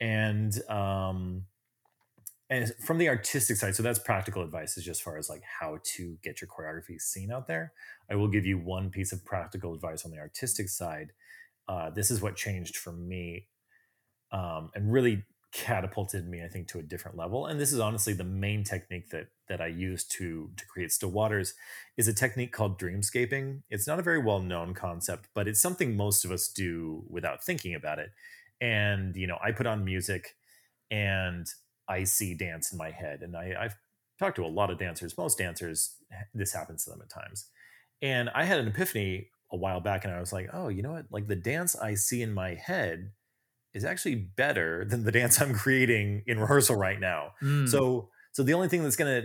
And 0.00 0.52
um 0.68 1.46
and 2.50 2.74
from 2.84 2.98
the 2.98 3.08
artistic 3.08 3.56
side, 3.56 3.76
so 3.76 3.82
that's 3.84 4.00
practical 4.00 4.42
advice 4.42 4.76
is 4.76 4.84
just 4.84 5.02
far 5.02 5.16
as 5.16 5.30
like 5.30 5.42
how 5.60 5.78
to 5.94 6.18
get 6.22 6.40
your 6.40 6.48
choreography 6.48 7.00
seen 7.00 7.30
out 7.30 7.46
there. 7.46 7.72
I 8.10 8.16
will 8.16 8.26
give 8.26 8.44
you 8.44 8.58
one 8.58 8.90
piece 8.90 9.12
of 9.12 9.24
practical 9.24 9.72
advice 9.72 10.04
on 10.04 10.10
the 10.10 10.18
artistic 10.18 10.68
side. 10.68 11.12
Uh, 11.68 11.90
this 11.90 12.10
is 12.10 12.20
what 12.20 12.34
changed 12.34 12.76
for 12.76 12.90
me 12.92 13.46
um, 14.32 14.70
and 14.74 14.92
really 14.92 15.22
catapulted 15.52 16.28
me, 16.28 16.42
I 16.44 16.48
think, 16.48 16.66
to 16.68 16.80
a 16.80 16.82
different 16.82 17.16
level. 17.16 17.46
And 17.46 17.60
this 17.60 17.72
is 17.72 17.78
honestly 17.78 18.14
the 18.14 18.24
main 18.24 18.64
technique 18.64 19.10
that 19.10 19.28
that 19.48 19.60
I 19.60 19.68
use 19.68 20.04
to 20.04 20.50
to 20.56 20.66
create 20.66 20.90
still 20.90 21.10
waters 21.10 21.54
is 21.96 22.08
a 22.08 22.12
technique 22.12 22.52
called 22.52 22.80
dreamscaping. 22.80 23.62
It's 23.70 23.86
not 23.86 24.00
a 24.00 24.02
very 24.02 24.18
well 24.18 24.40
known 24.40 24.74
concept, 24.74 25.28
but 25.34 25.46
it's 25.46 25.60
something 25.60 25.96
most 25.96 26.24
of 26.24 26.32
us 26.32 26.48
do 26.48 27.04
without 27.08 27.44
thinking 27.44 27.76
about 27.76 28.00
it. 28.00 28.10
And 28.60 29.14
you 29.14 29.28
know, 29.28 29.38
I 29.40 29.52
put 29.52 29.66
on 29.66 29.84
music 29.84 30.34
and 30.90 31.46
I 31.90 32.04
see 32.04 32.34
dance 32.34 32.72
in 32.72 32.78
my 32.78 32.90
head, 32.90 33.22
and 33.22 33.36
I, 33.36 33.54
I've 33.60 33.76
talked 34.18 34.36
to 34.36 34.44
a 34.44 34.46
lot 34.46 34.70
of 34.70 34.78
dancers. 34.78 35.18
Most 35.18 35.38
dancers, 35.38 35.96
this 36.34 36.52
happens 36.52 36.84
to 36.84 36.90
them 36.90 37.02
at 37.02 37.10
times. 37.10 37.46
And 38.00 38.30
I 38.34 38.44
had 38.44 38.60
an 38.60 38.68
epiphany 38.68 39.28
a 39.52 39.56
while 39.56 39.80
back, 39.80 40.04
and 40.04 40.14
I 40.14 40.20
was 40.20 40.32
like, 40.32 40.48
oh, 40.52 40.68
you 40.68 40.82
know 40.82 40.92
what? 40.92 41.06
Like 41.10 41.26
the 41.26 41.36
dance 41.36 41.74
I 41.74 41.94
see 41.94 42.22
in 42.22 42.32
my 42.32 42.54
head 42.54 43.10
is 43.74 43.84
actually 43.84 44.14
better 44.14 44.84
than 44.88 45.04
the 45.04 45.12
dance 45.12 45.40
I'm 45.40 45.54
creating 45.54 46.22
in 46.26 46.38
rehearsal 46.38 46.76
right 46.76 47.00
now. 47.00 47.32
Mm. 47.42 47.68
So, 47.68 48.10
so 48.32 48.42
the 48.42 48.54
only 48.54 48.68
thing 48.68 48.82
that's 48.82 48.96
gonna 48.96 49.24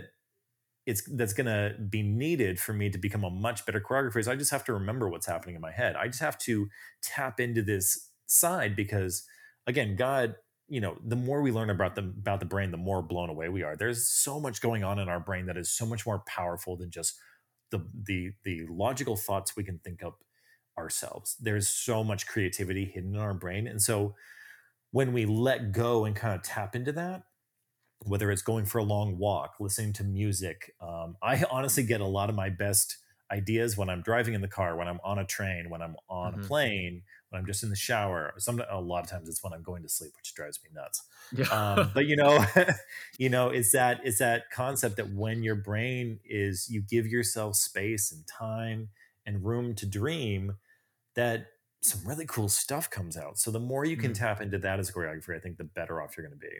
it's 0.86 1.02
that's 1.02 1.32
gonna 1.32 1.74
be 1.90 2.02
needed 2.02 2.60
for 2.60 2.72
me 2.72 2.90
to 2.90 2.98
become 2.98 3.24
a 3.24 3.30
much 3.30 3.66
better 3.66 3.80
choreographer 3.80 4.18
is 4.18 4.28
I 4.28 4.36
just 4.36 4.52
have 4.52 4.64
to 4.64 4.72
remember 4.72 5.08
what's 5.08 5.26
happening 5.26 5.56
in 5.56 5.60
my 5.60 5.72
head. 5.72 5.96
I 5.96 6.06
just 6.06 6.20
have 6.20 6.38
to 6.38 6.68
tap 7.02 7.40
into 7.40 7.62
this 7.62 8.10
side 8.26 8.76
because, 8.76 9.24
again, 9.66 9.96
God, 9.96 10.36
you 10.68 10.80
know, 10.80 10.98
the 11.04 11.16
more 11.16 11.42
we 11.42 11.52
learn 11.52 11.70
about 11.70 11.94
the 11.94 12.02
about 12.02 12.40
the 12.40 12.46
brain, 12.46 12.70
the 12.70 12.76
more 12.76 13.02
blown 13.02 13.30
away 13.30 13.48
we 13.48 13.62
are. 13.62 13.76
There's 13.76 14.08
so 14.08 14.40
much 14.40 14.60
going 14.60 14.84
on 14.84 14.98
in 14.98 15.08
our 15.08 15.20
brain 15.20 15.46
that 15.46 15.56
is 15.56 15.72
so 15.72 15.86
much 15.86 16.06
more 16.06 16.20
powerful 16.26 16.76
than 16.76 16.90
just 16.90 17.18
the 17.70 17.88
the 17.94 18.32
the 18.44 18.66
logical 18.66 19.16
thoughts 19.16 19.56
we 19.56 19.64
can 19.64 19.78
think 19.80 20.02
up 20.02 20.24
ourselves. 20.78 21.36
There's 21.40 21.68
so 21.68 22.04
much 22.04 22.26
creativity 22.26 22.84
hidden 22.86 23.14
in 23.14 23.20
our 23.20 23.34
brain, 23.34 23.66
and 23.66 23.82
so 23.82 24.14
when 24.92 25.12
we 25.12 25.26
let 25.26 25.72
go 25.72 26.04
and 26.04 26.16
kind 26.16 26.34
of 26.34 26.42
tap 26.42 26.76
into 26.76 26.92
that, 26.92 27.24
whether 28.04 28.30
it's 28.30 28.42
going 28.42 28.66
for 28.66 28.78
a 28.78 28.84
long 28.84 29.18
walk, 29.18 29.56
listening 29.58 29.92
to 29.94 30.04
music, 30.04 30.74
um, 30.80 31.16
I 31.22 31.44
honestly 31.50 31.84
get 31.84 32.00
a 32.00 32.06
lot 32.06 32.28
of 32.28 32.36
my 32.36 32.50
best 32.50 32.98
ideas 33.30 33.76
when 33.76 33.88
I'm 33.90 34.02
driving 34.02 34.34
in 34.34 34.40
the 34.40 34.48
car, 34.48 34.76
when 34.76 34.86
I'm 34.88 35.00
on 35.02 35.18
a 35.18 35.26
train, 35.26 35.70
when 35.70 35.82
I'm 35.82 35.96
on 36.08 36.34
Mhm. 36.34 36.36
a 36.36 36.38
plane, 36.38 37.02
when 37.30 37.40
I'm 37.40 37.46
just 37.46 37.62
in 37.62 37.70
the 37.70 37.76
shower. 37.76 38.34
Some 38.38 38.62
a 38.68 38.80
lot 38.80 39.04
of 39.04 39.10
times 39.10 39.28
it's 39.28 39.42
when 39.42 39.52
I'm 39.52 39.62
going 39.62 39.82
to 39.82 39.88
sleep, 39.88 40.12
which 40.16 40.34
drives 40.34 40.60
me 40.62 40.70
nuts 40.74 41.02
yeah. 41.32 41.46
um, 41.50 41.90
but 41.94 42.06
you 42.06 42.16
know 42.16 42.44
you 43.18 43.28
know 43.28 43.48
it's 43.50 43.72
that 43.72 44.00
it's 44.04 44.18
that 44.18 44.50
concept 44.50 44.96
that 44.96 45.10
when 45.12 45.42
your 45.42 45.54
brain 45.56 46.20
is 46.24 46.68
you 46.70 46.80
give 46.82 47.06
yourself 47.06 47.56
space 47.56 48.12
and 48.12 48.26
time 48.26 48.88
and 49.24 49.44
room 49.44 49.74
to 49.74 49.86
dream 49.86 50.56
that 51.14 51.48
some 51.82 52.00
really 52.06 52.26
cool 52.26 52.48
stuff 52.48 52.90
comes 52.90 53.16
out 53.16 53.38
so 53.38 53.50
the 53.50 53.60
more 53.60 53.84
you 53.84 53.96
can 53.96 54.12
Mm. 54.12 54.14
tap 54.14 54.40
into 54.40 54.58
that 54.58 54.78
as 54.80 54.90
a 54.90 54.92
choreographer 54.92 55.36
i 55.36 55.40
think 55.40 55.56
the 55.58 55.64
better 55.64 56.02
off 56.02 56.16
you're 56.16 56.26
going 56.26 56.38
to 56.38 56.46
be 56.46 56.56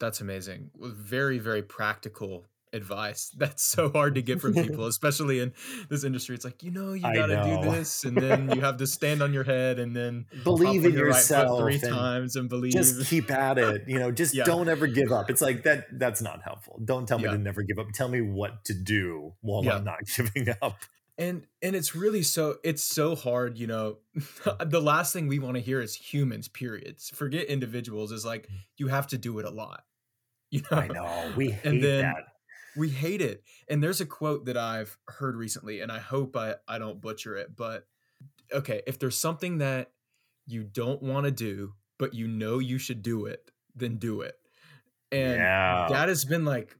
That's 0.00 0.20
amazing. 0.20 0.70
Very, 0.76 1.38
very 1.38 1.62
practical 1.62 2.46
advice. 2.74 3.30
That's 3.36 3.62
so 3.62 3.88
hard 3.90 4.16
to 4.16 4.22
get 4.22 4.40
from 4.40 4.54
people, 4.54 4.86
especially 4.94 5.40
in 5.40 5.52
this 5.88 6.04
industry. 6.04 6.34
It's 6.34 6.44
like, 6.44 6.62
you 6.62 6.70
know, 6.70 6.92
you 6.92 7.00
got 7.02 7.26
to 7.26 7.42
do 7.62 7.70
this, 7.70 8.04
and 8.04 8.16
then 8.16 8.50
you 8.50 8.60
have 8.60 8.76
to 8.78 8.86
stand 8.86 9.22
on 9.22 9.32
your 9.32 9.44
head 9.44 9.78
and 9.78 9.94
then 9.96 10.26
believe 10.42 10.84
in 10.84 10.92
your 10.92 11.06
right 11.06 11.14
yourself 11.14 11.60
three 11.60 11.74
and 11.74 11.82
times 11.82 12.36
and 12.36 12.48
believe. 12.48 12.72
just 12.72 13.06
keep 13.06 13.30
at 13.30 13.58
it 13.58 13.84
you 13.86 13.98
know 13.98 14.10
just 14.10 14.34
Yeah. 14.34 14.44
don't 14.44 14.68
ever 14.68 14.86
give 14.86 15.12
up 15.12 15.30
it's 15.30 15.40
like 15.40 15.62
that 15.62 15.86
that's 15.98 16.20
not 16.20 16.42
helpful 16.42 16.80
don't 16.84 17.06
tell 17.06 17.18
me 17.18 17.24
Yeah. 17.24 17.32
to 17.32 17.38
never 17.38 17.62
give 17.62 17.78
up 17.78 17.90
tell 17.92 18.08
me 18.08 18.20
what 18.20 18.64
to 18.66 18.74
do 18.74 19.32
while 19.40 19.64
Yeah. 19.64 19.76
i'm 19.76 19.84
not 19.84 19.98
giving 20.16 20.48
up 20.62 20.78
and 21.16 21.46
and 21.62 21.76
it's 21.76 21.94
really 21.94 22.22
so 22.22 22.56
it's 22.64 22.82
so 22.82 23.14
hard 23.14 23.56
you 23.58 23.66
know 23.66 23.98
the 24.66 24.80
last 24.80 25.12
thing 25.12 25.28
we 25.28 25.38
want 25.38 25.54
to 25.56 25.60
hear 25.60 25.80
is 25.80 25.94
humans 25.94 26.48
periods 26.48 27.10
forget 27.10 27.44
individuals 27.46 28.10
is 28.12 28.24
like 28.24 28.48
mm. 28.48 28.54
you 28.76 28.88
have 28.88 29.06
to 29.08 29.18
do 29.18 29.38
it 29.38 29.44
a 29.44 29.50
lot 29.50 29.84
you 30.50 30.62
know 30.70 30.78
i 30.78 30.88
know 30.88 31.32
we 31.36 31.50
hate 31.50 31.64
And 31.64 31.82
then- 31.82 32.02
that 32.02 32.24
we 32.76 32.88
hate 32.90 33.20
it. 33.20 33.42
And 33.68 33.82
there's 33.82 34.00
a 34.00 34.06
quote 34.06 34.46
that 34.46 34.56
i've 34.56 34.96
heard 35.08 35.36
recently 35.36 35.80
and 35.80 35.90
i 35.90 35.98
hope 35.98 36.36
i, 36.36 36.54
I 36.68 36.78
don't 36.78 37.00
butcher 37.00 37.36
it 37.36 37.56
but 37.56 37.86
okay 38.52 38.82
if 38.86 38.98
there's 38.98 39.16
something 39.16 39.58
that 39.58 39.90
you 40.46 40.62
don't 40.64 41.02
want 41.02 41.24
to 41.24 41.30
do 41.30 41.74
but 41.98 42.14
you 42.14 42.28
know 42.28 42.58
you 42.58 42.78
should 42.78 43.02
do 43.02 43.26
it 43.26 43.50
then 43.74 43.96
do 43.96 44.20
it. 44.20 44.36
And 45.12 45.36
yeah. 45.36 45.86
that 45.90 46.08
has 46.08 46.24
been 46.24 46.44
like 46.44 46.76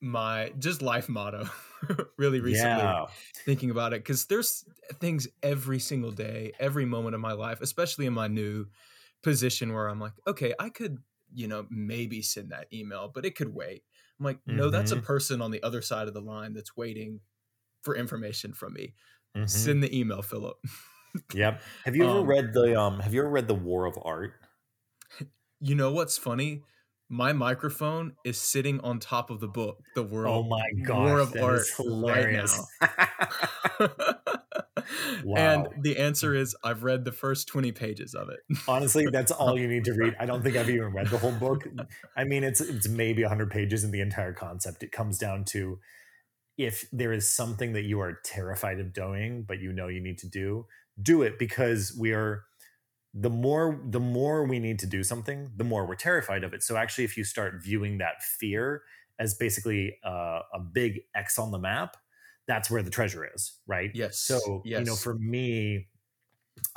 my 0.00 0.52
just 0.58 0.80
life 0.80 1.08
motto 1.08 1.48
really 2.16 2.40
recently 2.40 2.82
yeah. 2.82 3.06
thinking 3.44 3.70
about 3.70 3.92
it 3.92 4.00
because 4.04 4.26
there's 4.26 4.64
things 5.00 5.28
every 5.42 5.78
single 5.78 6.12
day, 6.12 6.52
every 6.58 6.84
moment 6.84 7.14
of 7.14 7.20
my 7.20 7.32
life, 7.32 7.60
especially 7.60 8.06
in 8.06 8.12
my 8.12 8.28
new 8.28 8.66
position 9.22 9.72
where 9.72 9.88
I'm 9.88 10.00
like, 10.00 10.12
okay, 10.26 10.54
I 10.58 10.70
could, 10.70 10.98
you 11.34 11.48
know, 11.48 11.66
maybe 11.68 12.22
send 12.22 12.50
that 12.50 12.68
email, 12.72 13.10
but 13.12 13.26
it 13.26 13.34
could 13.34 13.54
wait. 13.54 13.82
I'm 14.18 14.24
like, 14.24 14.40
no, 14.46 14.70
that's 14.70 14.92
a 14.92 14.96
Mhm. 14.96 15.02
person 15.02 15.40
on 15.42 15.50
the 15.50 15.62
other 15.62 15.82
side 15.82 16.08
of 16.08 16.14
the 16.14 16.20
line 16.20 16.52
that's 16.54 16.76
waiting 16.76 17.20
for 17.82 17.96
information 17.96 18.52
from 18.54 18.74
me. 18.74 18.94
Mhm. 19.34 19.48
Send 19.48 19.82
the 19.82 19.96
email, 19.98 20.22
Philip. 20.22 20.58
Yep. 21.32 21.62
Have 21.84 21.96
you 21.96 22.04
ever 22.06 22.20
Um, 22.20 22.22
read 22.22 22.52
the 22.52 22.78
um 22.78 23.00
have 23.00 23.12
you 23.14 23.20
ever 23.20 23.30
read 23.30 23.48
The 23.48 23.54
War 23.54 23.86
of 23.86 23.98
Art? 24.02 24.34
You 25.60 25.74
know 25.74 25.92
what's 25.92 26.18
funny? 26.18 26.64
My 27.08 27.32
microphone 27.32 28.16
is 28.24 28.38
sitting 28.40 28.80
on 28.80 28.98
top 29.00 29.30
of 29.30 29.40
the 29.40 29.48
book, 29.48 29.82
The 29.94 30.02
World 30.02 30.42
Oh 30.42 30.48
my 30.48 30.62
god, 30.86 30.96
War 31.00 31.20
of 31.20 31.34
Art 31.40 31.70
hilarious. 31.76 32.54
and 32.54 32.66
Wow. 35.24 35.66
the 35.80 35.98
answer 35.98 36.34
is 36.34 36.56
I've 36.64 36.82
read 36.82 37.04
the 37.04 37.12
first 37.12 37.48
20 37.48 37.72
pages 37.72 38.14
of 38.14 38.28
it. 38.28 38.40
Honestly, 38.66 39.06
that's 39.12 39.32
all 39.32 39.58
you 39.58 39.68
need 39.68 39.84
to 39.84 39.92
read. 39.92 40.16
I 40.18 40.26
don't 40.26 40.42
think 40.42 40.56
I've 40.56 40.70
even 40.70 40.92
read 40.92 41.08
the 41.08 41.18
whole 41.18 41.32
book. 41.32 41.66
I 42.16 42.24
mean, 42.24 42.44
it's 42.44 42.60
it's 42.60 42.88
maybe 42.88 43.22
100 43.22 43.50
pages 43.50 43.84
in 43.84 43.90
the 43.90 44.00
entire 44.00 44.32
concept. 44.32 44.82
It 44.82 44.92
comes 44.92 45.18
down 45.18 45.44
to 45.46 45.78
if 46.56 46.88
there 46.92 47.12
is 47.12 47.30
something 47.30 47.72
that 47.72 47.84
you 47.84 48.00
are 48.00 48.18
terrified 48.24 48.80
of 48.80 48.92
doing, 48.92 49.44
but 49.46 49.60
you 49.60 49.72
know 49.72 49.88
you 49.88 50.00
need 50.00 50.18
to 50.18 50.28
do, 50.28 50.66
do 51.00 51.22
it 51.22 51.38
because 51.38 51.96
we 51.98 52.12
are 52.12 52.44
the 53.14 53.30
more 53.30 53.80
the 53.84 54.00
more 54.00 54.44
we 54.44 54.58
need 54.58 54.78
to 54.80 54.86
do 54.86 55.02
something, 55.02 55.50
the 55.56 55.64
more 55.64 55.86
we're 55.86 55.94
terrified 55.94 56.44
of 56.44 56.52
it. 56.52 56.62
So 56.62 56.76
actually, 56.76 57.04
if 57.04 57.16
you 57.16 57.24
start 57.24 57.62
viewing 57.62 57.98
that 57.98 58.22
fear 58.22 58.82
as 59.18 59.34
basically 59.34 59.96
uh, 60.04 60.40
a 60.52 60.60
big 60.60 61.00
X 61.14 61.38
on 61.38 61.50
the 61.50 61.58
map, 61.58 61.96
that's 62.48 62.70
where 62.70 62.82
the 62.82 62.90
treasure 62.90 63.28
is, 63.34 63.60
right? 63.68 63.92
Yes. 63.92 64.18
So 64.18 64.68
you 64.74 64.84
know, 64.86 64.96
for 64.96 65.14
me, 65.14 65.88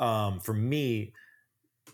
um, 0.00 0.40
for 0.40 0.54
me, 0.54 1.14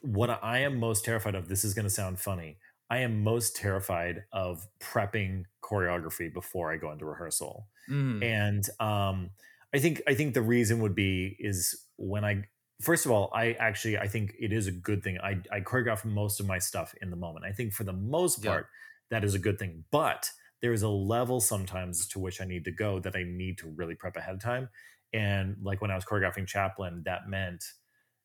what 0.03 0.31
I 0.31 0.59
am 0.61 0.79
most 0.79 1.05
terrified 1.05 1.35
of. 1.35 1.49
This 1.49 1.65
is 1.65 1.75
going 1.75 1.85
to 1.85 1.91
sound 1.91 2.21
funny. 2.21 2.59
I 2.91 2.99
am 2.99 3.23
most 3.23 3.57
terrified 3.57 4.25
of 4.33 4.67
prepping 4.81 5.45
choreography 5.63 6.33
before 6.33 6.73
I 6.73 6.77
go 6.77 6.93
into 6.93 7.05
rehearsal 7.05 7.69
Mm, 7.89 8.23
and 8.23 8.69
um, 8.81 9.31
I 9.75 9.79
think 9.81 10.03
I 10.09 10.15
think 10.15 10.35
the 10.35 10.43
reason 10.43 10.81
would 10.81 10.95
be 10.95 11.37
is 11.39 11.87
when 11.97 12.25
I 12.25 12.45
first 12.83 13.07
of 13.07 13.13
all 13.13 13.31
I 13.35 13.53
actually 13.55 13.99
I 13.99 14.09
think 14.09 14.35
it 14.39 14.53
is 14.53 14.67
a 14.67 14.73
good 14.73 15.03
thing 15.05 15.19
I 15.21 15.43
I 15.53 15.61
choreograph 15.61 16.05
most 16.05 16.41
of 16.41 16.47
my 16.47 16.59
stuff 16.59 16.95
in 17.03 17.11
the 17.11 17.17
moment 17.17 17.45
I 17.47 17.53
think 17.53 17.75
for 17.75 17.85
the 17.85 17.93
most 17.93 18.39
Yeah. 18.39 18.43
part 18.45 18.69
that 19.11 19.25
is 19.25 19.35
a 19.35 19.39
good 19.39 19.59
thing 19.59 19.85
but 19.91 20.31
there 20.61 20.73
is 20.73 20.83
a 20.83 20.89
level 20.89 21.41
sometimes 21.41 22.07
to 22.09 22.19
which 22.19 22.41
I 22.41 22.45
need 22.45 22.65
to 22.65 22.73
go 22.73 22.99
that 23.01 23.17
I 23.17 23.23
need 23.25 23.59
to 23.59 23.69
really 23.71 23.95
prep 23.95 24.17
ahead 24.17 24.35
of 24.35 24.41
time 24.43 24.69
and 25.13 25.57
like 25.63 25.81
when 25.81 25.91
I 25.91 25.95
was 25.95 26.05
choreographing 26.05 26.47
Chaplin 26.47 27.03
that 27.05 27.29
meant 27.29 27.65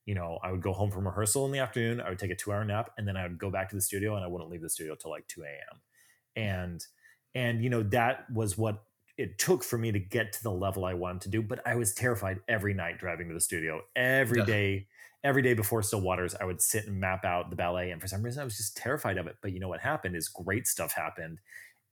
you 0.05 0.15
know, 0.15 0.37
I 0.43 0.51
would 0.51 0.61
go 0.61 0.73
home 0.73 0.91
from 0.91 1.07
rehearsal 1.07 1.45
in 1.45 1.51
the 1.51 1.59
afternoon, 1.59 2.01
I 2.01 2.09
would 2.09 2.19
take 2.19 2.31
a 2.31 2.35
two 2.35 2.51
hour 2.51 2.65
nap, 2.65 2.91
and 2.97 3.07
then 3.07 3.15
I 3.15 3.23
would 3.23 3.37
go 3.37 3.49
back 3.49 3.69
to 3.69 3.75
the 3.75 3.81
studio 3.81 4.15
and 4.15 4.23
I 4.23 4.27
wouldn't 4.27 4.49
leave 4.49 4.61
the 4.61 4.69
studio 4.69 4.95
till 4.95 5.11
like 5.11 5.27
2 5.27 5.49
a.m. 5.71 5.81
And 6.35 6.85
and 7.35 7.63
you 7.63 7.69
know, 7.69 7.83
that 7.83 8.29
was 8.31 8.57
what 8.57 8.83
it 9.17 9.37
took 9.37 9.63
for 9.63 9.77
me 9.77 9.91
to 9.91 9.99
get 9.99 10.33
to 10.33 10.43
the 10.43 10.51
level 10.51 10.85
I 10.85 10.93
wanted 10.95 11.21
to 11.23 11.29
do. 11.29 11.41
But 11.41 11.65
I 11.67 11.75
was 11.75 11.93
terrified 11.93 12.39
every 12.47 12.73
night 12.73 12.97
driving 12.97 13.27
to 13.29 13.33
the 13.33 13.39
studio. 13.41 13.81
Every 13.95 14.41
Yeah. 14.41 14.43
day, 14.43 14.87
every 15.23 15.41
day 15.43 15.53
before 15.53 15.83
Still 15.83 16.01
Waters, 16.01 16.35
I 16.35 16.45
would 16.45 16.61
sit 16.61 16.85
and 16.87 16.99
map 16.99 17.23
out 17.23 17.49
the 17.49 17.55
ballet. 17.55 17.91
And 17.91 18.01
for 18.01 18.07
some 18.07 18.23
reason 18.23 18.41
I 18.41 18.43
was 18.45 18.57
just 18.57 18.75
terrified 18.75 19.17
of 19.17 19.27
it. 19.27 19.37
But 19.41 19.53
you 19.53 19.59
know 19.59 19.69
what 19.69 19.81
happened 19.81 20.15
is 20.15 20.27
great 20.27 20.67
stuff 20.67 20.93
happened. 20.93 21.39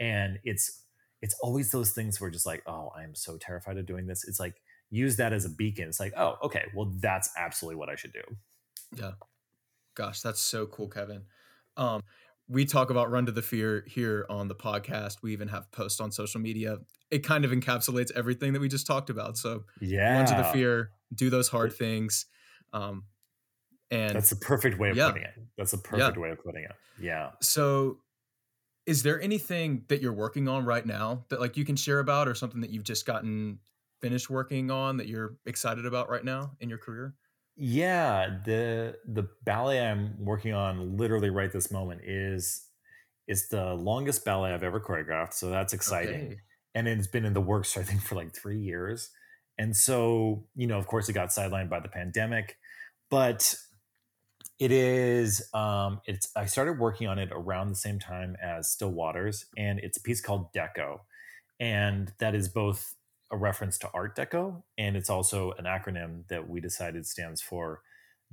And 0.02 0.40
it's 0.44 0.84
it's 1.22 1.36
always 1.42 1.70
those 1.70 1.92
things 1.92 2.20
where 2.20 2.32
just 2.32 2.48
like, 2.48 2.64
oh, 2.66 2.90
I'm 2.98 3.14
so 3.14 3.38
terrified 3.38 3.78
of 3.78 3.86
doing 3.86 4.08
this. 4.08 4.28
It's 4.28 4.40
like 4.40 4.56
use 4.90 5.18
that 5.18 5.32
as 5.32 5.46
a 5.46 5.50
beacon. 5.50 5.88
It's 5.88 6.00
like, 6.00 6.14
oh, 6.18 6.38
okay, 6.44 6.66
well, 6.76 6.92
that's 7.00 7.30
absolutely 7.38 7.76
what 7.78 7.90
I 7.90 7.96
should 7.96 8.12
do. 8.12 8.24
Yeah. 8.98 9.12
Gosh, 9.94 10.22
that's 10.22 10.40
so 10.42 10.66
cool, 10.66 10.88
Kevin. 10.90 11.22
Um, 11.78 12.02
we 12.48 12.66
talk 12.66 12.90
about 12.90 13.12
Run 13.12 13.28
to 13.28 13.32
the 13.32 13.44
Fear 13.44 13.86
here 13.88 14.26
on 14.30 14.48
the 14.48 14.56
podcast. 14.56 15.18
We 15.22 15.32
even 15.34 15.48
have 15.50 15.72
posts 15.72 16.02
on 16.02 16.12
social 16.12 16.42
media. 16.42 16.80
It 17.12 17.20
kind 17.20 17.46
of 17.46 17.52
encapsulates 17.52 18.12
everything 18.16 18.54
that 18.54 18.60
we 18.60 18.68
just 18.68 18.88
talked 18.88 19.10
about. 19.12 19.38
So 19.38 19.66
Yeah. 19.80 20.16
run 20.18 20.26
to 20.26 20.36
the 20.36 20.44
fear, 20.46 20.92
do 21.14 21.30
those 21.30 21.50
hard 21.50 21.72
things. 21.74 22.26
Um, 22.74 23.04
and 23.92 24.16
That's 24.16 24.32
the 24.32 24.36
perfect 24.38 24.80
way 24.80 24.90
of 24.90 24.98
Yeah. 24.98 25.10
putting 25.10 25.24
it. 25.24 25.34
That's 25.58 25.74
a 25.74 25.78
perfect 25.78 26.18
way 26.18 26.32
of 26.32 26.44
putting 26.44 26.64
it. 26.64 26.72
Yeah. 27.00 27.32
so 27.42 28.00
is 28.86 29.04
there 29.04 29.22
anything 29.22 29.84
that 29.90 30.02
you're 30.02 30.14
working 30.14 30.48
on 30.48 30.66
right 30.66 30.86
now 30.86 31.26
that 31.30 31.40
like 31.40 31.58
you 31.58 31.66
can 31.66 31.76
share 31.76 32.00
about 32.00 32.28
or 32.28 32.36
something 32.36 32.62
that 32.62 32.72
you've 32.72 32.84
just 32.84 33.06
gotten 33.06 33.60
finished 34.02 34.30
working 34.30 34.72
on 34.72 34.98
that 34.98 35.08
you're 35.08 35.38
excited 35.46 35.86
about 35.86 36.10
right 36.10 36.26
now 36.26 36.52
in 36.60 36.70
your 36.70 36.78
career? 36.78 37.16
Yeah, 37.56 38.40
the 38.46 38.96
the 39.06 39.28
ballet 39.44 39.86
I'm 39.86 40.16
working 40.24 40.54
on 40.54 40.98
literally 40.98 41.30
right 41.30 41.52
this 41.52 41.72
moment 41.72 42.02
is 42.04 42.66
is 43.28 43.50
the 43.50 43.76
longest 43.76 44.26
ballet 44.26 44.52
I've 44.52 44.64
ever 44.64 44.80
choreographed, 44.80 45.34
so 45.34 45.50
that's 45.50 45.74
exciting. 45.74 46.26
Okay. 46.26 46.38
And 46.74 46.88
it's 46.88 47.08
been 47.08 47.26
in 47.26 47.34
the 47.34 47.42
works 47.42 47.78
I 47.78 47.84
think 47.84 48.02
for 48.02 48.16
like 48.16 48.34
3 48.36 48.60
years. 48.60 49.10
And 49.58 49.76
so, 49.76 50.46
you 50.56 50.66
know, 50.66 50.80
of 50.80 50.88
course 50.88 51.08
it 51.08 51.14
got 51.14 51.30
sidelined 51.30 51.70
by 51.70 51.82
the 51.82 51.90
pandemic, 51.90 52.58
but 53.12 53.54
it 54.62 54.72
is 54.72 55.50
um 55.56 56.02
it's 56.06 56.32
I 56.36 56.46
started 56.46 56.78
working 56.78 57.08
on 57.08 57.18
it 57.18 57.30
around 57.32 57.70
the 57.70 57.76
same 57.76 57.98
time 57.98 58.38
as 58.40 58.70
Still 58.70 58.92
Waters 58.92 59.48
and 59.58 59.80
it's 59.80 59.98
a 59.98 60.02
piece 60.02 60.22
called 60.22 60.54
Deco. 60.54 61.00
And 61.60 62.14
that 62.20 62.36
is 62.36 62.48
both 62.48 62.96
a 63.32 63.38
reference 63.38 63.80
to 63.80 63.90
Art 63.94 64.16
Deco, 64.16 64.62
and 64.78 64.96
it's 64.96 65.10
also 65.10 65.54
an 65.58 65.66
acronym 65.66 66.28
that 66.28 66.48
we 66.50 66.60
decided 66.60 67.06
stands 67.08 67.42
for 67.42 67.82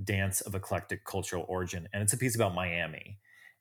Dance 0.03 0.41
of 0.41 0.55
Eclectic 0.55 1.05
Cultural 1.05 1.45
Origin, 1.49 1.89
and 1.93 2.03
it's 2.03 2.12
a 2.12 2.16
piece 2.16 2.35
about 2.35 2.55
Miami. 2.55 3.18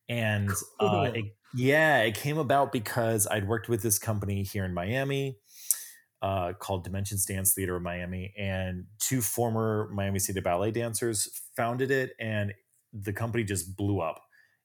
And 0.09 0.49
uh, 0.80 1.11
it, 1.13 1.26
yeah, 1.53 1.99
it 1.99 2.15
came 2.15 2.38
about 2.38 2.72
because 2.72 3.28
I'd 3.28 3.47
worked 3.47 3.68
with 3.68 3.82
this 3.82 3.99
company 3.99 4.43
here 4.43 4.63
in 4.63 4.74
Miami 4.74 5.38
uh, 6.22 6.53
called 6.53 6.84
Dimensions 6.84 7.26
Dance 7.26 7.53
Theater 7.53 7.76
of 7.76 7.84
Miami, 7.84 8.34
and 8.38 8.86
two 8.99 9.22
former 9.22 9.89
Miami 9.93 10.20
City 10.20 10.39
Ballet 10.39 10.72
dancers 10.72 11.30
founded 11.55 11.91
it, 11.91 12.11
and 12.20 12.53
the 12.93 13.13
company 13.13 13.43
just 13.43 13.76
blew 13.76 13.99
up 13.99 14.22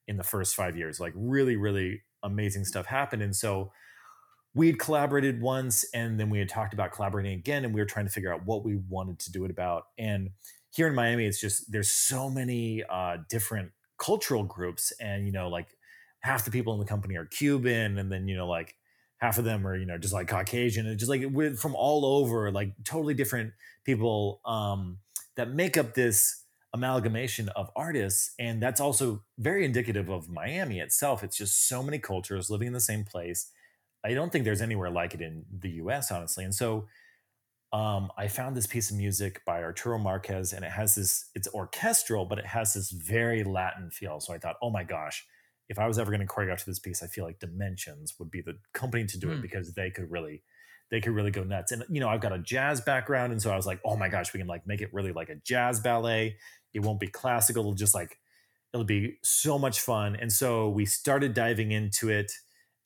in 0.09 0.17
the 0.17 0.25
first 0.25 0.55
five 0.55 0.77
years. 0.77 0.99
Like 0.99 1.13
really, 1.17 1.57
really 1.57 2.03
amazing 2.23 2.65
stuff 2.65 2.87
happened, 2.87 3.23
and 3.23 3.35
so 3.35 3.73
we 4.55 4.67
had 4.67 4.79
collaborated 4.79 5.41
once 5.41 5.85
and 5.95 6.21
then 6.21 6.29
we 6.29 6.39
had 6.39 6.49
talked 6.49 6.75
about 6.75 6.93
collaborating 6.93 7.33
again 7.33 7.65
and 7.65 7.73
we 7.73 7.81
were 7.81 7.87
trying 7.87 8.07
to 8.07 8.13
figure 8.13 8.33
out 8.33 8.45
what 8.45 8.65
we 8.65 8.77
wanted 8.89 9.19
to 9.19 9.33
do 9.33 9.45
it 9.45 9.51
about 9.51 9.85
and 9.99 10.31
here 10.75 10.87
in 10.87 10.95
miami 10.95 11.27
it's 11.27 11.41
just 11.41 11.71
there's 11.73 11.91
so 11.91 12.29
many 12.29 12.83
uh, 12.91 13.17
different 13.29 13.71
cultural 13.99 14.43
groups 14.43 14.93
and 15.01 15.27
you 15.27 15.33
know 15.33 15.49
like 15.49 15.69
half 16.21 16.45
the 16.45 16.51
people 16.51 16.73
in 16.75 16.81
the 16.81 16.87
company 16.87 17.17
are 17.17 17.27
cuban 17.27 17.99
and 17.99 18.11
then 18.11 18.29
you 18.29 18.37
know 18.37 18.47
like 18.47 18.75
half 19.23 19.39
of 19.39 19.45
them 19.45 19.67
are 19.67 19.77
you 19.77 19.87
know 19.87 19.99
just 19.99 20.15
like 20.15 20.29
caucasian 20.29 20.87
and 20.87 20.99
just 20.99 21.11
like 21.11 21.23
we're 21.31 21.55
from 21.55 21.77
all 21.77 22.05
over 22.05 22.53
like 22.53 22.73
totally 22.85 23.15
different 23.15 23.53
people 23.85 24.41
um, 24.45 24.99
that 25.37 25.51
make 25.51 25.79
up 25.79 25.95
this 25.95 26.45
amalgamation 26.75 27.49
of 27.51 27.71
artists 27.77 28.35
and 28.39 28.63
that's 28.63 28.81
also 28.81 29.23
very 29.39 29.65
indicative 29.65 30.11
of 30.11 30.29
miami 30.29 30.81
itself 30.81 31.25
it's 31.25 31.37
just 31.37 31.69
so 31.69 31.83
many 31.83 31.99
cultures 31.99 32.51
living 32.51 32.69
in 32.69 32.75
the 32.75 32.81
same 32.81 33.05
place 33.05 33.51
I 34.05 34.15
don't 34.15 34.33
think 34.33 34.45
there's 34.45 34.63
anywhere 34.63 34.91
like 34.91 35.15
it 35.15 35.21
in 35.21 35.45
the 35.61 35.71
US, 35.83 36.11
honestly. 36.11 36.45
And 36.45 36.55
so 36.55 36.89
um, 37.73 38.11
I 38.19 38.29
found 38.29 38.57
this 38.57 38.67
piece 38.67 38.91
of 38.91 38.97
music 38.97 39.43
by 39.47 39.63
Arturo 39.63 39.99
Marquez, 39.99 40.53
and 40.53 40.65
it 40.65 40.73
has 40.73 40.95
this, 40.95 41.31
it's 41.35 41.49
orchestral, 41.55 42.27
but 42.27 42.39
it 42.39 42.47
has 42.47 42.75
this 42.75 42.91
very 42.91 43.45
Latin 43.45 43.91
feel. 43.91 44.21
So 44.21 44.35
I 44.35 44.39
thought, 44.39 44.57
oh 44.63 44.71
my 44.71 44.85
gosh, 44.85 45.27
if 45.69 45.79
I 45.79 45.87
was 45.87 45.99
ever 45.99 46.11
going 46.11 46.27
to 46.27 46.33
choreograph 46.33 46.59
to 46.59 46.67
this 46.67 46.79
piece, 46.79 47.03
I 47.03 47.07
feel 47.07 47.25
like 47.25 47.39
Dimensions 47.39 48.15
would 48.19 48.31
be 48.31 48.41
the 48.43 48.59
company 48.73 49.05
to 49.07 49.19
do 49.19 49.31
it 49.31 49.37
Hmm. 49.37 49.43
because 49.43 49.73
they 49.75 49.91
could 49.91 50.11
really, 50.11 50.43
they 50.91 51.01
could 51.01 51.13
really 51.13 51.31
go 51.31 51.43
nuts. 51.45 51.73
And, 51.73 51.85
you 51.89 52.01
know, 52.01 52.09
I've 52.09 52.21
got 52.21 52.33
a 52.33 52.39
jazz 52.39 52.81
background. 52.81 53.33
And 53.33 53.41
so 53.41 53.51
I 53.51 53.57
was 53.57 53.67
like, 53.67 53.81
oh 53.85 53.97
my 53.97 54.09
gosh, 54.09 54.33
we 54.35 54.39
can 54.39 54.47
like 54.47 54.67
make 54.67 54.81
it 54.81 54.93
really 54.93 55.13
like 55.13 55.31
a 55.31 55.37
jazz 55.37 55.81
ballet. 55.81 56.37
It 56.75 56.81
won't 56.81 57.01
be 57.01 57.07
classical. 57.09 57.63
It'll 57.63 57.75
just 57.75 57.95
like, 57.95 58.19
it'll 58.75 58.85
be 58.85 59.19
so 59.23 59.59
much 59.59 59.81
fun. 59.81 60.17
And 60.17 60.33
so 60.33 60.69
we 60.69 60.85
started 60.85 61.35
diving 61.35 61.73
into 61.73 62.11
it. 62.11 62.33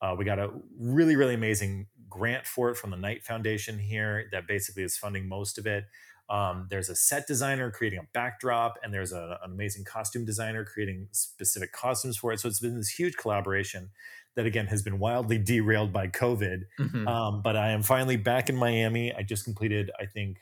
Uh, 0.01 0.15
we 0.17 0.25
got 0.25 0.39
a 0.39 0.51
really, 0.79 1.17
really 1.17 1.35
amazing 1.35 1.87
grant 2.09 2.47
for 2.47 2.71
it 2.71 2.77
from 2.77 2.91
the 2.91 2.97
Knight 2.97 3.25
Foundation 3.25 3.79
here 3.79 4.29
that 4.33 4.47
basically 4.47 4.83
is 4.83 4.97
funding 4.97 5.29
most 5.29 5.59
of 5.59 5.67
it. 5.67 5.85
Um, 6.29 6.67
there's 6.71 6.89
a 6.89 6.97
set 6.97 7.27
designer 7.27 7.71
creating 7.71 8.01
a 8.01 8.09
backdrop, 8.13 8.75
and 8.83 8.93
there's 8.93 9.13
a, 9.13 9.39
an 9.43 9.53
amazing 9.53 9.85
costume 9.85 10.25
designer 10.25 10.65
creating 10.65 11.09
specific 11.13 11.73
costumes 11.73 12.17
for 12.17 12.33
it. 12.33 12.41
So 12.41 12.49
it's 12.49 12.61
been 12.61 12.77
this 12.77 12.91
huge 12.91 13.17
collaboration 13.17 13.91
that, 14.35 14.47
again, 14.47 14.67
has 14.67 14.83
been 14.83 14.99
wildly 14.99 15.39
derailed 15.45 15.93
by 15.93 16.09
COVID. 16.09 16.63
Mhm. 16.81 17.07
Um, 17.07 17.43
but 17.43 17.57
I 17.57 17.71
am 17.71 17.83
finally 17.83 18.17
back 18.17 18.49
in 18.49 18.57
Miami. 18.57 19.15
I 19.15 19.23
just 19.23 19.45
completed, 19.45 19.91
I 20.01 20.07
think, 20.07 20.39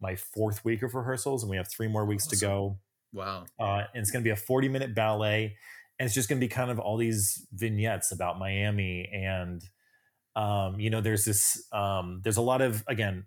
my 0.00 0.16
fourth 0.16 0.64
week 0.64 0.82
of 0.82 0.94
rehearsals, 0.94 1.42
and 1.42 1.50
we 1.50 1.56
have 1.56 1.68
three 1.68 1.88
more 1.88 2.04
weeks 2.04 2.26
to 2.28 2.36
go 2.36 2.78
wow. 3.12 3.44
uh, 3.58 3.82
and 3.92 4.00
it's 4.00 4.10
going 4.10 4.22
to 4.22 4.24
be 4.24 4.32
a 4.32 4.36
40 4.36 4.68
minute 4.68 4.94
ballet 4.94 5.56
and 5.98 6.06
it's 6.06 6.14
just 6.14 6.28
going 6.28 6.40
to 6.40 6.44
be 6.44 6.48
kind 6.48 6.70
of 6.70 6.78
all 6.78 6.96
these 6.96 7.46
vignettes 7.52 8.12
about 8.12 8.38
miami 8.38 9.08
and 9.12 9.62
um, 10.36 10.78
you 10.78 10.90
know 10.90 11.00
there's 11.00 11.24
this 11.24 11.64
um, 11.72 12.20
there's 12.22 12.36
a 12.36 12.42
lot 12.42 12.60
of 12.60 12.84
again 12.86 13.26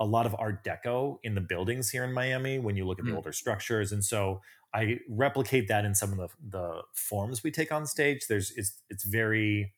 a 0.00 0.04
lot 0.04 0.26
of 0.26 0.34
art 0.38 0.64
deco 0.64 1.18
in 1.22 1.34
the 1.34 1.40
buildings 1.40 1.90
here 1.90 2.04
in 2.04 2.12
miami 2.12 2.58
when 2.58 2.76
you 2.76 2.86
look 2.86 2.98
at 2.98 3.04
the 3.06 3.12
Hmm. 3.12 3.16
older 3.16 3.32
structures 3.32 3.92
and 3.92 4.04
so 4.04 4.40
i 4.72 4.98
replicate 5.08 5.68
that 5.68 5.84
in 5.84 5.94
some 5.94 6.12
of 6.12 6.18
the, 6.18 6.28
the 6.58 6.82
forms 6.94 7.42
we 7.42 7.50
take 7.50 7.72
on 7.72 7.86
stage 7.86 8.26
there's 8.28 8.50
it's 8.56 8.82
it's 8.90 9.04
very 9.04 9.72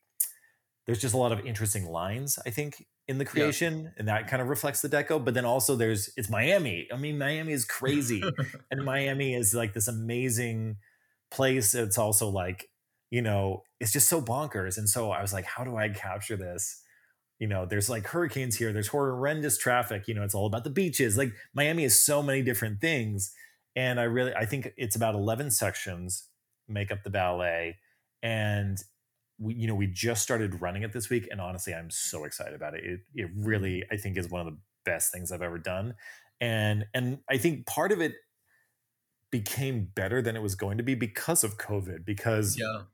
there's 0.87 1.01
just 1.01 1.15
a 1.15 1.19
lot 1.19 1.33
of 1.33 1.45
interesting 1.47 1.87
lines 1.87 2.39
i 2.47 2.51
think 2.51 2.87
in 3.09 3.19
the 3.19 3.25
creation 3.25 3.93
and 3.99 4.09
that 4.09 4.27
kind 4.29 4.43
of 4.43 4.49
reflects 4.49 4.81
the 4.83 4.89
deco 4.89 5.23
but 5.25 5.35
then 5.35 5.45
also 5.45 5.77
there's 5.77 6.11
it's 6.17 6.29
miami 6.31 6.89
i 6.93 6.97
mean 6.97 7.19
miami 7.19 7.53
is 7.53 7.65
crazy 7.65 8.23
and 8.71 8.85
Miami 8.85 9.35
is 9.35 9.55
like 9.55 9.75
this 9.75 9.89
amazing 9.89 10.77
place. 11.31 11.75
It's 11.75 11.99
also 11.99 12.29
like, 12.29 12.69
you 13.11 13.23
know, 13.23 13.63
it's 13.81 13.93
just 13.93 14.09
so 14.09 14.21
bonkers. 14.23 14.79
And 14.79 14.89
so 14.89 15.11
I 15.11 15.23
was 15.23 15.33
like, 15.33 15.45
how 15.45 15.65
do 15.65 15.77
I 15.77 15.89
capture 15.89 16.37
this? 16.37 16.83
You 17.39 17.47
know, 17.47 17.67
there's 17.67 17.91
like 17.91 18.07
hurricanes 18.07 18.57
here, 18.57 18.73
there's 18.73 18.89
horrendous 18.89 19.59
traffic, 19.59 20.09
you 20.09 20.15
know, 20.15 20.23
it's 20.23 20.35
all 20.35 20.47
about 20.47 20.65
the 20.65 20.71
beaches. 20.71 21.19
Like 21.19 21.33
Miami 21.55 21.85
is 21.85 22.01
so 22.01 22.23
many 22.23 22.43
different 22.43 22.81
things. 22.81 23.35
And 23.75 24.01
I 24.01 24.05
really 24.05 24.35
I 24.35 24.47
think 24.47 24.73
it's 24.77 24.97
about 24.97 25.15
11 25.15 25.51
sections 25.51 26.31
make 26.69 26.91
up 26.91 27.03
the 27.05 27.11
ballet. 27.11 27.77
And 28.23 28.79
we, 29.39 29.55
you 29.55 29.67
know, 29.67 29.75
we 29.75 29.87
just 29.87 30.23
started 30.23 30.61
running 30.63 30.83
it 30.83 30.93
this 30.93 31.11
week. 31.11 31.29
And 31.31 31.41
honestly, 31.41 31.75
I'm 31.75 31.91
so 31.91 32.25
excited 32.25 32.55
about 32.55 32.75
it. 32.75 32.85
It 32.85 33.01
it 33.15 33.31
really, 33.37 33.85
I 33.91 33.97
think, 33.99 34.17
is 34.17 34.31
one 34.31 34.47
of 34.47 34.53
the 34.53 34.59
best 34.85 35.13
things 35.13 35.31
I've 35.31 35.43
ever 35.43 35.59
done. 35.59 35.95
And 36.41 36.87
and 36.95 37.19
I 37.29 37.37
think 37.39 37.67
part 37.67 37.93
of 37.93 38.01
it 38.01 38.15
became 39.31 39.87
better 39.95 40.23
than 40.23 40.37
it 40.37 40.43
was 40.43 40.55
going 40.55 40.79
to 40.79 40.85
be 40.85 40.95
because 40.95 41.45
of 41.45 41.59
COVID. 41.59 42.05
Because 42.05 42.57
Yeah. 42.59 42.85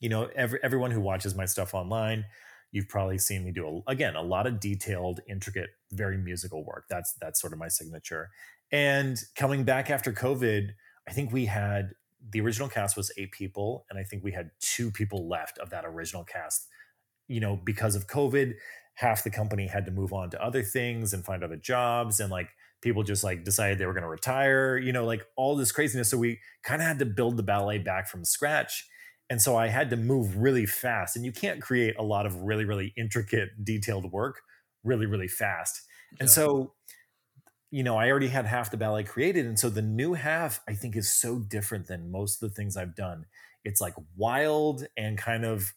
you 0.00 0.08
know, 0.08 0.26
every, 0.34 0.58
everyone 0.62 0.90
who 0.90 1.00
watches 1.00 1.34
my 1.34 1.46
stuff 1.46 1.74
online, 1.74 2.26
you've 2.74 2.88
probably 2.88 3.18
seen 3.18 3.44
me 3.44 3.52
do 3.52 3.82
a, 3.86 3.90
again 3.90 4.16
a 4.16 4.22
lot 4.22 4.46
of 4.46 4.58
detailed, 4.58 5.20
intricate, 5.28 5.70
very 5.92 6.18
musical 6.18 6.64
work. 6.64 6.86
That's 6.90 7.14
that's 7.20 7.40
sort 7.40 7.52
of 7.54 7.58
my 7.58 7.68
signature. 7.68 8.30
And 8.70 9.16
coming 9.36 9.62
back 9.62 9.90
after 9.90 10.12
COVID, 10.12 10.70
I 11.08 11.12
think 11.12 11.32
we 11.32 11.46
had 11.46 11.92
the 12.32 12.40
original 12.40 12.68
cast 12.68 12.96
was 12.96 13.12
eight 13.16 13.30
people, 13.30 13.86
and 13.88 13.98
I 13.98 14.02
think 14.02 14.24
we 14.24 14.32
had 14.32 14.50
two 14.60 14.90
people 14.90 15.28
left 15.28 15.58
of 15.58 15.70
that 15.70 15.84
original 15.86 16.24
cast. 16.24 16.66
You 17.28 17.40
know, 17.40 17.56
because 17.56 17.94
of 17.94 18.06
COVID, 18.06 18.54
half 18.94 19.24
the 19.24 19.30
company 19.30 19.68
had 19.68 19.86
to 19.86 19.92
move 19.92 20.12
on 20.12 20.28
to 20.30 20.44
other 20.44 20.62
things 20.62 21.14
and 21.14 21.24
find 21.24 21.44
other 21.44 21.56
jobs, 21.56 22.18
and 22.18 22.30
like 22.30 22.48
people 22.82 23.04
just 23.04 23.22
like 23.22 23.44
decided 23.44 23.78
they 23.78 23.86
were 23.86 23.94
going 23.94 24.02
to 24.02 24.08
retire. 24.08 24.76
You 24.76 24.92
know, 24.92 25.04
like 25.04 25.24
all 25.36 25.54
this 25.54 25.70
craziness. 25.70 26.10
So 26.10 26.18
we 26.18 26.40
kind 26.64 26.82
of 26.82 26.88
had 26.88 26.98
to 26.98 27.06
build 27.06 27.36
the 27.36 27.44
ballet 27.44 27.78
back 27.78 28.08
from 28.08 28.24
scratch. 28.24 28.88
And 29.30 29.40
so 29.40 29.56
I 29.56 29.68
had 29.68 29.90
to 29.90 29.96
move 29.96 30.36
really 30.36 30.66
fast. 30.66 31.16
And 31.16 31.24
you 31.24 31.32
can't 31.32 31.62
create 31.62 31.96
a 31.98 32.02
lot 32.02 32.26
of 32.26 32.42
really, 32.42 32.64
really 32.64 32.92
intricate, 32.96 33.64
detailed 33.64 34.12
work 34.12 34.42
really, 34.84 35.06
really 35.06 35.28
fast. 35.28 35.82
And 36.20 36.28
Yeah. 36.28 36.30
so 36.30 36.74
you 37.70 37.82
know, 37.82 37.96
I 37.96 38.08
already 38.10 38.28
had 38.28 38.46
half 38.46 38.70
the 38.70 38.76
ballet 38.76 39.04
created. 39.04 39.46
And 39.46 39.58
so 39.58 39.68
the 39.68 39.82
new 39.82 40.14
half, 40.14 40.60
I 40.68 40.74
think, 40.74 40.94
is 40.96 41.12
so 41.12 41.40
different 41.40 41.88
than 41.88 42.10
most 42.10 42.40
of 42.42 42.48
the 42.48 42.54
things 42.54 42.76
I've 42.76 42.94
done. 42.94 43.26
It's 43.64 43.80
like 43.80 43.94
wild 44.16 44.86
and 44.96 45.18
kind 45.18 45.44
of 45.44 45.74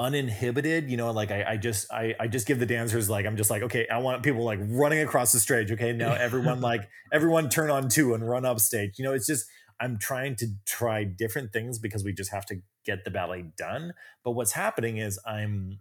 uninhibited 0.00 0.88
you 0.88 0.96
know 0.96 1.10
like 1.10 1.32
I, 1.32 1.42
I 1.42 1.56
just 1.56 1.92
I, 1.92 2.14
I 2.20 2.28
just 2.28 2.46
give 2.46 2.60
the 2.60 2.66
dancers 2.66 3.10
like 3.10 3.26
i'm 3.26 3.36
just 3.36 3.50
like 3.50 3.62
okay 3.64 3.88
i 3.88 3.98
want 3.98 4.22
people 4.22 4.44
like 4.44 4.60
running 4.62 5.00
across 5.00 5.32
the 5.32 5.40
stage 5.40 5.72
okay 5.72 5.92
now 5.92 6.12
everyone 6.12 6.60
like 6.60 6.88
everyone 7.12 7.48
turn 7.48 7.68
on 7.68 7.88
two 7.88 8.14
and 8.14 8.28
run 8.28 8.44
up 8.44 8.60
stage 8.60 8.96
you 9.00 9.04
know 9.04 9.12
it's 9.12 9.26
just 9.26 9.50
i'm 9.80 9.98
trying 9.98 10.36
to 10.36 10.46
try 10.66 11.04
different 11.04 11.52
things 11.52 11.78
because 11.78 12.04
we 12.04 12.12
just 12.12 12.30
have 12.30 12.46
to 12.46 12.56
get 12.84 13.04
the 13.04 13.10
ballet 13.10 13.44
done 13.56 13.92
but 14.24 14.32
what's 14.32 14.52
happening 14.52 14.98
is 14.98 15.18
i'm 15.26 15.78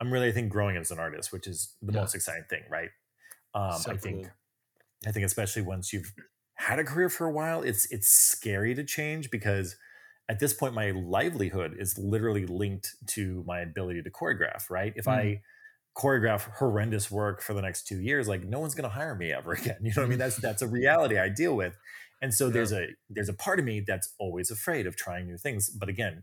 i'm 0.00 0.12
really 0.12 0.28
i 0.28 0.32
think 0.32 0.50
growing 0.50 0.76
as 0.76 0.90
an 0.90 0.98
artist 0.98 1.32
which 1.32 1.46
is 1.46 1.74
the 1.82 1.92
yeah. 1.92 2.00
most 2.00 2.14
exciting 2.14 2.44
thing 2.48 2.62
right 2.70 2.90
um 3.54 3.78
so 3.78 3.92
i 3.92 3.96
think 3.96 4.22
cool. 4.22 4.30
i 5.06 5.12
think 5.12 5.24
especially 5.24 5.62
once 5.62 5.92
you've 5.92 6.12
had 6.54 6.78
a 6.78 6.84
career 6.84 7.08
for 7.08 7.26
a 7.26 7.32
while 7.32 7.62
it's 7.62 7.90
it's 7.90 8.08
scary 8.08 8.74
to 8.74 8.84
change 8.84 9.30
because 9.30 9.76
at 10.28 10.38
this 10.38 10.54
point 10.54 10.74
my 10.74 10.90
livelihood 10.92 11.74
is 11.78 11.98
literally 11.98 12.46
linked 12.46 12.94
to 13.06 13.42
my 13.46 13.60
ability 13.60 14.02
to 14.02 14.10
choreograph 14.10 14.70
right 14.70 14.92
if 14.96 15.06
mm. 15.06 15.12
i 15.12 15.40
choreograph 15.96 16.50
horrendous 16.58 17.10
work 17.10 17.42
for 17.42 17.52
the 17.52 17.60
next 17.60 17.86
two 17.86 18.00
years 18.00 18.26
like 18.26 18.44
no 18.44 18.58
one's 18.58 18.74
going 18.74 18.88
to 18.88 18.94
hire 18.94 19.14
me 19.14 19.32
ever 19.32 19.52
again 19.60 19.76
you 19.82 19.92
know 19.94 20.02
what 20.02 20.06
i 20.06 20.08
mean 20.08 20.18
that's 20.18 20.36
that's 20.36 20.62
a 20.62 20.66
reality 20.66 21.18
i 21.18 21.28
deal 21.28 21.54
with 21.54 21.76
and 22.22 22.32
so 22.32 22.46
yeah. 22.46 22.52
there's 22.52 22.72
a 22.72 22.86
there's 23.10 23.28
a 23.28 23.34
part 23.34 23.58
of 23.58 23.66
me 23.66 23.80
that's 23.86 24.14
always 24.18 24.50
afraid 24.50 24.86
of 24.86 24.96
trying 24.96 25.26
new 25.26 25.36
things 25.36 25.68
but 25.68 25.88
again 25.88 26.22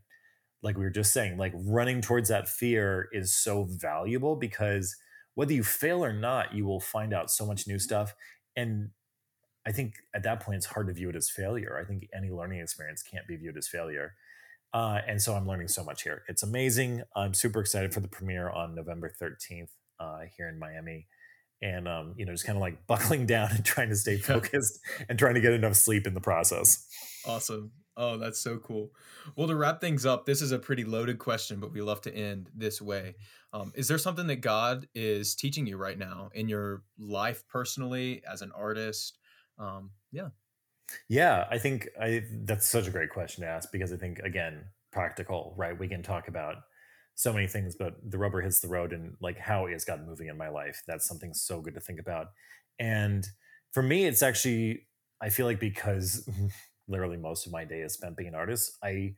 like 0.64 0.76
we 0.78 0.84
were 0.84 0.90
just 0.90 1.14
saying 1.14 1.38
like 1.38 1.54
running 1.56 2.02
towards 2.02 2.30
that 2.30 2.48
fear 2.48 3.08
is 3.12 3.34
so 3.34 3.68
valuable 3.70 4.36
because 4.36 4.96
whether 5.36 5.54
you 5.54 5.64
fail 5.64 6.04
or 6.04 6.14
not 6.14 6.54
you 6.54 6.66
will 6.66 6.80
find 6.80 7.14
out 7.14 7.30
so 7.30 7.46
much 7.46 7.68
new 7.68 7.78
stuff 7.78 8.16
and 8.56 8.90
I 9.66 9.72
think 9.72 9.96
at 10.16 10.24
that 10.24 10.40
point 10.40 10.58
it's 10.58 10.66
hard 10.66 10.88
to 10.88 10.94
view 10.94 11.10
it 11.10 11.16
as 11.16 11.30
failure. 11.30 11.80
I 11.80 11.86
think 11.86 12.08
any 12.16 12.32
learning 12.32 12.60
experience 12.60 13.04
can't 13.04 13.28
be 13.28 13.36
viewed 13.36 13.58
as 13.58 13.68
failure. 13.68 14.14
Uh, 14.74 15.00
and 15.08 15.22
so 15.22 15.36
I'm 15.36 15.48
learning 15.48 15.68
so 15.68 15.84
much 15.84 16.04
here. 16.04 16.24
It's 16.28 16.44
amazing. 16.44 17.04
I'm 17.16 17.34
super 17.34 17.60
excited 17.60 17.94
for 17.94 18.00
the 18.00 18.08
premiere 18.08 18.50
on 18.50 18.76
November 18.76 19.14
13th 19.22 19.70
uh, 20.00 20.22
here 20.36 20.48
in 20.48 20.58
Miami. 20.60 21.08
And, 21.62 21.88
um, 21.88 22.14
you 22.18 22.26
know, 22.26 22.32
just 22.32 22.46
kind 22.46 22.58
of 22.58 22.62
like 22.62 22.88
buckling 22.88 23.26
down 23.26 23.52
and 23.52 23.66
trying 23.66 23.90
to 23.90 23.96
stay 23.96 24.18
focused 24.18 24.80
and 25.08 25.20
trying 25.20 25.36
to 25.36 25.42
get 25.42 25.54
enough 25.54 25.76
sleep 25.76 26.08
in 26.08 26.14
the 26.14 26.22
process. 26.22 26.88
Awesome. 27.26 27.72
Oh, 27.98 28.18
that's 28.18 28.40
so 28.40 28.58
cool. 28.58 28.92
Well, 29.36 29.50
to 29.50 29.56
wrap 29.56 29.82
things 29.82 30.06
up, 30.06 30.26
this 30.26 30.42
is 30.42 30.54
a 30.54 30.60
pretty 30.60 30.86
loaded 30.86 31.20
question, 31.20 31.60
but 31.60 31.74
we 31.74 31.82
love 31.82 32.00
to 32.02 32.16
end 32.16 32.50
this 32.56 32.82
way. 32.82 33.16
Um, 33.52 33.74
is 33.76 33.90
there 33.90 33.98
something 33.98 34.28
that 34.28 34.40
God 34.40 34.88
is 34.96 35.36
teaching 35.36 35.68
you 35.68 35.76
right 35.76 35.98
now 35.98 36.30
in 36.34 36.48
your 36.48 36.84
life 36.98 37.44
personally 37.50 38.22
as 38.26 38.42
an 38.42 38.52
artist 38.56 39.18
um, 39.60 39.92
yeah 40.12 40.30
yeah 41.08 41.46
i 41.52 41.58
think 41.58 41.88
i 42.02 42.24
that's 42.46 42.68
such 42.68 42.88
a 42.88 42.92
great 42.92 43.12
question 43.12 43.44
to 43.44 43.50
ask 43.50 43.72
because 43.72 43.94
i 43.94 43.96
think 43.96 44.20
again 44.20 44.64
practical 44.92 45.54
right 45.56 45.78
we 45.78 45.88
can 45.88 46.02
talk 46.02 46.28
about 46.28 46.56
so 47.20 47.34
many 47.34 47.48
things 47.48 47.76
but 47.76 47.96
the 48.10 48.18
rubber 48.18 48.40
hits 48.40 48.62
the 48.62 48.68
road 48.70 48.94
and 48.94 49.18
like 49.20 49.38
how 49.38 49.66
is 49.66 49.84
god 49.84 50.08
moving 50.08 50.28
in 50.28 50.38
my 50.38 50.48
life 50.48 50.82
that's 50.88 51.06
something 51.06 51.34
so 51.34 51.60
good 51.60 51.74
to 51.74 51.82
think 51.82 52.00
about 52.00 52.28
and 52.80 53.28
for 53.74 53.84
me 53.84 54.06
it's 54.06 54.24
actually 54.24 54.88
i 55.22 55.28
feel 55.28 55.46
like 55.46 55.60
because 55.60 56.30
literally 56.88 57.18
most 57.18 57.46
of 57.46 57.52
my 57.52 57.66
day 57.66 57.82
is 57.82 57.92
spent 57.92 58.16
being 58.16 58.30
an 58.30 58.36
artist 58.36 58.78
i 58.82 59.14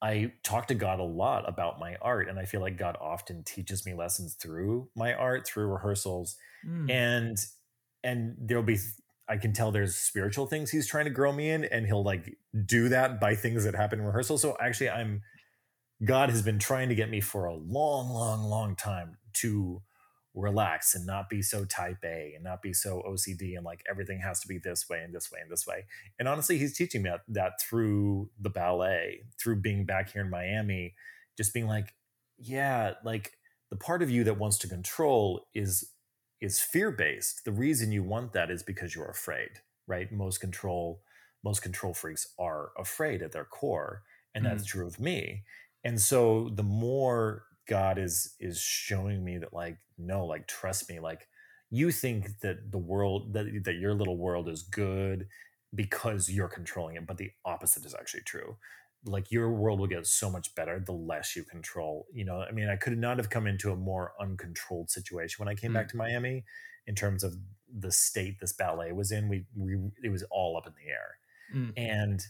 i 0.00 0.32
talk 0.42 0.66
to 0.66 0.74
god 0.74 1.00
a 1.00 1.04
lot 1.04 1.46
about 1.46 1.78
my 1.78 1.96
art 2.00 2.30
and 2.30 2.38
i 2.38 2.46
feel 2.46 2.62
like 2.62 2.78
god 2.78 2.96
often 2.98 3.44
teaches 3.44 3.84
me 3.84 3.92
lessons 3.92 4.34
through 4.40 4.88
my 4.96 5.12
art 5.12 5.46
through 5.46 5.66
rehearsals 5.66 6.34
mm. 6.66 6.90
and 6.90 7.36
and 8.02 8.34
there'll 8.40 8.62
be 8.62 8.78
I 9.28 9.36
can 9.36 9.52
tell 9.52 9.70
there's 9.70 9.94
spiritual 9.94 10.46
things 10.46 10.70
he's 10.70 10.88
trying 10.88 11.04
to 11.04 11.10
grow 11.10 11.32
me 11.32 11.50
in, 11.50 11.64
and 11.64 11.86
he'll 11.86 12.02
like 12.02 12.36
do 12.66 12.88
that 12.88 13.20
by 13.20 13.36
things 13.36 13.64
that 13.64 13.74
happen 13.74 14.00
in 14.00 14.04
rehearsal. 14.04 14.36
So 14.36 14.56
actually, 14.60 14.90
I'm 14.90 15.22
God 16.04 16.30
has 16.30 16.42
been 16.42 16.58
trying 16.58 16.88
to 16.88 16.94
get 16.94 17.10
me 17.10 17.20
for 17.20 17.44
a 17.44 17.54
long, 17.54 18.10
long, 18.10 18.44
long 18.44 18.76
time 18.76 19.18
to 19.34 19.82
relax 20.34 20.94
and 20.94 21.06
not 21.06 21.28
be 21.28 21.42
so 21.42 21.64
type 21.64 21.98
A 22.04 22.32
and 22.34 22.42
not 22.42 22.62
be 22.62 22.72
so 22.72 23.02
OCD 23.06 23.56
and 23.56 23.64
like 23.64 23.82
everything 23.88 24.20
has 24.20 24.40
to 24.40 24.48
be 24.48 24.58
this 24.58 24.88
way 24.88 25.02
and 25.02 25.14
this 25.14 25.30
way 25.30 25.40
and 25.40 25.50
this 25.50 25.66
way. 25.66 25.84
And 26.18 26.26
honestly, 26.26 26.58
he's 26.58 26.76
teaching 26.76 27.02
me 27.02 27.10
that, 27.10 27.20
that 27.28 27.60
through 27.60 28.30
the 28.40 28.50
ballet, 28.50 29.24
through 29.38 29.56
being 29.56 29.84
back 29.84 30.12
here 30.12 30.22
in 30.22 30.30
Miami, 30.30 30.94
just 31.36 31.52
being 31.52 31.66
like, 31.66 31.94
yeah, 32.38 32.94
like 33.04 33.32
the 33.70 33.76
part 33.76 34.02
of 34.02 34.10
you 34.10 34.24
that 34.24 34.38
wants 34.38 34.58
to 34.58 34.68
control 34.68 35.46
is 35.54 35.90
is 36.40 36.60
fear 36.60 36.90
based. 36.90 37.44
The 37.44 37.52
reason 37.52 37.92
you 37.92 38.02
want 38.02 38.32
that 38.32 38.50
is 38.50 38.64
because 38.64 38.96
you're 38.96 39.08
afraid, 39.08 39.60
right? 39.86 40.10
Most 40.10 40.40
control 40.40 41.02
most 41.44 41.62
control 41.62 41.94
freaks 41.94 42.26
are 42.38 42.70
afraid 42.78 43.22
at 43.22 43.32
their 43.32 43.44
core, 43.44 44.02
and 44.34 44.44
that's 44.44 44.64
mm. 44.64 44.68
true 44.68 44.86
of 44.86 44.98
me. 44.98 45.44
And 45.84 46.00
so 46.00 46.50
the 46.54 46.62
more 46.62 47.44
God 47.68 47.98
is 47.98 48.34
is 48.40 48.60
showing 48.60 49.24
me 49.24 49.38
that 49.38 49.52
like 49.52 49.78
no, 49.98 50.26
like 50.26 50.46
trust 50.46 50.88
me, 50.88 51.00
like 51.00 51.28
you 51.70 51.90
think 51.90 52.40
that 52.40 52.70
the 52.70 52.78
world 52.78 53.32
that 53.34 53.46
that 53.64 53.76
your 53.76 53.94
little 53.94 54.16
world 54.16 54.48
is 54.48 54.62
good 54.62 55.28
because 55.74 56.30
you're 56.30 56.48
controlling 56.48 56.96
it, 56.96 57.06
but 57.06 57.16
the 57.16 57.30
opposite 57.44 57.84
is 57.84 57.94
actually 57.94 58.22
true 58.22 58.56
like 59.04 59.30
your 59.32 59.50
world 59.50 59.80
will 59.80 59.86
get 59.86 60.06
so 60.06 60.30
much 60.30 60.54
better 60.54 60.78
the 60.78 60.92
less 60.92 61.34
you 61.34 61.42
control 61.42 62.06
you 62.12 62.24
know 62.24 62.44
i 62.48 62.52
mean 62.52 62.68
i 62.68 62.76
could 62.76 62.96
not 62.96 63.16
have 63.16 63.30
come 63.30 63.46
into 63.46 63.72
a 63.72 63.76
more 63.76 64.12
uncontrolled 64.20 64.90
situation 64.90 65.42
when 65.42 65.48
i 65.48 65.54
came 65.54 65.72
mm. 65.72 65.74
back 65.74 65.88
to 65.88 65.96
miami 65.96 66.44
in 66.86 66.94
terms 66.94 67.24
of 67.24 67.34
the 67.78 67.90
state 67.90 68.38
this 68.40 68.52
ballet 68.52 68.92
was 68.92 69.10
in 69.10 69.28
we, 69.28 69.44
we 69.56 69.76
it 70.02 70.10
was 70.10 70.22
all 70.30 70.56
up 70.56 70.66
in 70.66 70.72
the 70.74 70.90
air 70.90 71.16
mm. 71.54 71.72
and 71.76 72.22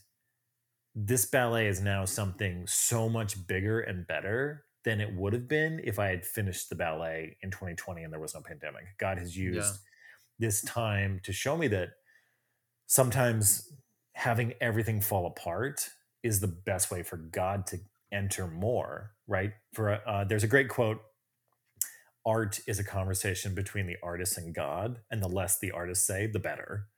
this 0.95 1.27
ballet 1.27 1.67
is 1.67 1.81
now 1.81 2.05
something 2.05 2.67
so 2.67 3.09
much 3.09 3.47
bigger 3.47 3.81
and 3.81 4.07
better 4.07 4.65
than 4.85 5.01
it 5.01 5.15
would 5.15 5.33
have 5.33 5.49
been 5.49 5.81
if 5.85 5.99
i 5.99 6.09
had 6.09 6.25
finished 6.25 6.69
the 6.69 6.75
ballet 6.75 7.37
in 7.43 7.51
2020 7.51 8.03
and 8.03 8.13
there 8.13 8.21
was 8.21 8.35
no 8.35 8.41
pandemic 8.41 8.85
god 8.99 9.19
has 9.19 9.37
used 9.37 9.75
yeah. 9.75 10.49
this 10.49 10.63
time 10.63 11.21
to 11.23 11.33
show 11.33 11.57
me 11.57 11.69
that 11.69 11.91
sometimes 12.87 13.73
having 14.15 14.53
everything 14.61 15.01
fall 15.01 15.27
apart 15.27 15.89
is 16.23 16.41
the 16.41 16.47
best 16.49 16.91
way 16.91 17.03
for 17.03 17.17
God 17.17 17.67
to 17.69 17.79
enter 18.13 18.47
more, 18.47 19.13
right? 19.27 19.53
For 19.73 20.07
uh, 20.07 20.25
there's 20.25 20.45
a 20.45 20.49
great 20.49 20.69
quote: 20.69 21.01
"Art 22.25 22.61
is 22.67 22.79
a 22.79 22.85
conversation 22.85 23.55
between 23.55 23.87
the 23.87 23.97
artist 24.03 24.39
and 24.39 24.55
God, 24.55 25.01
and 25.11 25.23
the 25.23 25.29
less 25.29 25.59
the 25.59 25.71
artist 25.73 26.07
say, 26.07 26.27
the 26.27 26.39
better." 26.39 26.89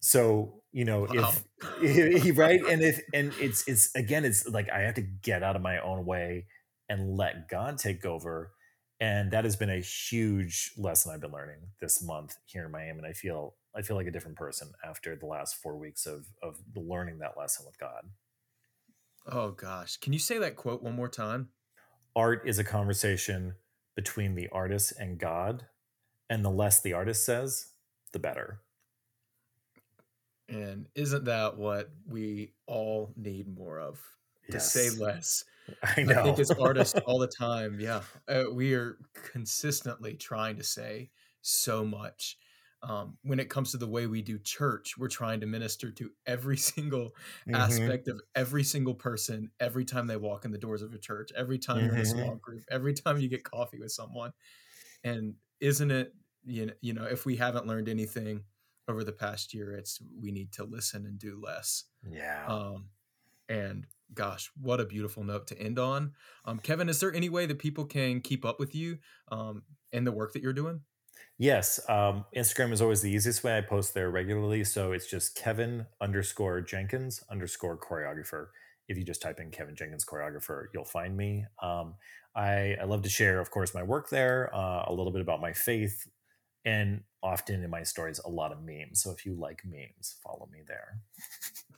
So 0.00 0.62
you 0.72 0.84
know, 0.84 1.06
wow. 1.10 1.32
if 1.80 2.38
right, 2.38 2.60
and 2.68 2.82
if 2.82 3.00
and 3.14 3.32
it's 3.40 3.66
it's 3.66 3.94
again, 3.94 4.24
it's 4.24 4.46
like 4.48 4.70
I 4.70 4.80
have 4.80 4.94
to 4.94 5.02
get 5.02 5.42
out 5.42 5.56
of 5.56 5.62
my 5.62 5.78
own 5.80 6.04
way 6.04 6.46
and 6.88 7.16
let 7.16 7.48
God 7.48 7.78
take 7.78 8.04
over. 8.04 8.52
And 9.00 9.30
that 9.30 9.44
has 9.44 9.54
been 9.54 9.70
a 9.70 9.80
huge 9.80 10.72
lesson 10.76 11.12
I've 11.12 11.20
been 11.20 11.30
learning 11.30 11.60
this 11.80 12.02
month 12.02 12.36
here 12.46 12.66
in 12.66 12.72
Miami. 12.72 12.98
And 12.98 13.06
I 13.06 13.12
feel 13.12 13.54
I 13.76 13.82
feel 13.82 13.96
like 13.96 14.06
a 14.06 14.10
different 14.10 14.36
person 14.36 14.72
after 14.84 15.14
the 15.16 15.26
last 15.26 15.56
four 15.62 15.76
weeks 15.76 16.06
of 16.06 16.26
of 16.42 16.56
learning 16.74 17.18
that 17.20 17.38
lesson 17.38 17.64
with 17.66 17.78
God. 17.78 18.10
Oh 19.30 19.50
gosh. 19.52 19.96
Can 19.98 20.12
you 20.12 20.18
say 20.18 20.38
that 20.38 20.56
quote 20.56 20.82
one 20.82 20.96
more 20.96 21.08
time? 21.08 21.50
Art 22.16 22.42
is 22.46 22.58
a 22.58 22.64
conversation 22.64 23.54
between 23.94 24.34
the 24.34 24.48
artist 24.50 24.92
and 24.98 25.18
God, 25.18 25.66
and 26.28 26.44
the 26.44 26.50
less 26.50 26.80
the 26.80 26.92
artist 26.92 27.24
says, 27.24 27.72
the 28.12 28.18
better. 28.18 28.62
And 30.48 30.86
isn't 30.94 31.24
that 31.26 31.56
what 31.56 31.90
we 32.06 32.52
all 32.66 33.12
need 33.16 33.54
more 33.54 33.78
of? 33.78 34.00
To 34.50 34.54
yes. 34.54 34.72
say 34.72 34.90
less. 34.90 35.44
I 35.96 36.02
know. 36.02 36.20
I 36.20 36.22
think 36.22 36.38
as 36.38 36.50
artists 36.50 36.98
all 37.06 37.18
the 37.18 37.26
time, 37.38 37.78
yeah, 37.80 38.00
uh, 38.28 38.44
we 38.52 38.74
are 38.74 38.98
consistently 39.32 40.14
trying 40.14 40.56
to 40.56 40.64
say 40.64 41.10
so 41.42 41.84
much 41.84 42.38
um, 42.82 43.16
when 43.22 43.40
it 43.40 43.50
comes 43.50 43.72
to 43.72 43.76
the 43.76 43.86
way 43.86 44.06
we 44.06 44.22
do 44.22 44.38
church, 44.38 44.96
we're 44.96 45.08
trying 45.08 45.40
to 45.40 45.46
minister 45.46 45.90
to 45.90 46.10
every 46.26 46.56
single 46.56 47.14
mm-hmm. 47.46 47.54
aspect 47.54 48.08
of 48.08 48.20
every 48.34 48.64
single 48.64 48.94
person 48.94 49.50
every 49.60 49.84
time 49.84 50.06
they 50.06 50.16
walk 50.16 50.44
in 50.44 50.52
the 50.52 50.58
doors 50.58 50.82
of 50.82 50.94
a 50.94 50.98
church, 50.98 51.30
every 51.36 51.58
time 51.58 51.78
mm-hmm. 51.78 51.86
you're 51.86 51.94
in 51.94 52.00
a 52.00 52.04
mm-hmm. 52.04 52.18
small 52.18 52.34
group, 52.36 52.62
every 52.70 52.94
time 52.94 53.18
you 53.18 53.28
get 53.28 53.44
coffee 53.44 53.78
with 53.78 53.92
someone. 53.92 54.32
And 55.02 55.34
isn't 55.60 55.90
it, 55.90 56.14
you 56.44 56.66
know, 56.66 56.72
you 56.80 56.92
know, 56.92 57.04
if 57.04 57.26
we 57.26 57.36
haven't 57.36 57.66
learned 57.66 57.88
anything 57.88 58.44
over 58.88 59.04
the 59.04 59.12
past 59.12 59.52
year, 59.54 59.72
it's 59.72 60.00
we 60.20 60.32
need 60.32 60.52
to 60.52 60.64
listen 60.64 61.06
and 61.06 61.18
do 61.18 61.40
less. 61.42 61.84
Yeah. 62.10 62.46
Um, 62.46 62.86
and 63.48 63.86
gosh, 64.14 64.50
what 64.60 64.80
a 64.80 64.84
beautiful 64.84 65.24
note 65.24 65.46
to 65.48 65.58
end 65.58 65.78
on. 65.78 66.12
Um, 66.44 66.58
Kevin, 66.58 66.88
is 66.88 67.00
there 67.00 67.12
any 67.12 67.28
way 67.28 67.46
that 67.46 67.58
people 67.58 67.84
can 67.84 68.20
keep 68.20 68.44
up 68.44 68.58
with 68.58 68.74
you 68.74 68.98
um, 69.30 69.62
and 69.92 70.06
the 70.06 70.12
work 70.12 70.32
that 70.32 70.42
you're 70.42 70.52
doing? 70.52 70.80
Yes, 71.36 71.78
um, 71.88 72.24
Instagram 72.36 72.72
is 72.72 72.82
always 72.82 73.00
the 73.00 73.10
easiest 73.10 73.44
way. 73.44 73.56
I 73.56 73.60
post 73.60 73.94
there 73.94 74.10
regularly, 74.10 74.64
so 74.64 74.92
it's 74.92 75.08
just 75.08 75.36
Kevin 75.36 75.86
underscore 76.00 76.60
Jenkins 76.60 77.22
underscore 77.30 77.78
choreographer. 77.78 78.48
If 78.88 78.98
you 78.98 79.04
just 79.04 79.22
type 79.22 79.38
in 79.38 79.50
Kevin 79.50 79.76
Jenkins 79.76 80.04
choreographer, 80.04 80.64
you'll 80.74 80.84
find 80.84 81.16
me. 81.16 81.44
Um, 81.62 81.94
I, 82.34 82.76
I 82.80 82.84
love 82.84 83.02
to 83.02 83.08
share, 83.08 83.40
of 83.40 83.50
course, 83.50 83.74
my 83.74 83.82
work 83.82 84.10
there, 84.10 84.50
uh, 84.54 84.84
a 84.86 84.92
little 84.92 85.12
bit 85.12 85.20
about 85.20 85.40
my 85.40 85.52
faith, 85.52 86.08
and 86.64 87.02
often 87.22 87.64
in 87.64 87.70
my 87.70 87.82
stories 87.82 88.20
a 88.24 88.28
lot 88.28 88.52
of 88.52 88.62
memes. 88.62 89.02
So 89.02 89.10
if 89.10 89.26
you 89.26 89.34
like 89.34 89.62
memes, 89.64 90.16
follow 90.22 90.48
me 90.52 90.60
there. 90.66 91.00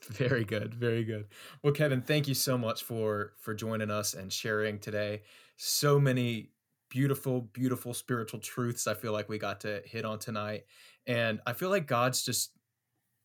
Very 0.09 0.45
good, 0.45 0.75
very 0.75 1.05
good. 1.05 1.27
Well, 1.63 1.73
Kevin, 1.73 2.03
thank 2.03 2.27
you 2.27 2.35
so 2.35 2.57
much 2.57 2.83
for 2.83 3.35
for 3.39 3.55
joining 3.55 3.91
us 3.91 4.15
and 4.15 4.33
sharing 4.33 4.79
today. 4.79 5.23
So 5.57 6.01
many 6.01 6.51
beautiful, 6.89 7.43
beautiful 7.53 7.95
spiritual 7.95 8.41
truths 8.41 8.87
I 8.87 8.95
feel 8.95 9.13
like 9.13 9.29
we 9.29 9.39
got 9.39 9.61
to 9.61 9.83
hit 9.85 10.05
on 10.05 10.19
tonight. 10.19 10.65
And 11.07 11.41
I 11.47 11.53
feel 11.53 11.71
like 11.71 11.87
God's 11.87 12.25
just 12.25 12.53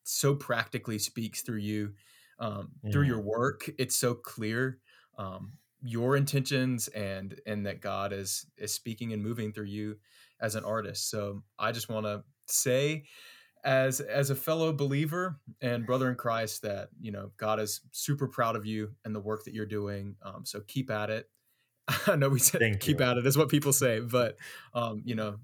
so 0.04 0.36
practically 0.36 1.00
speaks 1.00 1.42
through 1.42 1.60
you, 1.60 1.94
um, 2.40 2.70
through 2.92 3.06
your 3.06 3.22
work. 3.22 3.70
It's 3.80 3.96
so 3.96 4.14
clear 4.14 4.80
um, 5.18 5.54
your 5.82 6.16
intentions 6.16 6.88
and 6.90 7.40
and 7.46 7.66
that 7.66 7.82
God 7.82 8.14
is 8.14 8.46
is 8.58 8.74
speaking 8.74 9.14
and 9.14 9.24
moving 9.24 9.52
through 9.52 9.66
you 9.66 9.98
as 10.42 10.56
an 10.56 10.64
artist. 10.64 11.10
So 11.10 11.44
I 11.58 11.72
just 11.72 11.90
want 11.90 12.06
to 12.06 12.24
say 12.48 13.06
as 13.64 14.00
as 14.00 14.30
a 14.30 14.36
fellow 14.36 14.72
believer 14.72 15.40
and 15.60 15.86
brother 15.86 16.10
in 16.10 16.16
Christ 16.16 16.62
that 16.62 16.90
you 17.02 17.12
know 17.12 17.32
God 17.38 17.60
is 17.60 17.82
super 17.92 18.28
proud 18.28 18.56
of 18.56 18.66
you 18.66 18.92
and 19.04 19.14
the 19.14 19.20
work 19.20 19.44
that 19.46 19.54
you're 19.54 19.66
doing. 19.66 20.16
Um, 20.24 20.46
so 20.46 20.62
keep 20.68 20.92
at 20.92 21.10
it. 21.10 21.30
I 22.08 22.16
know 22.16 22.30
we 22.30 22.40
said 22.40 22.62
Thank 22.62 22.80
keep 22.80 23.00
you. 23.00 23.06
at 23.06 23.18
it 23.18 23.26
is 23.26 23.38
what 23.38 23.50
people 23.50 23.74
say, 23.74 24.00
but 24.00 24.38
um, 24.74 25.02
you 25.04 25.16
know, 25.16 25.40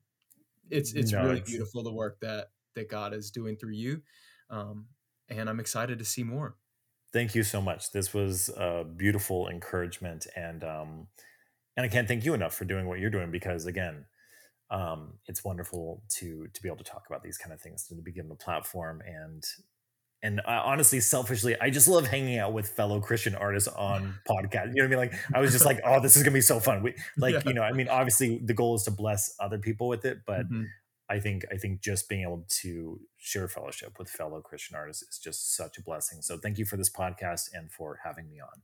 it's 0.70 0.94
it's 0.94 1.12
no, 1.12 1.24
really 1.24 1.40
it's... 1.40 1.50
beautiful 1.50 1.84
the 1.84 1.92
work 1.92 2.20
that 2.22 2.48
that 2.76 2.90
God 2.90 3.14
is 3.14 3.32
doing 3.32 3.58
through 3.58 3.74
you, 3.74 4.02
um, 4.50 4.86
and 5.28 5.50
I'm 5.50 5.60
excited 5.60 6.00
to 6.00 6.06
see 6.06 6.24
more. 6.24 6.56
Thank 7.12 7.36
you 7.36 7.44
so 7.44 7.60
much. 7.60 7.92
This 7.92 8.14
was 8.14 8.50
a 8.56 8.86
beautiful 8.86 9.50
encouragement, 9.50 10.28
and 10.36 10.64
um, 10.64 11.08
and 11.76 11.86
I 11.86 11.90
can't 11.90 12.08
thank 12.08 12.24
you 12.24 12.34
enough 12.34 12.54
for 12.54 12.66
doing 12.66 12.88
what 12.88 13.00
you're 13.00 13.10
doing 13.10 13.32
because 13.32 13.66
again, 13.66 14.06
um, 14.72 15.14
it's 15.28 15.44
wonderful 15.44 16.02
to 16.18 16.48
to 16.54 16.62
be 16.62 16.70
able 16.70 16.78
to 16.78 16.84
talk 16.84 17.04
about 17.08 17.22
these 17.22 17.38
kind 17.38 17.54
of 17.54 17.62
things 17.62 17.86
to 17.88 17.96
be 17.96 18.12
given 18.12 18.32
a 18.32 18.36
platform 18.36 19.02
and 19.06 19.44
and 20.24 20.40
uh, 20.40 20.62
honestly, 20.64 21.00
selfishly, 21.00 21.60
I 21.60 21.72
just 21.72 21.88
love 21.88 22.06
hanging 22.06 22.38
out 22.38 22.54
with 22.54 22.70
fellow 22.70 23.00
Christian 23.00 23.34
artists 23.34 23.68
on 23.68 24.20
podcast. 24.30 24.74
You 24.76 24.84
know 24.84 24.84
what 24.84 24.86
I 24.86 24.88
mean? 24.88 24.98
Like, 25.00 25.14
I 25.34 25.40
was 25.40 25.52
just 25.52 25.66
like, 25.66 25.80
oh, 25.84 26.00
this 26.00 26.16
is 26.16 26.22
gonna 26.22 26.36
be 26.36 26.42
so 26.42 26.60
fun. 26.60 26.84
We, 26.84 26.94
like, 27.18 27.34
yeah. 27.34 27.42
you 27.46 27.54
know, 27.54 27.64
I 27.64 27.72
mean, 27.72 27.88
obviously, 27.88 28.40
the 28.44 28.54
goal 28.54 28.76
is 28.76 28.84
to 28.84 28.92
bless 28.92 29.34
other 29.40 29.58
people 29.58 29.88
with 29.88 30.06
it, 30.06 30.20
but 30.28 30.46
mm-hmm. 30.46 30.66
I 31.10 31.20
think 31.20 31.46
I 31.52 31.58
think 31.58 31.82
just 31.82 32.08
being 32.08 32.22
able 32.22 32.46
to 32.62 33.00
share 33.18 33.48
fellowship 33.48 33.98
with 33.98 34.10
fellow 34.10 34.42
Christian 34.42 34.76
artists 34.76 35.02
is 35.02 35.18
just 35.18 35.56
such 35.56 35.80
a 35.80 35.82
blessing. 35.82 36.22
So, 36.22 36.38
thank 36.38 36.60
you 36.60 36.66
for 36.66 36.78
this 36.78 36.92
podcast 36.92 37.50
and 37.54 37.72
for 37.72 38.00
having 38.04 38.30
me 38.30 38.40
on. 38.42 38.62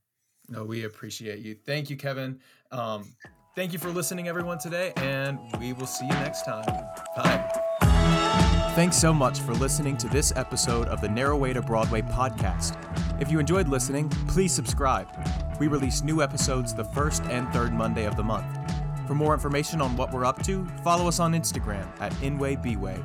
No, 0.50 0.64
we 0.64 0.86
appreciate 0.86 1.40
you. 1.40 1.56
Thank 1.66 1.90
you, 1.90 1.98
Kevin. 1.98 2.40
Um, 2.72 3.16
thank 3.58 3.74
you 3.74 3.80
for 3.80 3.90
listening, 3.90 4.28
everyone, 4.28 4.60
today, 4.60 4.94
and 4.98 5.40
we 5.60 5.74
will 5.74 5.88
see 5.88 6.06
you 6.06 6.12
next 6.12 6.44
time. 6.44 6.64
Bye. 7.16 7.50
Thanks 8.76 8.96
so 8.96 9.12
much 9.12 9.40
for 9.40 9.54
listening 9.56 9.98
to 9.98 10.08
this 10.08 10.32
episode 10.36 10.88
of 10.90 11.02
the 11.02 11.10
Narrow 11.10 11.36
Way 11.36 11.54
to 11.54 11.64
Broadway 11.64 12.04
podcast. 12.04 12.78
If 13.20 13.32
you 13.32 13.40
enjoyed 13.40 13.68
listening, 13.68 14.10
please 14.28 14.54
subscribe. 14.54 15.08
We 15.60 15.66
release 15.66 16.04
new 16.04 16.22
episodes 16.22 16.76
the 16.76 16.84
first 16.84 17.24
and 17.24 17.52
third 17.52 17.74
Monday 17.74 18.06
of 18.06 18.16
the 18.16 18.24
month. 18.24 18.46
For 19.08 19.16
more 19.16 19.34
information 19.34 19.82
on 19.82 19.98
what 19.98 20.14
we're 20.14 20.26
up 20.26 20.44
to, 20.44 20.64
follow 20.84 21.08
us 21.08 21.20
on 21.20 21.34
Instagram 21.34 21.88
at 22.00 22.14
InwayBway. 22.14 23.04